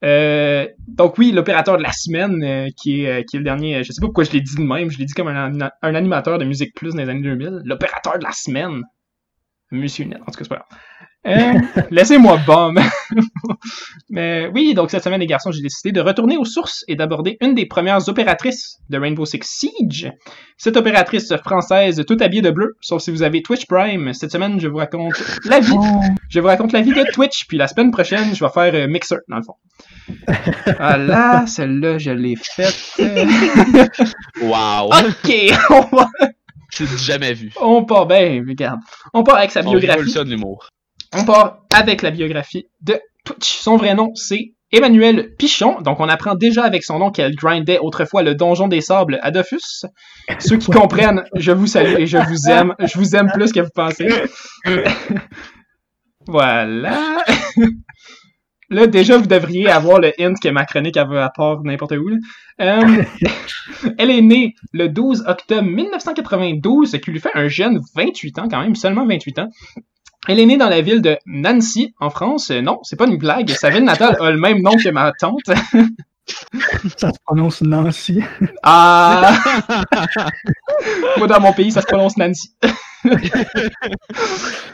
[0.02, 3.84] Euh, donc oui, l'opérateur de la semaine, euh, qui, est, euh, qui est le dernier,
[3.84, 5.94] je sais pas pourquoi je l'ai dit de même, je l'ai dit comme un, un
[5.94, 8.82] animateur de Musique Plus dans les années 2000, l'opérateur de la semaine.
[9.70, 10.80] Monsieur Net, en tout cas, c'est pas grave.
[11.26, 12.80] Euh, Laissez-moi bombe.
[14.10, 17.36] Mais oui, donc cette semaine, les garçons, j'ai décidé de retourner aux sources et d'aborder
[17.42, 20.10] une des premières opératrices de Rainbow Six Siege.
[20.56, 24.14] Cette opératrice française, toute habillée de bleu, sauf si vous avez Twitch Prime.
[24.14, 26.00] Cette semaine, je vous raconte la vie Oh,
[26.30, 28.88] je vous raconte la vie de Twitch, puis la semaine prochaine, je vais faire euh,
[28.88, 29.56] Mixer, dans le fond.
[30.78, 32.98] Ah là, celle-là, je l'ai faite.
[34.42, 34.88] Wow!
[34.88, 35.32] ok,
[35.70, 36.08] on, va-
[36.70, 37.52] C'est jamais vu.
[37.60, 38.80] on part, ben, regarde.
[39.12, 40.24] On part avec sa On biographie.
[40.24, 40.68] l'humour.
[41.12, 43.58] On part avec la biographie de Twitch.
[43.58, 45.80] Son vrai nom, c'est Emmanuel Pichon.
[45.80, 49.30] Donc, on apprend déjà avec son nom qu'elle grindait autrefois le donjon des sables à
[49.30, 49.84] Dofus.
[50.38, 52.74] Ceux qui comprennent, je vous salue et je vous aime.
[52.78, 54.08] Je vous aime plus que vous pensez.
[56.26, 57.18] voilà.
[58.70, 62.08] Là, déjà, vous devriez avoir le hint que ma chronique avait à part n'importe où.
[62.60, 63.02] Euh,
[63.98, 68.48] elle est née le 12 octobre 1992, ce qui lui fait un jeune 28 ans
[68.48, 69.48] quand même, seulement 28 ans.
[70.28, 72.50] Elle est née dans la ville de Nancy, en France.
[72.50, 73.50] Euh, Non, c'est pas une blague.
[73.50, 75.50] Sa ville natale a le même nom que ma tante.
[76.96, 78.22] Ça se prononce Nancy.
[78.62, 79.36] Ah!
[81.16, 82.54] Moi, dans mon pays, ça se prononce Nancy.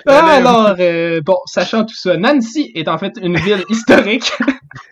[0.06, 4.32] Alors, euh, bon, sachant tout ça, Nancy est en fait une ville historique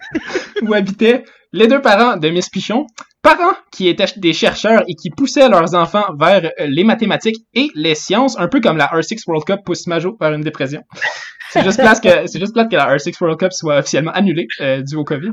[0.63, 2.87] où habitaient les deux parents de Miss Pichon,
[3.23, 7.71] parents qui étaient des chercheurs et qui poussaient leurs enfants vers euh, les mathématiques et
[7.75, 10.83] les sciences, un peu comme la R6 World Cup pousse Majo vers une dépression.
[11.51, 14.49] C'est juste plate que, c'est juste plate que la R6 World Cup soit officiellement annulée
[14.61, 15.31] euh, dû au COVID.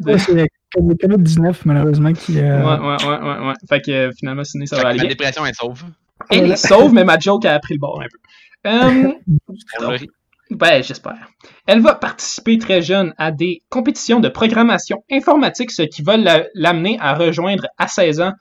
[0.78, 2.34] Le COVID-19, malheureusement, qui.
[2.38, 3.53] Ouais, euh, ouais, ouais, ouais, ouais.
[3.67, 5.09] Fait que euh, finalement, Sydney, ça va aller bien.
[5.09, 5.84] dépression est sauve.
[6.30, 8.69] Elle est sauve, mais ma joke a pris le bord un peu.
[8.69, 9.11] Euh,
[10.51, 11.30] ben, j'espère.
[11.67, 16.45] Elle va participer très jeune à des compétitions de programmation informatique, ce qui va la-
[16.53, 18.34] l'amener à rejoindre à 16 ans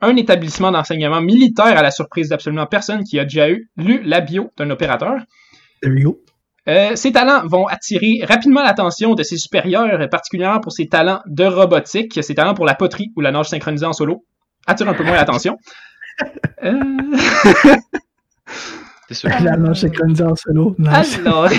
[0.00, 4.20] un établissement d'enseignement militaire à la surprise d'absolument personne qui a déjà eu lu la
[4.20, 5.14] bio d'un opérateur.
[5.82, 6.20] There you go.
[6.68, 11.20] Euh, ses talents vont attirer rapidement l'attention de ses supérieurs, euh, particulièrement pour ses talents
[11.26, 14.24] de robotique, ses talents pour la poterie ou la nage synchronisée en solo.
[14.66, 15.58] Attire un peu moins l'attention.
[16.64, 16.74] Euh...
[19.08, 19.30] C'est sûr?
[19.40, 20.74] La nage synchronisée en solo.
[20.78, 21.20] Nice.
[21.24, 21.54] Alors, vous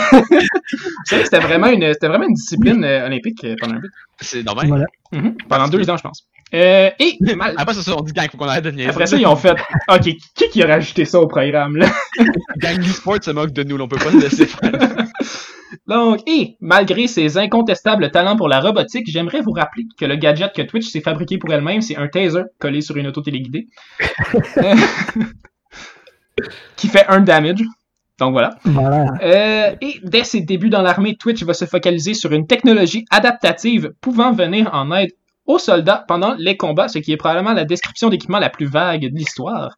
[1.05, 3.87] savez que c'était vraiment une, c'était vraiment une discipline euh, olympique euh, pendant un bout.
[4.19, 4.67] C'est normal.
[4.67, 4.85] Voilà.
[5.13, 5.37] Mhm.
[5.47, 6.27] Pendant deux ans, je pense.
[6.53, 8.89] Euh, et mal- Après ça, on dit gang, faut qu'on arrête de niaiser.
[8.89, 9.53] après ça, ils ont fait.
[9.89, 11.87] Ok, qui qui a rajouté ça au programme là?
[12.57, 14.71] Gang e-sport se moque de nous, là, on peut pas se laisser faire.
[15.87, 20.53] Donc, et malgré ses incontestables talents pour la robotique, j'aimerais vous rappeler que le gadget
[20.55, 23.67] que Twitch s'est fabriqué pour elle-même, c'est un taser collé sur une auto téléguidée.
[26.75, 27.63] Qui fait un damage.
[28.19, 28.51] Donc voilà.
[28.63, 29.05] Voilà.
[29.21, 33.91] Euh, et dès ses débuts dans l'armée, Twitch va se focaliser sur une technologie adaptative
[34.01, 35.11] pouvant venir en aide
[35.47, 39.01] aux soldats pendant les combats, ce qui est probablement la description d'équipement la plus vague
[39.01, 39.77] de l'histoire.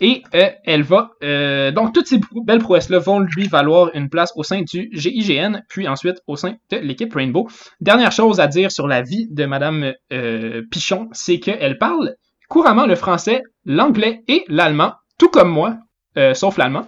[0.00, 1.10] Et euh, elle va...
[1.22, 5.62] euh, donc, toutes ces belles prouesses-là vont lui valoir une place au sein du GIGN,
[5.68, 7.48] puis ensuite au sein de l'équipe Rainbow.
[7.80, 12.16] Dernière chose à dire sur la vie de Madame euh, Pichon, c'est qu'elle parle
[12.48, 15.78] couramment le français, l'anglais et l'allemand, tout comme moi,
[16.18, 16.86] euh, sauf l'allemand.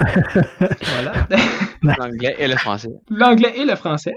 [0.00, 1.12] voilà.
[1.82, 2.90] L'anglais et le français.
[3.10, 4.14] L'anglais et le français.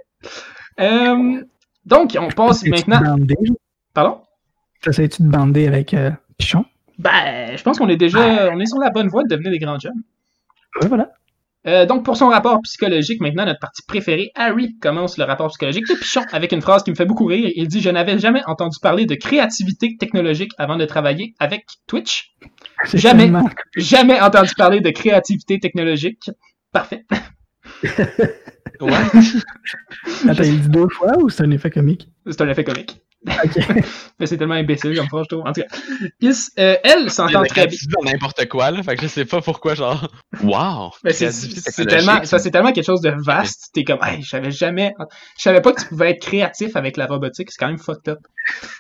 [0.80, 1.42] Euh,
[1.86, 3.18] donc, on passe maintenant...
[3.94, 4.22] Pardon?
[4.82, 6.66] T'essayes-tu de bander avec euh, Pichon?
[6.98, 8.52] Ben, je pense qu'on est déjà...
[8.54, 10.02] On est sur la bonne voie de devenir des grands jeunes.
[10.82, 11.12] Ouais, voilà.
[11.66, 15.88] Euh, donc, pour son rapport psychologique, maintenant, notre partie préférée, Harry commence le rapport psychologique
[15.88, 17.50] de Pichon avec une phrase qui me fait beaucoup rire.
[17.56, 22.34] Il dit «Je n'avais jamais entendu parler de créativité technologique avant de travailler avec Twitch.
[22.84, 23.24] C'est Jamais.
[23.24, 26.32] tellement- Jamais entendu parler de créativité technologique.»
[26.74, 27.06] Parfait.
[28.82, 28.92] Ouais.
[30.28, 32.10] Attends, il dit deux fois ou c'est un effet comique?
[32.26, 33.02] C'est un effet comique.
[33.26, 33.58] Ok.
[34.20, 35.48] Mais c'est tellement imbécile comme phrase, je trouve.
[35.48, 36.30] En tout cas,
[36.60, 37.78] euh, elle s'entend très bien.
[38.04, 38.84] N'importe quoi, là.
[38.84, 40.08] Fait que je sais pas pourquoi, genre.
[40.44, 40.92] Wow!
[41.04, 43.70] Mais c'est tellement, ça c'est tellement quelque chose de vaste.
[43.74, 44.94] T'es comme, hey, je savais jamais,
[45.38, 47.52] je savais pas que tu pouvais être créatif avec la robotique.
[47.52, 48.20] C'est quand même fucked up.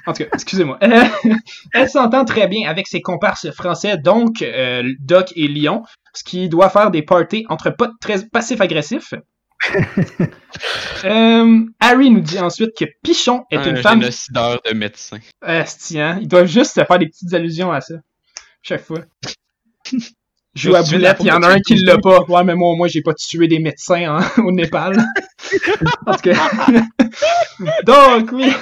[0.05, 0.77] En tout cas, excusez-moi.
[0.83, 1.03] Euh,
[1.73, 6.49] elle s'entend très bien avec ses comparses français, donc euh, Doc et Lyon, ce qui
[6.49, 9.13] doit faire des parties entre potes très passifs-agressifs.
[11.05, 13.99] Euh, Harry nous dit ensuite que Pichon est Un une femme.
[14.01, 15.17] génocideur de médecin.
[15.41, 16.17] Asti, hein?
[16.21, 17.95] Ils doivent juste se faire des petites allusions à ça.
[18.61, 18.99] Chaque fois.
[20.55, 22.21] Joue à boulette, il y en a un qui l'a pas.
[22.25, 25.03] Ouais, mais moi, au moins, j'ai pas tué des médecins hein, au Népal.
[26.05, 26.49] tout cas.
[27.85, 28.53] Donc, oui.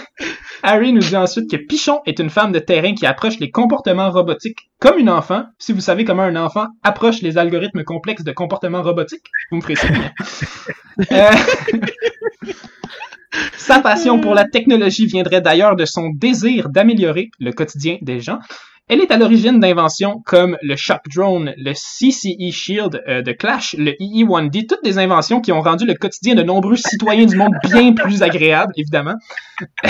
[0.64, 4.12] Harry nous dit ensuite que Pichon est une femme de terrain qui approche les comportements
[4.12, 5.44] robotiques comme une enfant.
[5.58, 9.62] Si vous savez comment un enfant approche les algorithmes complexes de comportement robotique, vous me
[9.62, 9.88] ferez.
[11.12, 11.32] Euh,
[13.58, 18.40] Sa passion pour la technologie viendrait d'ailleurs de son désir d'améliorer le quotidien des gens.
[18.92, 23.74] Elle est à l'origine d'inventions comme le Shock Drone, le CCE Shield euh, de Clash,
[23.78, 27.54] le EE-1D, toutes des inventions qui ont rendu le quotidien de nombreux citoyens du monde
[27.64, 29.16] bien plus agréable, évidemment.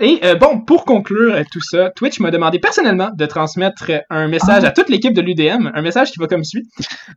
[0.00, 4.00] Et euh, bon, pour conclure euh, tout ça, Twitch m'a demandé personnellement de transmettre euh,
[4.10, 6.68] un message à toute l'équipe de l'UDM, un message qui va comme suit.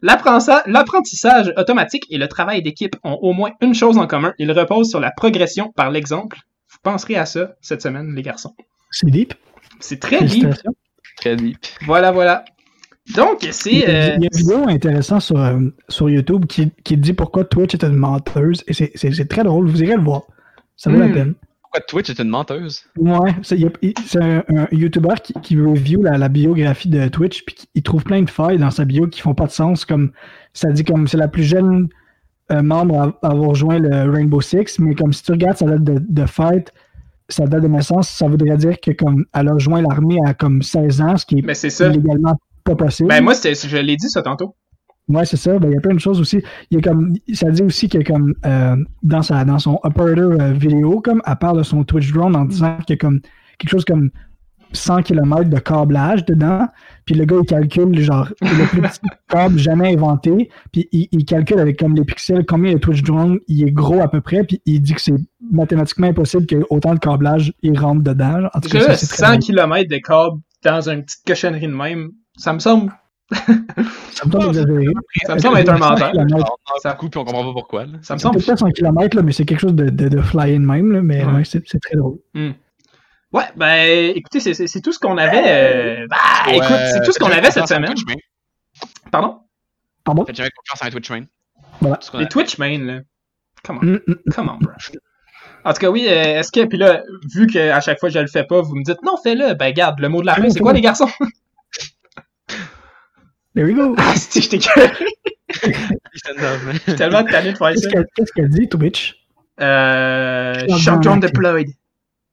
[0.04, 4.92] L'apprentissage automatique et le travail d'équipe ont au moins une chose en commun, ils reposent
[4.92, 6.42] sur la progression par l'exemple.
[6.70, 8.54] Vous penserez à ça cette semaine, les garçons.
[8.92, 9.34] C'est deep.
[9.82, 10.48] C'est très deep.
[11.18, 11.58] Très deep.
[11.86, 12.46] Voilà, voilà.
[13.16, 13.90] Donc, c'est...
[13.90, 15.60] euh, il y a une vidéo intéressante sur, euh,
[15.90, 18.64] sur YouTube qui, qui dit pourquoi Twitch est une menteuse.
[18.68, 19.68] Et c'est- c'est c'est très drôle.
[19.68, 20.22] Vous irez le voir.
[20.78, 21.02] Ça vaut Hmm.
[21.02, 21.34] la peine.
[21.62, 22.84] Pourquoi Twitch est une menteuse?
[22.98, 26.30] Ouais, c'est il y a- il- c'est un, un YouTuber qui, qui review la, la
[26.30, 29.34] biographie de Twitch, puis qui- il trouve plein de failles dans sa bio qui font
[29.34, 30.12] pas de sens, comme
[30.54, 31.88] ça dit comme c'est la plus jeune
[32.52, 35.66] euh, membre à, à avoir rejoint le Rainbow Six, mais comme si tu regardes sa
[35.66, 36.74] date de, de fête,
[37.34, 40.62] sa date de naissance, ça voudrait dire que comme elle a rejoint l'armée à comme
[40.62, 41.90] 16 ans, ce qui est c'est ça.
[41.90, 43.10] légalement pas possible.
[43.10, 44.56] Ben moi, je l'ai dit ça tantôt.
[45.08, 45.58] Ouais, c'est ça.
[45.60, 46.42] Ben, il y a plein de choses aussi.
[46.70, 50.32] Il y a comme, ça dit aussi que comme euh, dans, sa, dans son operator
[50.40, 53.20] euh, vidéo, comme à part de son Twitch drone en disant a comme
[53.58, 54.12] quelque chose comme
[54.74, 56.68] 100 km de câblage dedans.
[57.06, 59.00] Puis le gars, il calcule genre le plus petit
[59.30, 60.50] câble jamais inventé.
[60.72, 64.02] Puis il, il calcule avec comme les pixels combien le Twitch drone il est gros
[64.02, 64.44] à peu près.
[64.44, 65.14] Puis il dit que c'est
[65.52, 68.48] mathématiquement impossible que autant de câblage il rentre dedans.
[68.54, 69.40] En tout cas, Déjà, ça, c'est très 100 drôle.
[69.42, 72.92] km de câble dans une petite cochonnerie de même, ça me semble...
[74.12, 74.86] Ça me semble exagéré.
[75.26, 76.12] Ça me semble être un 100 menteur.
[76.84, 77.86] Ça- en coup, puis on comprend pas pourquoi.
[77.86, 77.94] là.
[78.02, 78.36] Ça me C'est semble...
[78.36, 80.92] peut-être pas 100 km, là, mais c'est quelque chose de, de, de fly-in même.
[80.92, 81.32] Là, mais Ouais.
[81.36, 82.18] ouais, c'est c'est très drôle.
[83.34, 85.44] Ouais, ben, écoutez, c'est- c'est c'est tout ce qu'on avait...
[85.46, 86.18] euh, Bah,
[86.48, 87.94] Ouais, écoute, c'est tout ce qu'on avait cette semaine.
[89.12, 89.40] Pardon?
[90.04, 90.26] Pardon?
[90.26, 91.26] Faites jamais confiance à un Twitchman.
[91.80, 91.98] Voilà.
[91.98, 93.00] Tout ce qu'on Les a- Twitchmen, là.
[93.64, 93.86] Come on.
[93.86, 94.16] Mm, mm.
[94.34, 94.72] Come on, bro.
[95.64, 97.04] En tout cas, oui, euh, est-ce que, puis là,
[97.34, 99.54] vu qu'à chaque fois je le fais pas, vous me dites non, fais-le.
[99.54, 101.10] Ben, garde, le mot de la fin, c'est quoi, les garçons?
[103.54, 103.96] There we go.
[103.98, 104.60] Ah, si, je t'ai
[105.64, 105.70] Je
[106.88, 107.90] suis tellement tanné de faire Qu'est-ce ça.
[107.92, 109.16] qu'elle qu'est-ce qu'elle dit, Twitch?
[109.60, 110.54] Euh.
[110.70, 111.18] Action.
[111.18, 111.70] deployed.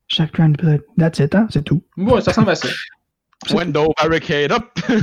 [0.08, 0.84] Chaque round, peut-être.
[0.96, 1.46] That's it, hein?
[1.50, 1.82] C'est tout.
[1.96, 2.68] Moi, ça ressemble à ça.
[3.52, 4.64] Window barricade up!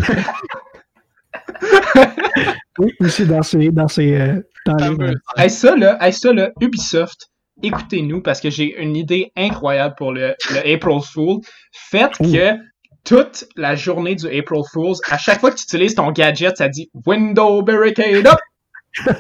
[2.78, 3.70] Oui, aussi dans ses.
[3.70, 5.14] Dans ses euh, dans les-.
[5.38, 7.30] Hey, ça, là, hey, ça, là, Ubisoft,
[7.64, 11.40] écoutez-nous parce que j'ai une idée incroyable pour le, le April Fool.
[11.72, 12.32] Faites Ouh.
[12.32, 12.52] que
[13.06, 16.68] toute la journée du April Fools, à chaque fois que tu utilises ton gadget, ça
[16.68, 18.40] dit Window Barricade Up!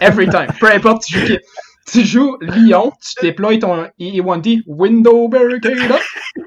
[0.02, 0.48] Every time.
[0.60, 1.38] Peu importe, tu joues,
[1.92, 6.02] tu joues Lyon, tu déploies ton EE1D Window Barricade Up!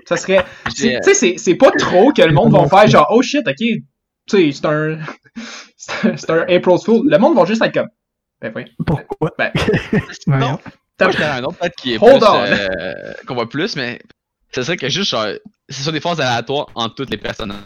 [0.07, 0.45] Ça serait.
[0.75, 3.55] Tu sais, c'est- c'est pas trop que le monde va faire genre, oh shit, ok,
[3.57, 3.83] tu
[4.29, 4.99] sais, c'est un.
[5.77, 7.09] c'est un- c'est un April Fool.
[7.11, 7.89] Le monde va juste être comme.
[8.41, 8.65] Ben oui.
[8.87, 9.33] Pourquoi?
[9.39, 9.51] Ben,
[10.27, 10.59] non.
[10.97, 12.43] T'as- Moi, ai un autre peut-être qui est Hold plus, on.
[12.45, 14.01] euh, qu'on voit plus, mais
[14.51, 15.27] c'est ça que juste genre,
[15.69, 17.59] c'est sur des phases aléatoires entre toutes les personnages.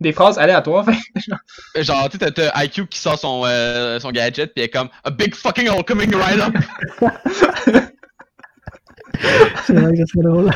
[0.00, 0.84] Des phrases aléatoires.
[0.86, 4.68] fait- Genre, tu sais, t'as- IQ qui sort son, euh, son gadget pis il est
[4.68, 6.54] comme A big fucking hole coming right up!
[9.64, 10.50] C'est vrai que c'est drôle.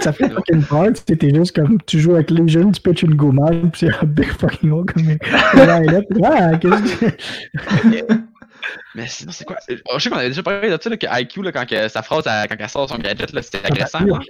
[0.00, 0.86] ça fait fucking peur.
[1.06, 1.80] tu T'es juste comme.
[1.82, 4.86] Tu joues avec les jeunes, tu pitches une gommade, pis c'est un big fucking hole
[4.86, 5.06] comme.
[5.06, 5.18] Ouais,
[5.84, 8.14] là, puis, ah, qu'est-ce que.
[8.94, 9.56] Mais sinon, c'est quoi?
[9.70, 11.88] Euh, Je sais qu'on avait déjà parlé de ça, là, que IQ, là, quand que
[11.88, 14.00] sa phrase, elle- quand elle sort son gadget, là, c'était agressant.
[14.00, 14.20] hein.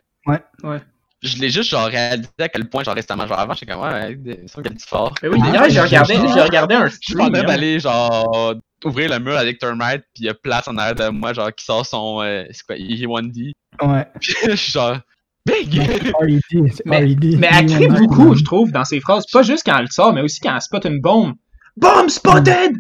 [0.65, 0.79] Ouais.
[1.23, 4.19] Je l'ai juste genre réalisé à quel point, genre récemment, genre avant, j'étais comme, ouais,
[4.49, 5.15] semble qu'elle dit fort.
[5.23, 7.33] Ben oui, Ah, hier, j'ai regardé, j'ai- j'ai regardé un Je suis en stream.
[7.33, 7.45] train hein.
[7.45, 8.55] d'aller, genre,
[8.85, 11.55] ouvrir le mur avec Termite, pis il y a place en arrière de moi, genre,
[11.55, 13.53] qui sort son, euh, c'est quoi, E1D.
[13.81, 14.07] Ouais.
[14.21, 14.99] Pis je suis genre,
[15.47, 15.79] big!
[15.81, 16.41] RED.
[16.73, 17.37] c'est Mais- RED.
[17.39, 19.25] Mais elle crie beaucoup, je trouve, dans ses phrases.
[19.33, 21.35] Pas juste quand elle sort, mais aussi quand elle spot une bombe.
[21.77, 22.73] Bomb spotted!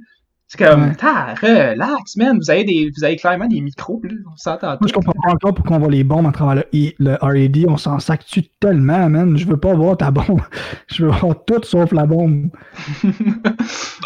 [0.54, 0.92] C'est comme, Ouais.
[1.00, 2.36] ah, relax, man.
[2.38, 4.10] Vous avez, des, vous avez clairement des micros, là.
[4.30, 4.88] On s'entend Moi, tout.
[4.88, 7.64] je comprends pas encore pourquoi on voit les bombes à travers le, I- le RED.
[7.68, 9.34] On s'en sac-tu tellement, man?
[9.38, 10.42] Je veux pas voir ta bombe.
[10.88, 12.50] Je veux voir tout sauf la bombe.
[13.02, 13.12] Ben,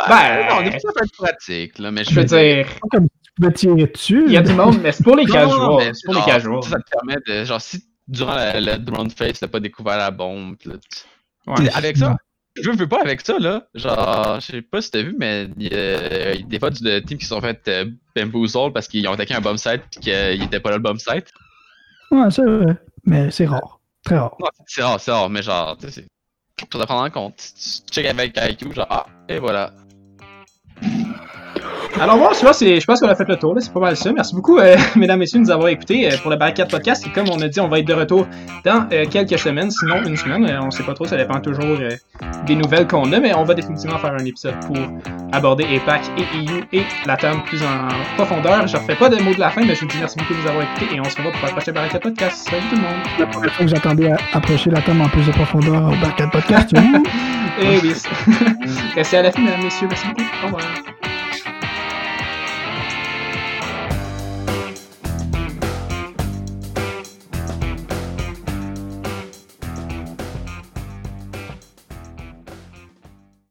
[0.09, 3.53] Ben, on est plus à pratique, là, mais je veux dire, Pas comme tu pouvais
[3.53, 4.25] tirer dessus.
[4.27, 5.91] Il y a du monde, mais c'est pour les casuals.
[5.95, 6.63] C'est pour les casuals.
[6.63, 7.45] Ça, te permet de.
[7.45, 10.55] Genre, si durant la drone phase, t'as pas découvert la bombe.
[10.65, 11.01] là, tu-
[11.49, 11.69] Ouais.
[11.75, 12.17] Avec ça,
[12.63, 13.67] je veux pas avec ça, là.
[13.75, 16.99] Genre, je sais pas si t'as vu, mais il y a des fois du de
[17.01, 20.43] team qui sont fait euh, bamboozle parce qu'ils ont attaqué un bomb site pis qu'il
[20.43, 21.33] était pas là le bomb site.
[22.11, 22.77] Ouais, c'est vrai.
[23.05, 23.81] Mais c'est rare.
[24.05, 24.37] Très rare.
[24.67, 26.07] C'est rare, c'est rare, mais genre, tu sais, c'est.
[26.59, 27.37] Faut prendre en compte.
[27.37, 29.73] Tu tu check avec IQ, genre, ah, et voilà.
[31.99, 33.97] Alors bon, je pense, je pense qu'on a fait le tour, là, c'est pas mal
[33.97, 34.13] ça.
[34.13, 37.07] Merci beaucoup, euh, mesdames et messieurs, de nous avoir écoutés euh, pour le Barricade Podcast.
[37.07, 38.27] Et comme on a dit, on va être de retour
[38.65, 40.45] dans euh, quelques semaines, sinon une semaine.
[40.45, 41.91] Euh, on sait pas trop, ça dépend toujours euh,
[42.47, 44.77] des nouvelles qu'on a, mais on va définitivement faire un épisode pour
[45.33, 48.67] aborder EPAC et EU et la terme plus en profondeur.
[48.67, 50.41] Je refais pas de mots de la fin, mais je vous dis merci beaucoup de
[50.41, 52.47] nous avoir écoutés et on se revoit pour le prochain Barricade Podcast.
[52.51, 53.03] Salut tout le monde!
[53.19, 56.31] La première fois que j'attendais à approcher la table en plus de profondeur au Barcade
[56.31, 56.73] Podcast.
[56.77, 57.03] ouh.
[57.59, 57.95] Et oui,
[58.95, 59.87] restez à la fin, mesdames et messieurs.
[59.89, 60.25] Merci beaucoup.
[60.43, 60.96] Au revoir.